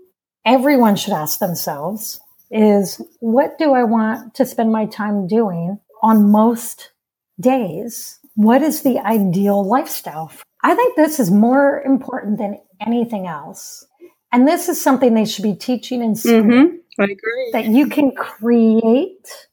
everyone 0.45 0.95
should 0.95 1.13
ask 1.13 1.39
themselves 1.39 2.19
is 2.51 3.01
what 3.19 3.57
do 3.57 3.73
I 3.73 3.83
want 3.83 4.35
to 4.35 4.45
spend 4.45 4.71
my 4.71 4.85
time 4.85 5.27
doing 5.27 5.79
on 6.01 6.31
most 6.31 6.91
days? 7.39 8.19
What 8.35 8.61
is 8.61 8.83
the 8.83 8.99
ideal 8.99 9.65
lifestyle? 9.65 10.31
I 10.61 10.75
think 10.75 10.95
this 10.95 11.19
is 11.19 11.31
more 11.31 11.81
important 11.81 12.37
than 12.37 12.59
anything 12.85 13.27
else. 13.27 13.85
And 14.31 14.47
this 14.47 14.69
is 14.69 14.81
something 14.81 15.13
they 15.13 15.25
should 15.25 15.43
be 15.43 15.55
teaching 15.55 16.01
in 16.01 16.15
school. 16.15 16.41
Mm-hmm. 16.41 16.75
I 16.99 17.03
agree. 17.03 17.49
That 17.51 17.65
you 17.65 17.87
can 17.87 18.11
create 18.11 19.47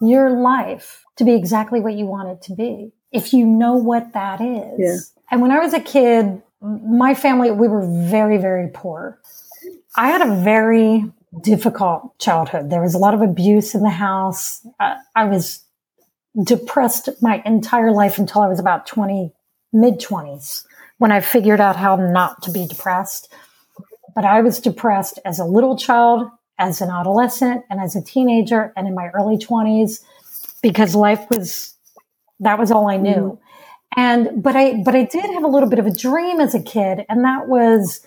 your 0.00 0.30
life 0.30 1.04
to 1.16 1.24
be 1.24 1.34
exactly 1.34 1.80
what 1.80 1.94
you 1.94 2.06
want 2.06 2.28
it 2.28 2.42
to 2.42 2.54
be 2.54 2.92
if 3.12 3.32
you 3.32 3.46
know 3.46 3.74
what 3.74 4.12
that 4.12 4.40
is. 4.40 4.78
Yeah. 4.78 4.96
And 5.30 5.40
when 5.40 5.50
I 5.50 5.58
was 5.58 5.72
a 5.72 5.80
kid, 5.80 6.42
my 6.60 7.14
family, 7.14 7.50
we 7.50 7.68
were 7.68 7.86
very, 7.86 8.38
very 8.38 8.68
poor. 8.72 9.18
I 9.96 10.08
had 10.08 10.20
a 10.20 10.34
very 10.42 11.10
difficult 11.42 12.18
childhood. 12.18 12.70
There 12.70 12.82
was 12.82 12.94
a 12.94 12.98
lot 12.98 13.14
of 13.14 13.22
abuse 13.22 13.74
in 13.74 13.82
the 13.82 13.90
house. 13.90 14.66
I, 14.78 14.96
I 15.14 15.24
was 15.24 15.64
depressed 16.44 17.08
my 17.22 17.42
entire 17.44 17.92
life 17.92 18.18
until 18.18 18.42
I 18.42 18.48
was 18.48 18.60
about 18.60 18.86
20, 18.86 19.32
mid 19.72 20.00
20s 20.00 20.64
when 20.98 21.12
I 21.12 21.20
figured 21.20 21.60
out 21.60 21.76
how 21.76 21.96
not 21.96 22.42
to 22.42 22.50
be 22.50 22.66
depressed. 22.66 23.32
But 24.14 24.24
I 24.24 24.40
was 24.40 24.60
depressed 24.60 25.18
as 25.24 25.38
a 25.38 25.44
little 25.44 25.76
child, 25.76 26.28
as 26.58 26.80
an 26.80 26.90
adolescent, 26.90 27.64
and 27.70 27.80
as 27.80 27.96
a 27.96 28.02
teenager, 28.02 28.72
and 28.76 28.86
in 28.86 28.94
my 28.94 29.08
early 29.08 29.36
20s 29.36 30.02
because 30.62 30.94
life 30.94 31.26
was 31.30 31.74
that 32.40 32.58
was 32.58 32.70
all 32.70 32.88
I 32.88 32.96
knew. 32.96 33.38
Mm-hmm. 33.38 33.42
And 33.96 34.42
but 34.42 34.56
I 34.56 34.82
but 34.84 34.94
I 34.94 35.04
did 35.04 35.24
have 35.24 35.44
a 35.44 35.48
little 35.48 35.68
bit 35.68 35.78
of 35.78 35.86
a 35.86 35.94
dream 35.94 36.40
as 36.40 36.54
a 36.54 36.62
kid, 36.62 37.04
and 37.08 37.24
that 37.24 37.48
was 37.48 38.00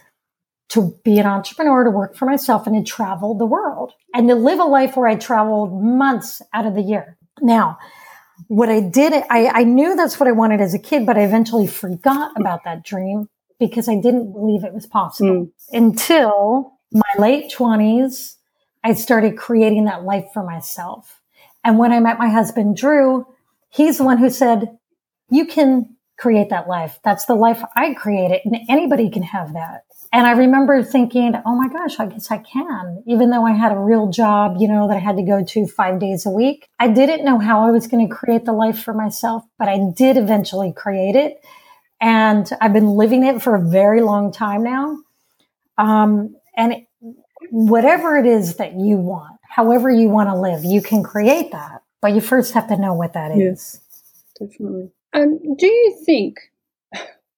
to 0.69 0.93
be 1.03 1.17
an 1.17 1.25
entrepreneur, 1.25 1.83
to 1.83 1.89
work 1.89 2.15
for 2.15 2.25
myself, 2.25 2.67
and 2.67 2.75
to 2.75 2.91
travel 2.91 3.35
the 3.35 3.45
world 3.45 3.93
and 4.13 4.27
to 4.27 4.35
live 4.35 4.59
a 4.59 4.65
life 4.65 4.95
where 4.95 5.07
I 5.07 5.15
traveled 5.15 5.81
months 5.83 6.41
out 6.53 6.67
of 6.67 6.75
the 6.75 6.81
year. 6.81 7.17
Now, 7.41 7.79
what 8.47 8.69
I 8.69 8.81
did, 8.81 9.13
I, 9.29 9.47
I 9.47 9.63
knew 9.63 9.95
that's 9.95 10.19
what 10.19 10.29
I 10.29 10.31
wanted 10.31 10.61
as 10.61 10.75
a 10.75 10.79
kid, 10.79 11.05
but 11.05 11.17
I 11.17 11.21
eventually 11.21 11.65
forgot 11.65 12.39
about 12.39 12.65
that 12.65 12.83
dream 12.83 13.29
because 13.59 13.89
I 13.89 13.95
didn't 13.95 14.31
believe 14.31 14.63
it 14.63 14.73
was 14.73 14.85
possible 14.85 15.47
mm. 15.47 15.51
until 15.71 16.73
my 16.91 17.01
late 17.17 17.51
twenties. 17.51 18.37
I 18.83 18.93
started 18.93 19.37
creating 19.37 19.85
that 19.85 20.03
life 20.03 20.25
for 20.33 20.43
myself. 20.43 21.21
And 21.63 21.77
when 21.77 21.91
I 21.91 21.99
met 21.99 22.19
my 22.19 22.29
husband, 22.29 22.77
Drew, 22.77 23.25
he's 23.69 23.97
the 23.97 24.03
one 24.03 24.17
who 24.17 24.29
said, 24.29 24.77
you 25.29 25.45
can 25.45 25.95
create 26.17 26.49
that 26.49 26.67
life. 26.67 26.99
That's 27.03 27.25
the 27.25 27.35
life 27.35 27.63
I 27.75 27.93
created, 27.93 28.41
and 28.45 28.57
anybody 28.67 29.09
can 29.09 29.23
have 29.23 29.53
that. 29.53 29.83
And 30.11 30.25
I 30.25 30.31
remember 30.31 30.83
thinking, 30.83 31.35
oh 31.45 31.55
my 31.55 31.69
gosh, 31.69 31.99
I 31.99 32.07
guess 32.07 32.31
I 32.31 32.39
can, 32.39 33.03
even 33.05 33.29
though 33.29 33.45
I 33.45 33.51
had 33.51 33.71
a 33.71 33.77
real 33.77 34.09
job, 34.09 34.55
you 34.59 34.67
know, 34.67 34.87
that 34.87 34.97
I 34.97 34.99
had 34.99 35.17
to 35.17 35.23
go 35.23 35.43
to 35.43 35.67
five 35.67 35.99
days 35.99 36.25
a 36.25 36.31
week. 36.31 36.67
I 36.79 36.87
didn't 36.87 37.23
know 37.23 37.37
how 37.37 37.63
I 37.65 37.71
was 37.71 37.87
going 37.87 38.07
to 38.07 38.13
create 38.13 38.45
the 38.45 38.53
life 38.53 38.81
for 38.81 38.93
myself, 38.93 39.43
but 39.59 39.69
I 39.69 39.79
did 39.95 40.17
eventually 40.17 40.73
create 40.75 41.15
it. 41.15 41.45
And 42.01 42.49
I've 42.59 42.73
been 42.73 42.89
living 42.89 43.23
it 43.23 43.41
for 43.41 43.55
a 43.55 43.61
very 43.61 44.01
long 44.01 44.31
time 44.31 44.63
now. 44.63 44.97
Um, 45.77 46.35
and 46.57 46.87
whatever 47.51 48.17
it 48.17 48.25
is 48.25 48.55
that 48.55 48.73
you 48.73 48.97
want, 48.97 49.37
however 49.49 49.89
you 49.89 50.09
want 50.09 50.29
to 50.29 50.35
live, 50.39 50.63
you 50.63 50.81
can 50.81 51.03
create 51.03 51.51
that. 51.51 51.81
But 52.01 52.13
you 52.13 52.21
first 52.21 52.53
have 52.53 52.69
to 52.69 52.77
know 52.77 52.93
what 52.93 53.13
that 53.13 53.31
is. 53.31 53.37
Yes, 53.37 53.81
definitely. 54.39 54.91
Um, 55.11 55.39
do 55.57 55.67
you 55.67 56.01
think, 56.05 56.37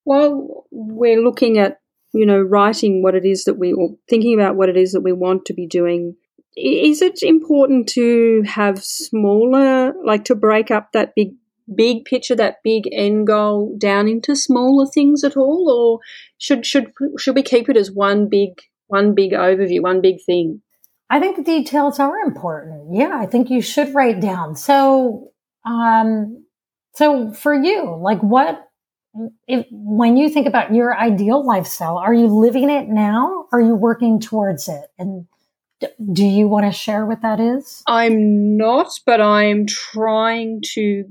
while 0.04 0.68
we're 0.70 1.22
looking 1.22 1.58
at, 1.58 1.80
you 2.14 2.26
know, 2.26 2.40
writing 2.40 3.02
what 3.02 3.16
it 3.16 3.26
is 3.26 3.46
that 3.46 3.56
we, 3.56 3.74
or 3.74 3.96
thinking 4.08 4.34
about 4.34 4.56
what 4.56 4.70
it 4.70 4.78
is 4.78 4.92
that 4.92 5.02
we 5.02 5.14
want 5.14 5.46
to 5.46 5.54
be 5.54 5.66
doing, 5.66 6.16
is 6.56 7.02
it 7.02 7.24
important 7.24 7.88
to 7.90 8.44
have 8.46 8.84
smaller, 8.84 9.94
like 10.06 10.26
to 10.26 10.36
break 10.36 10.70
up 10.70 10.92
that 10.92 11.16
big, 11.16 11.34
big 11.74 12.06
picture, 12.06 12.36
that 12.36 12.58
big 12.64 12.88
end 12.92 13.26
goal 13.26 13.76
down 13.80 14.08
into 14.08 14.36
smaller 14.36 14.86
things 14.86 15.24
at 15.24 15.38
all, 15.38 15.72
or 15.72 16.00
should 16.38 16.66
should 16.66 16.92
should 17.18 17.36
we 17.36 17.42
keep 17.42 17.70
it 17.70 17.78
as 17.78 17.90
one 17.90 18.28
big 18.28 18.62
one 18.92 19.16
big 19.16 19.32
overview, 19.32 19.82
one 19.82 20.02
big 20.02 20.22
thing? 20.24 20.62
I 21.10 21.20
think 21.20 21.36
the 21.36 21.44
details 21.44 22.00
are 22.00 22.20
important. 22.20 22.94
Yeah, 22.94 23.18
I 23.20 23.26
think 23.26 23.50
you 23.50 23.62
should 23.62 23.94
write 23.94 24.22
down. 24.22 24.56
So, 24.56 25.32
um, 25.66 26.46
so 26.94 27.32
for 27.34 27.54
you, 27.54 27.98
like 28.02 28.22
what, 28.22 28.68
if, 29.48 29.66
when 29.72 30.16
you 30.16 30.30
think 30.30 30.48
about 30.48 30.74
your 30.74 30.98
ideal 30.98 31.46
lifestyle, 31.46 31.98
are 31.98 32.14
you 32.14 32.28
living 32.28 32.70
it 32.70 32.88
now? 32.88 33.46
Are 33.52 33.60
you 33.60 33.76
working 33.76 34.20
towards 34.20 34.70
it? 34.70 34.86
And 34.98 35.28
do 36.14 36.26
you 36.26 36.48
want 36.48 36.66
to 36.66 36.72
share 36.72 37.06
what 37.06 37.22
that 37.24 37.40
is? 37.40 37.84
I'm 37.88 38.56
not, 38.56 38.92
but 39.06 39.20
I'm 39.20 39.66
trying 39.66 40.62
to 40.74 41.06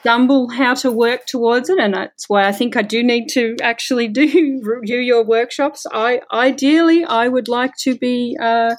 stumble 0.00 0.48
how 0.48 0.74
to 0.74 0.90
work 0.90 1.26
towards 1.26 1.68
it, 1.68 1.78
and 1.78 1.94
that's 1.94 2.28
why 2.28 2.46
I 2.46 2.52
think 2.52 2.76
I 2.76 2.82
do 2.82 3.02
need 3.02 3.28
to 3.30 3.56
actually 3.62 4.08
do 4.08 4.60
review 4.64 4.98
your 4.98 5.24
workshops. 5.24 5.86
I 5.92 6.20
ideally 6.32 7.04
I 7.04 7.28
would 7.28 7.48
like 7.48 7.76
to 7.78 7.96
be 7.96 8.36
uh, 8.40 8.74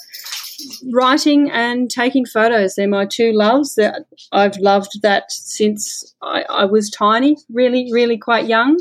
writing 0.91 1.51
and 1.51 1.89
taking 1.89 2.25
photos. 2.25 2.75
They're 2.75 2.87
my 2.87 3.05
two 3.05 3.31
loves. 3.33 3.75
That 3.75 4.05
I've 4.31 4.57
loved 4.57 5.01
that 5.01 5.31
since 5.31 6.13
I, 6.21 6.43
I 6.49 6.65
was 6.65 6.89
tiny, 6.89 7.37
really, 7.51 7.89
really 7.91 8.17
quite 8.17 8.47
young. 8.47 8.79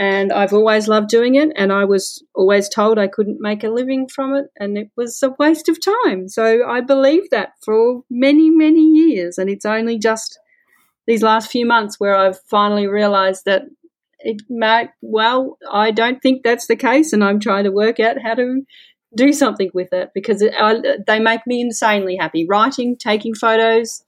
And 0.00 0.32
I've 0.32 0.52
always 0.52 0.86
loved 0.86 1.08
doing 1.08 1.34
it, 1.34 1.50
and 1.56 1.72
I 1.72 1.84
was 1.84 2.22
always 2.32 2.68
told 2.68 3.00
I 3.00 3.08
couldn't 3.08 3.40
make 3.40 3.64
a 3.64 3.68
living 3.68 4.06
from 4.06 4.32
it, 4.32 4.46
and 4.56 4.78
it 4.78 4.90
was 4.96 5.20
a 5.24 5.30
waste 5.40 5.68
of 5.68 5.78
time. 5.84 6.28
So 6.28 6.64
I 6.64 6.80
believed 6.82 7.32
that 7.32 7.54
for 7.64 8.04
many, 8.08 8.48
many 8.48 8.80
years, 8.80 9.38
and 9.38 9.50
it's 9.50 9.66
only 9.66 9.98
just 9.98 10.38
these 11.08 11.22
last 11.22 11.50
few 11.50 11.66
months 11.66 11.98
where 11.98 12.14
I've 12.14 12.38
finally 12.42 12.86
realized 12.86 13.46
that 13.46 13.62
it 14.20 14.42
might, 14.50 14.90
well, 15.00 15.56
I 15.72 15.90
don't 15.90 16.20
think 16.20 16.42
that's 16.44 16.66
the 16.66 16.76
case. 16.76 17.14
And 17.14 17.24
I'm 17.24 17.40
trying 17.40 17.64
to 17.64 17.72
work 17.72 17.98
out 17.98 18.20
how 18.22 18.34
to 18.34 18.62
do 19.16 19.32
something 19.32 19.70
with 19.72 19.88
it 19.92 20.10
because 20.14 20.42
it, 20.42 20.52
I, 20.56 20.82
they 21.06 21.18
make 21.18 21.40
me 21.46 21.62
insanely 21.62 22.16
happy. 22.16 22.46
Writing, 22.46 22.94
taking 22.94 23.34
photos, 23.34 24.02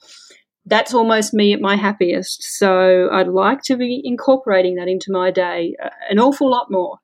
that's 0.66 0.92
almost 0.92 1.32
me 1.32 1.54
at 1.54 1.60
my 1.62 1.74
happiest. 1.74 2.42
So 2.42 3.08
I'd 3.10 3.28
like 3.28 3.62
to 3.62 3.78
be 3.78 4.02
incorporating 4.04 4.74
that 4.74 4.88
into 4.88 5.10
my 5.10 5.30
day 5.30 5.74
uh, 5.82 5.88
an 6.10 6.18
awful 6.18 6.50
lot 6.50 6.70
more, 6.70 6.98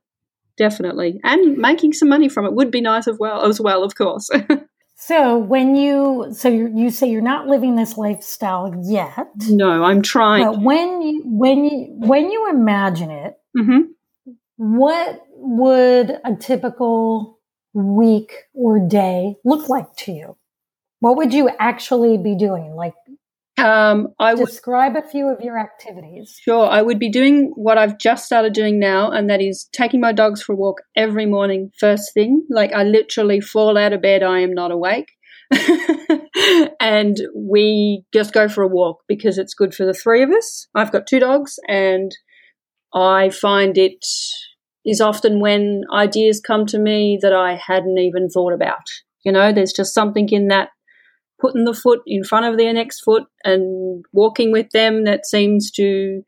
definitely, 0.58 1.20
and 1.24 1.56
making 1.56 1.94
some 1.94 2.10
money 2.10 2.28
from 2.28 2.44
it 2.44 2.52
would 2.52 2.70
be 2.70 2.82
nice 2.82 3.08
as 3.08 3.16
well. 3.18 3.46
As 3.46 3.62
well, 3.62 3.82
of 3.82 3.94
course. 3.94 4.28
So 4.98 5.36
when 5.36 5.76
you 5.76 6.28
so 6.32 6.48
you, 6.48 6.72
you 6.74 6.90
say 6.90 7.08
you're 7.10 7.20
not 7.20 7.46
living 7.46 7.76
this 7.76 7.98
lifestyle 7.98 8.74
yet. 8.82 9.28
No, 9.48 9.84
I'm 9.84 10.00
trying. 10.00 10.44
But 10.44 10.62
when 10.62 11.02
you 11.02 11.22
when 11.26 11.64
you 11.64 11.86
when 11.98 12.30
you 12.30 12.48
imagine 12.48 13.10
it, 13.10 13.34
mm-hmm. 13.56 14.32
what 14.56 15.22
would 15.36 16.18
a 16.24 16.34
typical 16.40 17.38
week 17.74 18.32
or 18.54 18.78
day 18.80 19.36
look 19.44 19.68
like 19.68 19.94
to 19.96 20.12
you? 20.12 20.36
What 21.00 21.18
would 21.18 21.34
you 21.34 21.50
actually 21.58 22.16
be 22.16 22.34
doing? 22.34 22.74
Like 22.74 22.94
um, 23.58 24.08
I 24.18 24.34
would 24.34 24.46
describe 24.46 24.96
a 24.96 25.02
few 25.02 25.28
of 25.28 25.40
your 25.40 25.58
activities. 25.58 26.38
Sure, 26.42 26.66
I 26.68 26.82
would 26.82 26.98
be 26.98 27.10
doing 27.10 27.52
what 27.54 27.78
I've 27.78 27.98
just 27.98 28.26
started 28.26 28.52
doing 28.52 28.78
now, 28.78 29.10
and 29.10 29.30
that 29.30 29.40
is 29.40 29.68
taking 29.72 30.00
my 30.00 30.12
dogs 30.12 30.42
for 30.42 30.52
a 30.52 30.56
walk 30.56 30.78
every 30.94 31.26
morning, 31.26 31.70
first 31.78 32.12
thing. 32.12 32.46
Like 32.50 32.72
I 32.72 32.82
literally 32.82 33.40
fall 33.40 33.78
out 33.78 33.92
of 33.92 34.02
bed, 34.02 34.22
I 34.22 34.40
am 34.40 34.52
not 34.52 34.72
awake. 34.72 35.12
and 36.80 37.16
we 37.34 38.02
just 38.12 38.34
go 38.34 38.48
for 38.48 38.62
a 38.62 38.68
walk 38.68 38.98
because 39.08 39.38
it's 39.38 39.54
good 39.54 39.74
for 39.74 39.86
the 39.86 39.94
three 39.94 40.22
of 40.22 40.30
us. 40.30 40.66
I've 40.74 40.92
got 40.92 41.06
two 41.06 41.20
dogs, 41.20 41.58
and 41.66 42.12
I 42.94 43.30
find 43.30 43.78
it 43.78 44.04
is 44.84 45.00
often 45.00 45.40
when 45.40 45.82
ideas 45.92 46.40
come 46.40 46.66
to 46.66 46.78
me 46.78 47.18
that 47.22 47.32
I 47.32 47.56
hadn't 47.56 47.98
even 47.98 48.28
thought 48.28 48.52
about. 48.52 48.86
You 49.24 49.32
know, 49.32 49.52
there's 49.52 49.72
just 49.72 49.94
something 49.94 50.28
in 50.28 50.48
that 50.48 50.68
putting 51.40 51.64
the 51.64 51.74
foot 51.74 52.00
in 52.06 52.24
front 52.24 52.46
of 52.46 52.56
their 52.56 52.72
next 52.72 53.00
foot 53.00 53.24
and 53.44 54.04
walking 54.12 54.52
with 54.52 54.70
them 54.70 55.04
that 55.04 55.26
seems 55.26 55.70
to 55.72 56.22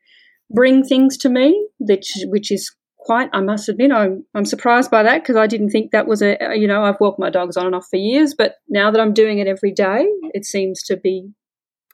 bring 0.49 0.83
things 0.83 1.17
to 1.17 1.29
me, 1.29 1.67
which 1.79 2.11
which 2.25 2.51
is 2.51 2.71
quite. 2.97 3.29
I 3.33 3.41
must 3.41 3.69
admit, 3.69 3.91
I'm 3.91 4.25
I'm 4.35 4.45
surprised 4.45 4.91
by 4.91 5.03
that 5.03 5.21
because 5.21 5.35
I 5.35 5.47
didn't 5.47 5.69
think 5.69 5.91
that 5.91 6.07
was 6.07 6.21
a. 6.21 6.37
You 6.53 6.67
know, 6.67 6.83
I've 6.83 6.99
walked 6.99 7.19
my 7.19 7.29
dogs 7.29 7.57
on 7.57 7.65
and 7.65 7.75
off 7.75 7.87
for 7.89 7.97
years, 7.97 8.33
but 8.37 8.55
now 8.67 8.91
that 8.91 9.01
I'm 9.01 9.13
doing 9.13 9.39
it 9.39 9.47
every 9.47 9.71
day, 9.71 10.05
it 10.33 10.45
seems 10.45 10.83
to 10.83 10.97
be 10.97 11.29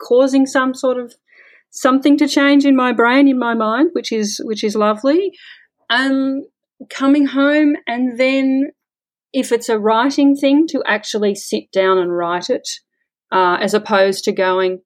causing 0.02 0.46
some 0.46 0.74
sort 0.74 0.98
of 0.98 1.14
something 1.72 2.18
to 2.18 2.28
change 2.28 2.66
in 2.66 2.76
my 2.76 2.92
brain, 2.92 3.28
in 3.28 3.40
my 3.40 3.54
mind, 3.54 3.90
which 3.94 4.12
is 4.12 4.42
which 4.44 4.64
is 4.64 4.76
lovely. 4.76 5.32
Um, 5.90 6.44
coming 6.90 7.28
home 7.28 7.76
and 7.88 8.20
then 8.20 8.72
if 9.34 9.52
it's 9.52 9.70
a 9.70 9.80
writing 9.80 10.36
thing 10.36 10.68
to 10.68 10.84
actually 10.86 11.36
sit 11.36 11.72
down 11.72 11.98
and 11.98 12.16
write 12.16 12.50
it 12.50 12.68
uh, 13.32 13.58
as 13.60 13.74
opposed 13.74 14.24
to 14.26 14.32
going, 14.32 14.82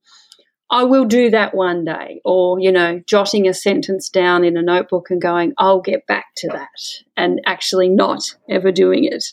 I 0.72 0.84
will 0.84 1.06
do 1.06 1.32
that 1.32 1.56
one 1.56 1.84
day, 1.84 2.22
or, 2.24 2.60
you 2.60 2.72
know, 2.72 3.02
jotting 3.08 3.48
a 3.48 3.54
sentence 3.54 4.08
down 4.08 4.44
in 4.44 4.56
a 4.56 4.62
notebook 4.62 5.10
and 5.10 5.22
going, 5.22 5.54
I'll 5.58 5.82
get 5.82 6.06
back 6.06 6.26
to 6.38 6.48
that, 6.50 7.04
and 7.18 7.42
actually 7.46 7.90
not 7.90 8.22
ever 8.48 8.72
doing 8.72 9.06
it. 9.06 9.26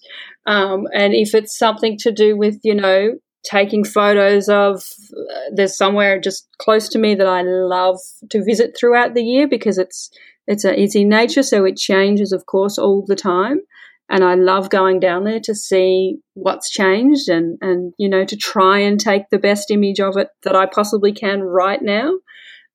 Um, 0.47 0.87
and 0.95 1.13
if 1.13 1.35
it's 1.35 1.59
something 1.59 1.99
to 1.99 2.13
do 2.13 2.37
with, 2.39 2.61
you 2.63 2.75
know, 2.75 3.19
taking 3.45 3.85
photos 3.85 4.49
of, 4.49 4.83
uh, 5.13 5.51
there's 5.55 5.77
somewhere 5.77 6.19
just 6.19 6.49
close 6.59 6.89
to 6.91 6.99
me 6.99 7.15
that 7.15 7.27
I 7.27 7.43
love 7.43 7.99
to 8.31 8.43
visit 8.43 8.75
throughout 8.79 9.15
the 9.15 9.23
year 9.23 9.47
because 9.47 9.77
it's, 9.77 10.11
it's, 10.47 10.65
a, 10.65 10.81
it's 10.81 10.97
in 10.97 11.11
nature, 11.11 11.43
so 11.43 11.65
it 11.67 11.77
changes, 11.77 12.33
of 12.33 12.47
course, 12.47 12.79
all 12.79 13.05
the 13.07 13.17
time 13.17 13.61
and 14.09 14.23
I 14.23 14.35
love 14.35 14.71
going 14.71 15.01
down 15.01 15.25
there 15.25 15.41
to 15.41 15.55
see 15.55 16.19
what's 16.35 16.71
changed 16.71 17.29
and, 17.29 17.59
and 17.61 17.93
you 17.99 18.09
know 18.09 18.25
to 18.25 18.37
try 18.37 18.79
and 18.79 18.99
take 19.01 19.31
the 19.31 19.39
best 19.39 19.71
image 19.71 20.01
of 20.01 20.17
it 20.17 20.29
that 20.43 20.57
I 20.57 20.67
possibly 20.67 21.13
can 21.13 21.43
right 21.43 21.83
now. 21.83 22.13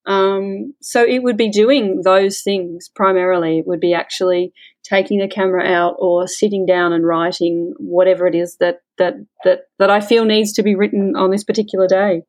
Um, 0.05 0.73
so 0.81 1.03
it 1.03 1.21
would 1.21 1.37
be 1.37 1.49
doing 1.49 2.01
those 2.03 2.41
things 2.41 2.89
primarily. 2.89 3.59
It 3.59 3.67
would 3.67 3.79
be 3.79 3.93
actually 3.93 4.51
taking 4.83 5.19
the 5.19 5.27
camera 5.27 5.63
out 5.63 5.95
or 5.99 6.27
sitting 6.27 6.65
down 6.65 6.91
and 6.91 7.05
writing 7.05 7.73
whatever 7.77 8.25
it 8.25 8.35
is 8.35 8.57
that 8.59 8.79
that 8.97 9.15
that 9.43 9.61
that 9.79 9.89
I 9.89 10.01
feel 10.01 10.25
needs 10.25 10.53
to 10.53 10.63
be 10.63 10.75
written 10.75 11.15
on 11.15 11.31
this 11.31 11.43
particular 11.43 11.87
day. 11.87 12.23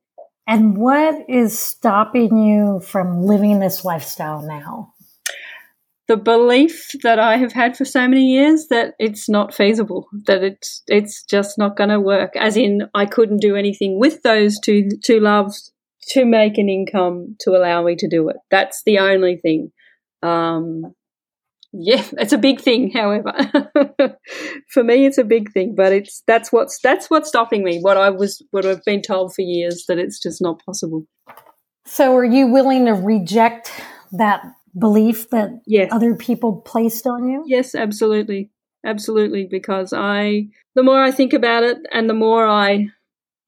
And 0.47 0.77
what 0.77 1.25
is 1.29 1.59
stopping 1.59 2.37
you 2.37 2.81
from 2.81 3.23
living 3.23 3.61
this 3.61 3.85
lifestyle 3.85 4.43
now? 4.43 4.93
The 6.09 6.17
belief 6.17 6.91
that 7.03 7.19
I 7.19 7.37
have 7.37 7.53
had 7.53 7.77
for 7.77 7.85
so 7.85 8.09
many 8.09 8.33
years 8.33 8.67
that 8.71 8.95
it's 8.99 9.29
not 9.29 9.55
feasible, 9.55 10.09
that 10.27 10.43
it's 10.43 10.83
it's 10.89 11.23
just 11.25 11.59
not 11.59 11.77
going 11.77 11.91
to 11.91 12.01
work. 12.01 12.33
As 12.37 12.57
in, 12.57 12.89
I 12.95 13.07
couldn't 13.07 13.41
do 13.41 13.57
anything 13.57 13.99
with 13.99 14.23
those 14.23 14.59
two 14.59 14.89
two 15.03 15.21
loves 15.21 15.73
to 16.09 16.25
make 16.25 16.59
an 16.59 16.69
income 16.69 17.37
to 17.41 17.53
allow 17.53 17.85
me 17.85 17.95
to 17.97 18.09
do 18.09 18.29
it. 18.29 18.37
That's 18.51 18.83
the 18.85 18.99
only 18.99 19.37
thing. 19.37 19.71
Um, 20.23 20.95
yeah, 21.73 22.05
it's 22.19 22.33
a 22.33 22.39
big 22.39 22.61
thing. 22.61 22.91
However, 22.91 23.33
for 24.69 24.85
me, 24.85 25.07
it's 25.07 25.19
a 25.19 25.25
big 25.25 25.53
thing. 25.53 25.75
But 25.77 25.93
it's 25.93 26.23
that's 26.27 26.53
what's 26.53 26.79
that's 26.83 27.09
what's 27.11 27.29
stopping 27.29 27.63
me. 27.63 27.79
What 27.81 27.97
I 27.97 28.11
was 28.11 28.43
what 28.51 28.67
I've 28.67 28.85
been 28.85 29.03
told 29.03 29.35
for 29.35 29.43
years 29.43 29.85
that 29.89 29.99
it's 29.99 30.21
just 30.21 30.43
not 30.43 30.61
possible. 30.65 31.07
So, 31.87 32.15
are 32.17 32.25
you 32.25 32.47
willing 32.47 32.87
to 32.87 32.93
reject 32.93 33.73
that 34.13 34.45
belief 34.79 35.31
that 35.31 35.51
yes. 35.67 35.91
other 35.93 36.15
people 36.15 36.57
placed 36.57 37.07
on 37.07 37.29
you? 37.29 37.45
Yes, 37.47 37.75
absolutely. 37.75 38.51
Absolutely. 38.85 39.47
Because 39.51 39.93
I, 39.93 40.49
the 40.75 40.83
more 40.83 41.03
I 41.03 41.11
think 41.11 41.33
about 41.33 41.63
it 41.63 41.79
and 41.93 42.09
the 42.09 42.15
more 42.15 42.47
I 42.47 42.89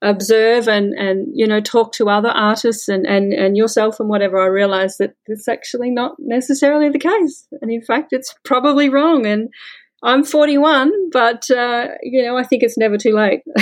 observe 0.05 0.69
and 0.69 0.93
and 0.95 1.29
you 1.33 1.47
know 1.47 1.61
talk 1.61 1.93
to 1.93 2.11
other 2.11 2.29
artists 2.29 2.89
and 2.89 3.07
and 3.07 3.33
and 3.33 3.57
yourself 3.57 3.99
and 3.99 4.09
whatever 4.09 4.39
i 4.39 4.47
realize 4.47 4.99
that 4.99 5.15
it's 5.27 5.49
actually 5.49 5.91
not 5.91 6.15
necessarily 6.19 6.91
the 6.91 6.99
case 6.99 7.47
and 7.63 7.71
in 7.71 7.81
fact 7.81 8.13
it's 8.13 8.35
probably 8.45 8.91
wrong 8.91 9.25
and 9.25 9.49
i'm 10.03 10.23
41 10.23 10.93
but 11.11 11.51
uh, 11.51 11.89
you 12.03 12.23
know 12.23 12.37
i 12.37 12.45
think 12.45 12.63
it's 12.63 12.77
never 12.77 12.99
too 12.99 13.15
late 13.15 13.41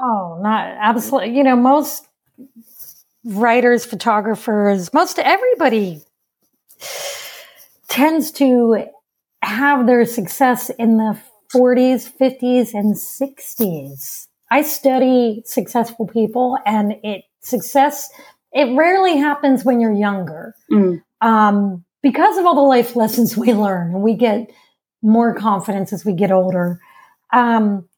oh 0.00 0.38
not 0.42 0.76
absolutely 0.78 1.34
you 1.34 1.42
know 1.42 1.56
most 1.56 2.06
writers 3.24 3.86
photographers 3.86 4.92
most 4.92 5.18
everybody 5.18 6.02
tends 7.88 8.30
to 8.32 8.86
have 9.42 9.86
their 9.86 10.04
success 10.04 10.70
in 10.70 10.96
the 10.96 11.18
40s 11.52 12.10
50s 12.18 12.72
and 12.74 12.94
60s 12.94 14.28
I 14.52 14.60
study 14.60 15.42
successful 15.46 16.06
people 16.06 16.58
and 16.66 16.96
it 17.02 17.24
success, 17.40 18.10
it 18.52 18.76
rarely 18.76 19.16
happens 19.16 19.64
when 19.64 19.80
you're 19.80 19.94
younger. 19.94 20.54
Mm. 20.70 21.00
Um, 21.22 21.86
because 22.02 22.36
of 22.36 22.44
all 22.44 22.54
the 22.54 22.60
life 22.60 22.94
lessons 22.94 23.34
we 23.34 23.54
learn 23.54 23.94
and 23.94 24.02
we 24.02 24.12
get 24.12 24.50
more 25.00 25.34
confidence 25.34 25.90
as 25.94 26.04
we 26.04 26.12
get 26.12 26.30
older. 26.30 26.80
Um, 27.32 27.88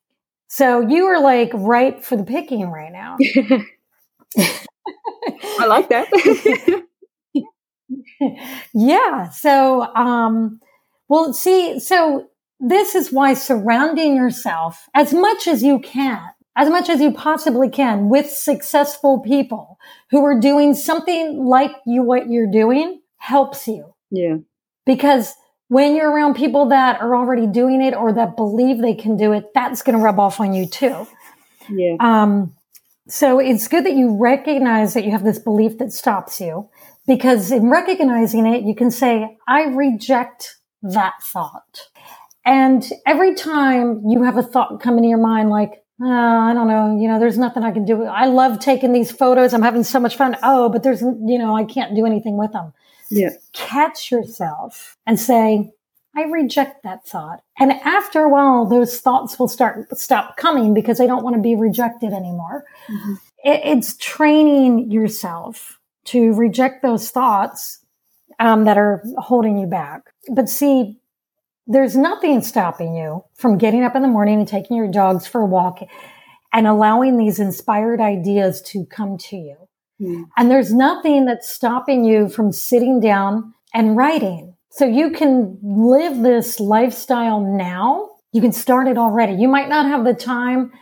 so 0.47 0.81
you 0.81 1.07
are 1.07 1.21
like 1.21 1.51
ripe 1.55 2.05
for 2.05 2.17
the 2.17 2.23
picking 2.23 2.71
right 2.71 2.93
now. 2.93 3.17
I 5.59 5.67
like 5.67 5.89
that. 5.89 6.85
yeah. 8.75 9.31
So, 9.31 9.83
um, 9.95 10.61
well, 11.09 11.33
see, 11.33 11.79
so 11.81 12.29
this 12.61 12.95
is 12.95 13.13
why 13.13 13.35
surrounding 13.35 14.17
yourself 14.17 14.89
as 14.95 15.13
much 15.13 15.47
as 15.47 15.63
you 15.63 15.79
can 15.79 16.21
as 16.57 16.69
much 16.69 16.89
as 16.89 17.01
you 17.01 17.13
possibly 17.13 17.69
can 17.69 18.09
with 18.09 18.31
successful 18.31 19.21
people 19.21 19.79
who 20.11 20.25
are 20.25 20.39
doing 20.39 20.75
something 20.75 21.45
like 21.45 21.73
you, 21.85 22.03
what 22.03 22.31
you're 22.31 22.51
doing 22.51 23.01
helps 23.17 23.67
you. 23.67 23.95
Yeah. 24.11 24.37
Because 24.87 25.35
when 25.69 25.97
you're 25.97 26.11
around 26.11 26.35
people 26.35 26.69
that 26.69 27.01
are 27.01 27.17
already 27.17 27.47
doing 27.47 27.83
it 27.83 27.95
or 27.95 28.13
that 28.13 28.37
believe 28.37 28.79
they 28.79 28.95
can 28.95 29.17
do 29.17 29.33
it, 29.33 29.53
that's 29.55 29.83
going 29.83 29.99
to 29.99 30.03
rub 30.05 30.21
off 30.21 30.39
on 30.39 30.55
you 30.55 30.67
too. 30.67 31.07
Yeah. 31.69 31.97
Um, 31.99 32.55
so 33.09 33.39
it's 33.39 33.69
good 33.69 33.85
that 33.85 33.95
you 33.95 34.17
recognize 34.17 34.95
that 34.95 35.05
you 35.05 35.11
have 35.11 35.25
this 35.25 35.39
belief 35.39 35.79
that 35.79 35.93
stops 35.93 36.41
you 36.41 36.69
because 37.07 37.51
in 37.51 37.71
recognizing 37.71 38.47
it, 38.47 38.65
you 38.65 38.75
can 38.75 38.91
say, 38.91 39.37
I 39.47 39.65
reject 39.65 40.57
that 40.83 41.15
thought. 41.23 41.89
And 42.45 42.85
every 43.07 43.35
time 43.35 44.03
you 44.07 44.23
have 44.23 44.37
a 44.37 44.43
thought 44.43 44.81
come 44.81 44.97
into 44.97 45.09
your 45.09 45.19
mind, 45.19 45.51
like, 45.51 45.83
uh, 46.03 46.09
I 46.09 46.53
don't 46.53 46.69
know. 46.69 46.99
You 47.01 47.09
know, 47.09 47.19
there's 47.19 47.39
nothing 47.39 47.63
I 47.63 47.71
can 47.71 47.85
do. 47.85 48.05
I 48.05 48.27
love 48.27 48.59
taking 48.59 48.93
these 48.93 49.11
photos. 49.11 49.55
I'm 49.55 49.63
having 49.63 49.85
so 49.85 50.01
much 50.01 50.17
fun. 50.17 50.37
Oh, 50.43 50.69
but 50.69 50.83
there's, 50.83 51.01
you 51.01 51.39
know, 51.39 51.57
I 51.57 51.65
can't 51.65 51.95
do 51.95 52.05
anything 52.05 52.37
with 52.37 52.53
them. 52.53 52.73
Yeah. 53.11 53.31
Catch 53.53 54.11
yourself 54.11 54.97
and 55.07 55.19
say, 55.19 55.71
I 56.17 56.23
reject 56.25 56.83
that 56.83 57.07
thought. 57.07 57.43
And 57.59 57.73
after 57.73 58.23
a 58.23 58.29
while, 58.29 58.67
those 58.67 59.01
thoughts 59.01 59.39
will 59.39 59.49
start, 59.49 59.97
stop 59.99 60.37
coming 60.37 60.75
because 60.75 60.99
they 60.99 61.07
don't 61.07 61.25
want 61.25 61.37
to 61.37 61.43
be 61.43 61.55
rejected 61.55 62.13
anymore. 62.13 62.65
Mm-hmm. 62.89 63.15
It, 63.45 63.61
it's 63.65 63.97
training 63.97 64.91
yourself 64.91 65.79
to 66.05 66.33
reject 66.35 66.83
those 66.83 67.11
thoughts 67.11 67.81
um, 68.39 68.65
that 68.65 68.79
are 68.79 69.03
holding 69.19 69.59
you 69.59 69.67
back. 69.67 70.03
But 70.33 70.49
see, 70.49 70.99
there's 71.67 71.97
nothing 71.97 72.43
stopping 72.43 72.95
you 72.95 73.25
from 73.35 73.59
getting 73.59 73.85
up 73.85 73.97
in 73.97 74.03
the 74.03 74.09
morning 74.09 74.39
and 74.39 74.49
taking 74.49 74.77
your 74.77 74.91
dogs 74.91 75.27
for 75.27 75.41
a 75.41 75.47
walk 75.47 75.81
and 76.53 76.67
allowing 76.67 77.17
these 77.17 77.41
inspired 77.41 78.01
ideas 78.01 78.61
to 78.63 78.85
come 78.87 79.17
to 79.19 79.37
you. 79.37 79.57
Mm. 80.01 80.25
And 80.37 80.51
there's 80.51 80.73
nothing 80.73 81.25
that's 81.25 81.49
stopping 81.49 82.05
you 82.05 82.29
from 82.29 82.53
sitting 82.53 83.01
down 83.01 83.55
and 83.73 83.97
writing. 83.97 84.55
So 84.71 84.85
you 84.85 85.11
can 85.11 85.59
live 85.63 86.23
this 86.23 86.61
lifestyle 86.61 87.41
now. 87.41 88.11
You 88.33 88.41
can 88.41 88.53
start 88.53 88.89
it 88.89 88.99
already. 88.99 89.35
You 89.35 89.49
might 89.49 89.69
not 89.69 89.87
have 89.87 90.05
the 90.05 90.15
time 90.15 90.73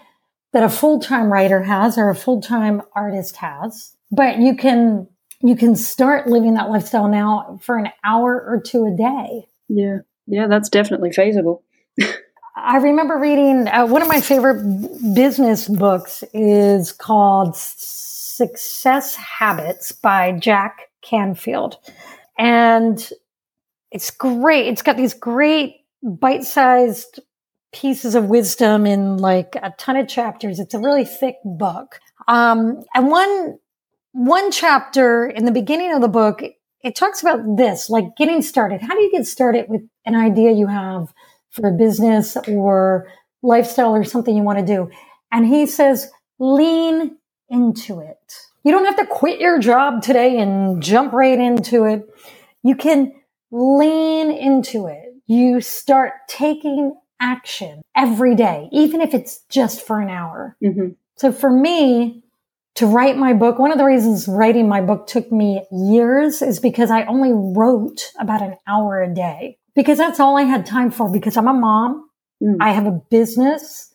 that 0.52 0.62
a 0.62 0.68
full-time 0.68 1.32
writer 1.32 1.62
has 1.62 1.96
or 1.96 2.10
a 2.10 2.14
full-time 2.14 2.82
artist 2.94 3.36
has, 3.36 3.96
but 4.12 4.38
you 4.38 4.54
can 4.54 5.08
you 5.42 5.56
can 5.56 5.74
start 5.74 6.28
living 6.28 6.54
that 6.54 6.70
lifestyle 6.70 7.08
now 7.08 7.58
for 7.62 7.76
an 7.76 7.88
hour 8.04 8.34
or 8.34 8.60
two 8.64 8.86
a 8.86 8.96
day. 8.96 9.48
Yeah. 9.68 9.98
Yeah, 10.26 10.46
that's 10.46 10.68
definitely 10.68 11.10
feasible. 11.10 11.64
I 12.54 12.76
remember 12.76 13.18
reading 13.18 13.66
uh, 13.66 13.86
one 13.86 14.02
of 14.02 14.08
my 14.08 14.20
favorite 14.20 14.62
business 15.14 15.66
books 15.66 16.22
is 16.32 16.92
called 16.92 17.56
Success 17.56 19.16
Habits 19.16 19.90
by 19.90 20.32
Jack 20.32 20.90
Canfield. 21.02 21.78
And 22.38 23.10
it's 23.90 24.10
great. 24.10 24.68
It's 24.68 24.82
got 24.82 24.96
these 24.96 25.14
great 25.14 25.76
bite 26.02 26.44
sized 26.44 27.20
pieces 27.72 28.14
of 28.14 28.26
wisdom 28.26 28.86
in 28.86 29.16
like 29.16 29.56
a 29.56 29.72
ton 29.78 29.96
of 29.96 30.06
chapters. 30.06 30.60
It's 30.60 30.74
a 30.74 30.78
really 30.78 31.04
thick 31.04 31.36
book. 31.44 31.98
Um, 32.28 32.82
and 32.94 33.10
one, 33.10 33.58
one 34.12 34.50
chapter 34.50 35.26
in 35.26 35.44
the 35.44 35.52
beginning 35.52 35.92
of 35.92 36.00
the 36.00 36.08
book 36.08 36.42
it 36.82 36.96
talks 36.96 37.22
about 37.22 37.56
this, 37.56 37.88
like 37.88 38.16
getting 38.16 38.42
started. 38.42 38.80
How 38.80 38.94
do 38.94 39.02
you 39.02 39.10
get 39.10 39.26
started 39.26 39.66
with 39.68 39.82
an 40.04 40.14
idea 40.14 40.52
you 40.52 40.66
have 40.66 41.12
for 41.50 41.68
a 41.68 41.72
business 41.72 42.36
or 42.48 43.08
lifestyle 43.42 43.94
or 43.94 44.04
something 44.04 44.36
you 44.36 44.42
want 44.42 44.58
to 44.58 44.64
do? 44.64 44.90
And 45.30 45.46
he 45.46 45.66
says, 45.66 46.10
lean 46.38 47.16
into 47.48 48.00
it. 48.00 48.34
You 48.64 48.72
don't 48.72 48.84
have 48.84 48.96
to 48.96 49.06
quit 49.06 49.40
your 49.40 49.58
job 49.58 50.02
today 50.02 50.38
and 50.38 50.82
jump 50.82 51.12
right 51.12 51.38
into 51.38 51.84
it. 51.84 52.08
You 52.62 52.74
can 52.74 53.12
lean 53.50 54.30
into 54.30 54.86
it. 54.86 55.14
You 55.26 55.60
start 55.60 56.12
taking 56.28 56.94
action 57.20 57.82
every 57.96 58.34
day, 58.34 58.68
even 58.72 59.00
if 59.00 59.14
it's 59.14 59.40
just 59.48 59.86
for 59.86 60.00
an 60.00 60.10
hour. 60.10 60.56
Mm-hmm. 60.62 60.90
So 61.16 61.30
for 61.30 61.50
me, 61.50 62.21
to 62.76 62.86
write 62.86 63.16
my 63.16 63.34
book, 63.34 63.58
one 63.58 63.72
of 63.72 63.78
the 63.78 63.84
reasons 63.84 64.26
writing 64.26 64.68
my 64.68 64.80
book 64.80 65.06
took 65.06 65.30
me 65.30 65.64
years 65.70 66.40
is 66.40 66.58
because 66.58 66.90
I 66.90 67.04
only 67.04 67.32
wrote 67.32 68.10
about 68.18 68.42
an 68.42 68.56
hour 68.66 69.02
a 69.02 69.12
day 69.12 69.58
because 69.74 69.98
that's 69.98 70.20
all 70.20 70.38
I 70.38 70.42
had 70.42 70.64
time 70.64 70.90
for 70.90 71.10
because 71.10 71.36
I'm 71.36 71.48
a 71.48 71.52
mom. 71.52 72.08
Mm. 72.42 72.56
I 72.60 72.72
have 72.72 72.86
a 72.86 73.00
business, 73.10 73.92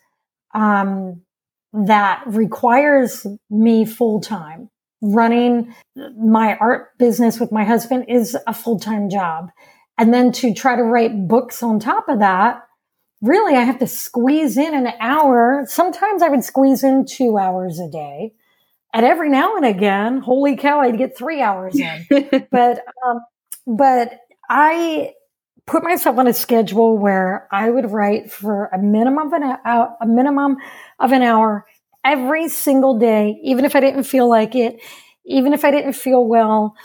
um, 0.54 1.22
that 1.74 2.24
requires 2.26 3.26
me 3.50 3.86
full 3.86 4.20
time. 4.22 4.70
Running 5.02 5.76
my 6.18 6.56
art 6.58 6.98
business 6.98 7.40
with 7.40 7.52
my 7.52 7.64
husband 7.64 8.06
is 8.08 8.36
a 8.48 8.54
full 8.54 8.80
time 8.80 9.10
job. 9.10 9.52
And 9.98 10.14
then 10.14 10.32
to 10.34 10.54
try 10.54 10.76
to 10.76 10.84
write 10.84 11.28
books 11.28 11.62
on 11.62 11.80
top 11.80 12.08
of 12.10 12.20
that, 12.20 12.64
really 13.22 13.56
I 13.56 13.62
have 13.62 13.80
to 13.80 13.88
squeeze 13.88 14.58
in 14.58 14.74
an 14.74 14.94
hour. 15.00 15.66
Sometimes 15.68 16.22
I 16.22 16.30
would 16.30 16.44
squeeze 16.44 16.84
in 16.84 17.06
two 17.06 17.38
hours 17.38 17.80
a 17.80 17.90
day 17.90 18.34
and 18.94 19.06
every 19.06 19.30
now 19.30 19.56
and 19.56 19.66
again, 19.66 20.20
holy 20.20 20.56
cow, 20.56 20.80
I'd 20.82 20.98
get 20.98 21.18
three 21.18 21.42
hours 21.42 21.80
in. 21.80 22.06
but, 22.52 22.84
um, 23.06 23.20
but 23.66 24.20
I 24.50 25.14
put 25.66 25.84
myself 25.84 26.18
on 26.18 26.28
a 26.28 26.34
schedule 26.34 26.98
where 26.98 27.48
I 27.52 27.70
would 27.70 27.92
write 27.92 28.32
for 28.32 28.68
a 28.68 28.78
minimum 28.78 29.28
of 29.28 29.34
an 29.34 29.58
hour, 29.66 29.96
a 30.02 30.08
minimum 30.08 30.58
of 31.00 31.12
an 31.12 31.22
hour 31.22 31.66
every 32.04 32.48
single 32.48 32.98
day, 32.98 33.40
even 33.44 33.66
if 33.66 33.76
I 33.76 33.82
didn't 33.82 34.04
feel 34.04 34.30
like 34.30 34.56
it, 34.56 34.82
even 35.26 35.54
if 35.54 35.66
I 35.66 35.72
didn't 35.72 35.94
feel 35.94 36.26
well, 36.26 36.76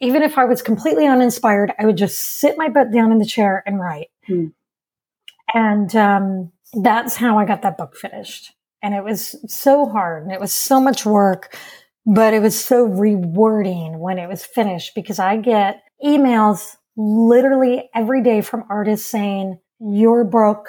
even 0.00 0.22
if 0.22 0.38
I 0.38 0.44
was 0.44 0.62
completely 0.62 1.06
uninspired, 1.06 1.72
I 1.78 1.86
would 1.86 1.96
just 1.96 2.18
sit 2.18 2.56
my 2.56 2.68
butt 2.68 2.92
down 2.92 3.10
in 3.10 3.18
the 3.18 3.26
chair 3.26 3.62
and 3.66 3.80
write. 3.80 4.10
Hmm. 4.26 4.46
And 5.52 5.94
um, 5.96 6.52
that's 6.72 7.16
how 7.16 7.38
I 7.38 7.44
got 7.44 7.62
that 7.62 7.76
book 7.76 7.96
finished 7.96 8.52
and 8.84 8.92
it 8.94 9.02
was 9.02 9.34
so 9.48 9.86
hard 9.86 10.24
and 10.24 10.30
it 10.30 10.38
was 10.38 10.52
so 10.52 10.78
much 10.78 11.06
work, 11.06 11.56
but 12.04 12.34
it 12.34 12.42
was 12.42 12.62
so 12.62 12.84
rewarding 12.84 13.98
when 13.98 14.18
it 14.18 14.28
was 14.28 14.44
finished 14.44 14.94
because 14.94 15.18
I 15.18 15.38
get 15.38 15.82
emails 16.04 16.76
literally 16.94 17.88
every 17.94 18.22
day 18.22 18.42
from 18.42 18.64
artists 18.68 19.08
saying, 19.08 19.58
your 19.80 20.22
book 20.22 20.68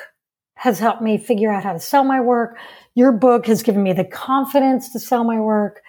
has 0.55 0.79
helped 0.79 1.01
me 1.01 1.17
figure 1.17 1.51
out 1.51 1.65
how 1.65 1.73
to 1.73 1.79
sell 1.79 2.05
my 2.05 2.21
work. 2.21 2.57
Your 2.95 3.11
book 3.11 3.47
has 3.47 3.63
given 3.63 3.83
me 3.83 3.91
the 3.91 4.05
confidence 4.05 4.93
to 4.93 4.99
sell 4.99 5.25
my 5.25 5.41
work. 5.41 5.81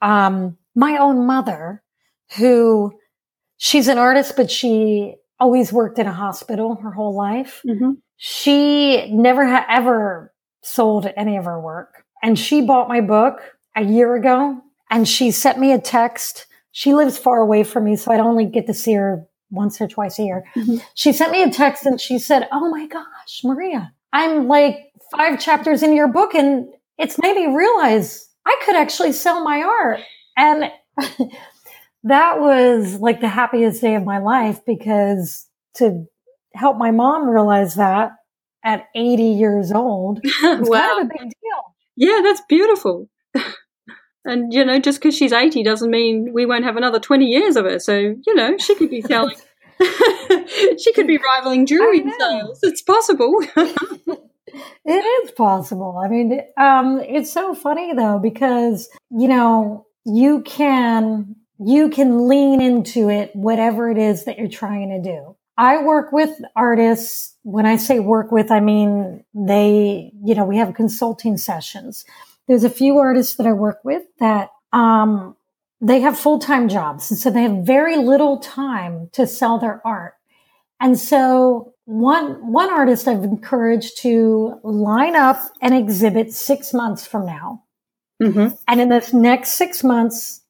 Um, 0.00 0.56
my 0.74 0.96
own 0.96 1.26
mother, 1.26 1.82
who 2.38 2.98
she's 3.58 3.88
an 3.88 3.98
artist, 3.98 4.32
but 4.34 4.50
she 4.50 5.16
always 5.38 5.74
worked 5.74 5.98
in 5.98 6.06
a 6.06 6.12
hospital 6.12 6.76
her 6.76 6.90
whole 6.90 7.14
life. 7.14 7.60
Mm-hmm. 7.66 7.92
She 8.16 9.12
never 9.12 9.44
had 9.44 9.66
ever 9.68 10.32
sold 10.66 11.10
any 11.16 11.36
of 11.36 11.44
her 11.44 11.60
work. 11.60 12.04
And 12.22 12.38
she 12.38 12.60
bought 12.60 12.88
my 12.88 13.00
book 13.00 13.40
a 13.76 13.84
year 13.84 14.14
ago 14.14 14.60
and 14.90 15.06
she 15.06 15.30
sent 15.30 15.58
me 15.58 15.72
a 15.72 15.78
text. 15.78 16.46
She 16.72 16.94
lives 16.94 17.18
far 17.18 17.40
away 17.40 17.62
from 17.64 17.84
me, 17.84 17.96
so 17.96 18.12
I'd 18.12 18.20
only 18.20 18.46
get 18.46 18.66
to 18.66 18.74
see 18.74 18.94
her 18.94 19.26
once 19.50 19.80
or 19.80 19.88
twice 19.88 20.18
a 20.18 20.24
year. 20.24 20.44
Mm-hmm. 20.56 20.78
She 20.94 21.12
sent 21.12 21.32
me 21.32 21.42
a 21.42 21.50
text 21.50 21.86
and 21.86 22.00
she 22.00 22.18
said, 22.18 22.48
Oh 22.52 22.68
my 22.70 22.86
gosh, 22.86 23.42
Maria, 23.44 23.92
I'm 24.12 24.48
like 24.48 24.92
five 25.16 25.40
chapters 25.40 25.82
in 25.82 25.94
your 25.94 26.08
book 26.08 26.34
and 26.34 26.68
it's 26.98 27.18
made 27.18 27.36
me 27.36 27.46
realize 27.46 28.28
I 28.44 28.60
could 28.64 28.76
actually 28.76 29.12
sell 29.12 29.44
my 29.44 29.62
art. 29.62 30.00
And 30.36 30.64
that 32.04 32.40
was 32.40 32.98
like 33.00 33.20
the 33.20 33.28
happiest 33.28 33.80
day 33.80 33.94
of 33.94 34.04
my 34.04 34.18
life 34.18 34.60
because 34.66 35.46
to 35.74 36.06
help 36.54 36.76
my 36.76 36.90
mom 36.90 37.28
realize 37.28 37.74
that 37.74 38.12
at 38.66 38.88
80 38.94 39.22
years 39.22 39.72
old 39.72 40.20
wow. 40.42 40.56
kind 40.60 41.00
of 41.00 41.06
a 41.06 41.08
big 41.08 41.30
deal. 41.30 41.76
Yeah, 41.96 42.20
that's 42.22 42.42
beautiful. 42.48 43.08
and, 44.24 44.52
you 44.52 44.64
know, 44.64 44.78
just 44.78 45.00
because 45.00 45.16
she's 45.16 45.32
80 45.32 45.62
doesn't 45.62 45.90
mean 45.90 46.32
we 46.34 46.44
won't 46.44 46.64
have 46.64 46.76
another 46.76 47.00
20 47.00 47.24
years 47.24 47.56
of 47.56 47.64
her. 47.64 47.78
So, 47.78 47.96
you 47.96 48.34
know, 48.34 48.58
she 48.58 48.74
could 48.74 48.90
be 48.90 49.00
selling. 49.00 49.36
she 50.78 50.92
could 50.94 51.06
be 51.06 51.18
rivaling 51.18 51.64
jewelry 51.64 52.04
sales. 52.18 52.58
It's 52.62 52.82
possible. 52.82 53.36
it 54.84 55.24
is 55.24 55.30
possible. 55.30 56.00
I 56.02 56.08
mean, 56.08 56.40
um, 56.56 57.00
it's 57.00 57.32
so 57.32 57.54
funny 57.54 57.92
though 57.94 58.18
because 58.18 58.88
you 59.10 59.28
know 59.28 59.86
you 60.06 60.42
can 60.42 61.36
you 61.58 61.90
can 61.90 62.26
lean 62.28 62.60
into 62.60 63.10
it, 63.10 63.30
whatever 63.34 63.90
it 63.90 63.98
is 63.98 64.24
that 64.24 64.38
you're 64.38 64.48
trying 64.48 64.90
to 64.90 65.02
do. 65.02 65.36
I 65.58 65.82
work 65.82 66.12
with 66.12 66.30
artists. 66.54 67.35
When 67.46 67.64
I 67.64 67.76
say 67.76 68.00
work 68.00 68.32
with, 68.32 68.50
I 68.50 68.58
mean 68.58 69.24
they, 69.32 70.10
you 70.24 70.34
know, 70.34 70.44
we 70.44 70.56
have 70.56 70.74
consulting 70.74 71.36
sessions. 71.36 72.04
There's 72.48 72.64
a 72.64 72.70
few 72.70 72.98
artists 72.98 73.36
that 73.36 73.46
I 73.46 73.52
work 73.52 73.78
with 73.84 74.02
that 74.18 74.50
um, 74.72 75.36
they 75.80 76.00
have 76.00 76.18
full 76.18 76.40
time 76.40 76.68
jobs, 76.68 77.08
and 77.08 77.20
so 77.20 77.30
they 77.30 77.42
have 77.42 77.58
very 77.58 77.96
little 77.96 78.38
time 78.38 79.10
to 79.12 79.28
sell 79.28 79.58
their 79.58 79.80
art. 79.86 80.14
And 80.80 80.98
so 80.98 81.72
one 81.84 82.52
one 82.52 82.68
artist 82.68 83.06
I've 83.06 83.22
encouraged 83.22 84.02
to 84.02 84.58
line 84.64 85.14
up 85.14 85.38
an 85.62 85.72
exhibit 85.72 86.32
six 86.32 86.74
months 86.74 87.06
from 87.06 87.26
now, 87.26 87.62
mm-hmm. 88.20 88.56
and 88.66 88.80
in 88.80 88.88
this 88.88 89.12
next 89.12 89.52
six 89.52 89.84
months, 89.84 90.42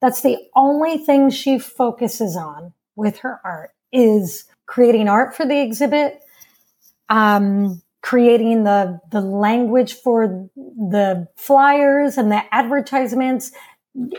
that's 0.00 0.20
the 0.20 0.38
only 0.54 0.98
thing 0.98 1.30
she 1.30 1.58
focuses 1.58 2.36
on 2.36 2.72
with 2.94 3.18
her 3.18 3.40
art 3.44 3.72
is 3.92 4.44
creating 4.66 5.08
art 5.08 5.34
for 5.34 5.46
the 5.46 5.60
exhibit, 5.60 6.20
um, 7.08 7.82
creating 8.02 8.64
the 8.64 9.00
the 9.10 9.20
language 9.20 9.94
for 9.94 10.48
the 10.54 11.26
flyers 11.36 12.16
and 12.18 12.30
the 12.30 12.42
advertisements, 12.54 13.52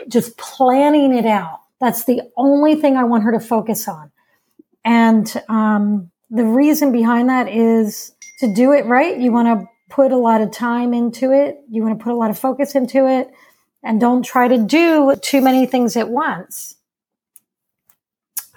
just 0.08 0.36
planning 0.36 1.16
it 1.16 1.26
out. 1.26 1.60
That's 1.80 2.04
the 2.04 2.22
only 2.36 2.74
thing 2.74 2.96
I 2.96 3.04
want 3.04 3.24
her 3.24 3.32
to 3.32 3.40
focus 3.40 3.88
on. 3.88 4.10
And 4.84 5.42
um, 5.48 6.10
the 6.30 6.44
reason 6.44 6.92
behind 6.92 7.28
that 7.28 7.48
is 7.48 8.12
to 8.40 8.52
do 8.52 8.72
it 8.72 8.86
right. 8.86 9.16
You 9.18 9.32
want 9.32 9.48
to 9.48 9.66
put 9.88 10.12
a 10.12 10.16
lot 10.16 10.40
of 10.40 10.50
time 10.50 10.92
into 10.92 11.32
it. 11.32 11.58
You 11.70 11.82
want 11.82 11.98
to 11.98 12.02
put 12.02 12.12
a 12.12 12.16
lot 12.16 12.30
of 12.30 12.38
focus 12.38 12.74
into 12.74 13.08
it 13.08 13.30
and 13.82 14.00
don't 14.00 14.22
try 14.22 14.48
to 14.48 14.58
do 14.58 15.14
too 15.22 15.40
many 15.40 15.66
things 15.66 15.96
at 15.96 16.08
once. 16.08 16.76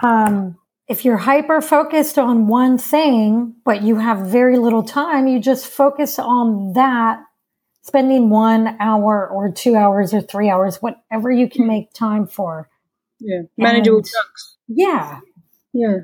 Um, 0.01 0.57
if 0.91 1.05
you're 1.05 1.15
hyper 1.15 1.61
focused 1.61 2.19
on 2.19 2.47
one 2.47 2.77
thing, 2.77 3.55
but 3.63 3.81
you 3.81 3.95
have 3.95 4.27
very 4.27 4.57
little 4.57 4.83
time, 4.83 5.25
you 5.25 5.39
just 5.39 5.65
focus 5.65 6.19
on 6.19 6.73
that, 6.73 7.23
spending 7.81 8.29
one 8.29 8.75
hour 8.77 9.25
or 9.25 9.49
two 9.49 9.77
hours 9.77 10.13
or 10.13 10.19
three 10.19 10.49
hours, 10.49 10.81
whatever 10.81 11.31
you 11.31 11.49
can 11.49 11.65
make 11.65 11.93
time 11.93 12.27
for. 12.27 12.69
Yeah, 13.21 13.43
manageable 13.57 14.01
chunks. 14.01 14.57
Yeah, 14.67 15.21
yeah. 15.71 15.99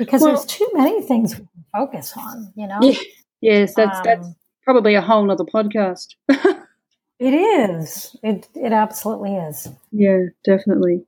Because 0.00 0.20
well, 0.20 0.32
there's 0.32 0.46
too 0.46 0.68
many 0.72 1.00
things 1.02 1.38
we 1.38 1.46
can 1.54 1.64
focus 1.72 2.12
on, 2.16 2.52
you 2.56 2.66
know? 2.66 2.80
Yeah. 2.82 2.98
Yes, 3.40 3.74
that's 3.76 3.98
um, 3.98 4.02
that's 4.04 4.28
probably 4.64 4.96
a 4.96 5.00
whole 5.00 5.24
nother 5.24 5.44
podcast. 5.44 6.16
it 6.28 7.34
is. 7.34 8.16
It 8.24 8.48
it 8.56 8.72
absolutely 8.72 9.36
is. 9.36 9.68
Yeah, 9.92 10.26
definitely. 10.44 11.04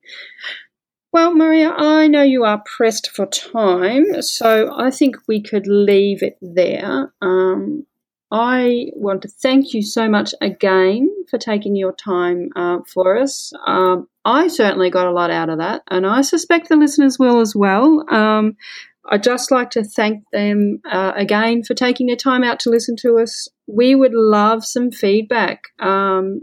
Well, 1.14 1.32
Maria, 1.32 1.70
I 1.70 2.08
know 2.08 2.24
you 2.24 2.42
are 2.42 2.60
pressed 2.66 3.08
for 3.08 3.26
time, 3.26 4.20
so 4.20 4.74
I 4.76 4.90
think 4.90 5.14
we 5.28 5.40
could 5.40 5.68
leave 5.68 6.24
it 6.24 6.36
there. 6.42 7.12
Um, 7.22 7.86
I 8.32 8.86
want 8.96 9.22
to 9.22 9.28
thank 9.28 9.74
you 9.74 9.82
so 9.82 10.08
much 10.08 10.34
again 10.40 11.08
for 11.30 11.38
taking 11.38 11.76
your 11.76 11.92
time 11.92 12.48
uh, 12.56 12.78
for 12.92 13.16
us. 13.16 13.52
Um, 13.64 14.08
I 14.24 14.48
certainly 14.48 14.90
got 14.90 15.06
a 15.06 15.12
lot 15.12 15.30
out 15.30 15.50
of 15.50 15.58
that, 15.58 15.82
and 15.88 16.04
I 16.04 16.22
suspect 16.22 16.68
the 16.68 16.74
listeners 16.74 17.16
will 17.16 17.38
as 17.38 17.54
well. 17.54 18.04
Um, 18.12 18.56
I'd 19.08 19.22
just 19.22 19.52
like 19.52 19.70
to 19.70 19.84
thank 19.84 20.24
them 20.32 20.80
uh, 20.84 21.12
again 21.14 21.62
for 21.62 21.74
taking 21.74 22.08
their 22.08 22.16
time 22.16 22.42
out 22.42 22.58
to 22.60 22.70
listen 22.70 22.96
to 23.02 23.20
us. 23.20 23.48
We 23.66 23.94
would 23.94 24.12
love 24.12 24.64
some 24.64 24.90
feedback. 24.90 25.62
Um, 25.78 26.40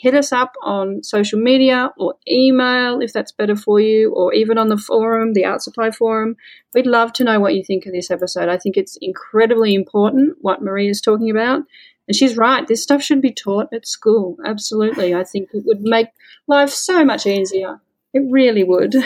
hit 0.00 0.14
us 0.14 0.32
up 0.32 0.54
on 0.62 1.02
social 1.04 1.38
media 1.38 1.92
or 1.96 2.14
email 2.28 3.00
if 3.00 3.12
that's 3.12 3.30
better 3.30 3.54
for 3.54 3.78
you, 3.78 4.12
or 4.12 4.34
even 4.34 4.58
on 4.58 4.68
the 4.68 4.76
forum, 4.76 5.32
the 5.32 5.44
Art 5.44 5.62
Supply 5.62 5.90
Forum. 5.90 6.36
We'd 6.74 6.86
love 6.86 7.12
to 7.14 7.24
know 7.24 7.38
what 7.38 7.54
you 7.54 7.62
think 7.64 7.86
of 7.86 7.92
this 7.92 8.10
episode. 8.10 8.48
I 8.48 8.58
think 8.58 8.76
it's 8.76 8.98
incredibly 9.00 9.74
important 9.74 10.38
what 10.40 10.62
Maria 10.62 10.90
is 10.90 11.00
talking 11.00 11.30
about. 11.30 11.62
And 12.08 12.16
she's 12.16 12.36
right, 12.36 12.66
this 12.66 12.82
stuff 12.82 13.02
should 13.02 13.20
be 13.20 13.32
taught 13.32 13.72
at 13.72 13.86
school. 13.86 14.36
Absolutely. 14.44 15.14
I 15.14 15.24
think 15.24 15.50
it 15.52 15.64
would 15.66 15.80
make 15.82 16.08
life 16.46 16.70
so 16.70 17.04
much 17.04 17.26
easier. 17.26 17.80
It 18.12 18.22
really 18.30 18.64
would. 18.64 18.94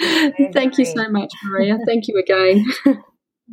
thank 0.00 0.78
you 0.78 0.84
so 0.84 1.08
much, 1.08 1.32
Maria. 1.44 1.78
Thank 1.86 2.08
you 2.08 2.18
again. 2.18 2.64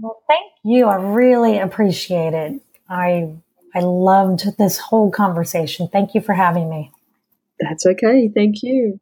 well, 0.01 0.21
thank 0.27 0.51
you. 0.63 0.85
I 0.85 0.95
really 0.95 1.59
appreciate 1.59 2.33
it. 2.33 2.62
I 2.89 3.35
I 3.75 3.79
loved 3.79 4.57
this 4.57 4.77
whole 4.77 5.11
conversation. 5.11 5.87
Thank 5.91 6.13
you 6.13 6.21
for 6.21 6.33
having 6.33 6.69
me. 6.69 6.91
That's 7.59 7.85
okay. 7.85 8.29
Thank 8.33 8.61
you. 8.61 8.99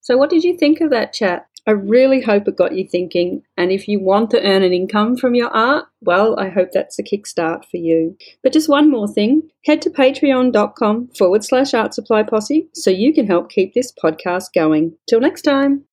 So, 0.00 0.16
what 0.16 0.30
did 0.30 0.44
you 0.44 0.56
think 0.56 0.80
of 0.80 0.90
that 0.90 1.12
chat? 1.12 1.46
I 1.66 1.70
really 1.70 2.20
hope 2.20 2.46
it 2.46 2.58
got 2.58 2.74
you 2.74 2.86
thinking. 2.86 3.42
And 3.56 3.72
if 3.72 3.88
you 3.88 3.98
want 3.98 4.30
to 4.32 4.42
earn 4.42 4.62
an 4.62 4.74
income 4.74 5.16
from 5.16 5.34
your 5.34 5.48
art, 5.48 5.86
well, 6.02 6.38
I 6.38 6.50
hope 6.50 6.70
that's 6.72 6.98
a 6.98 7.02
kickstart 7.02 7.64
for 7.64 7.78
you. 7.78 8.16
But 8.42 8.52
just 8.52 8.68
one 8.68 8.90
more 8.90 9.08
thing 9.08 9.48
head 9.64 9.80
to 9.82 9.90
patreon.com 9.90 11.08
forward 11.16 11.42
slash 11.42 11.72
art 11.72 11.94
supply 11.94 12.22
posse 12.22 12.68
so 12.74 12.90
you 12.90 13.14
can 13.14 13.26
help 13.26 13.48
keep 13.48 13.72
this 13.72 13.92
podcast 13.92 14.48
going. 14.54 14.94
Till 15.08 15.20
next 15.20 15.42
time. 15.42 15.84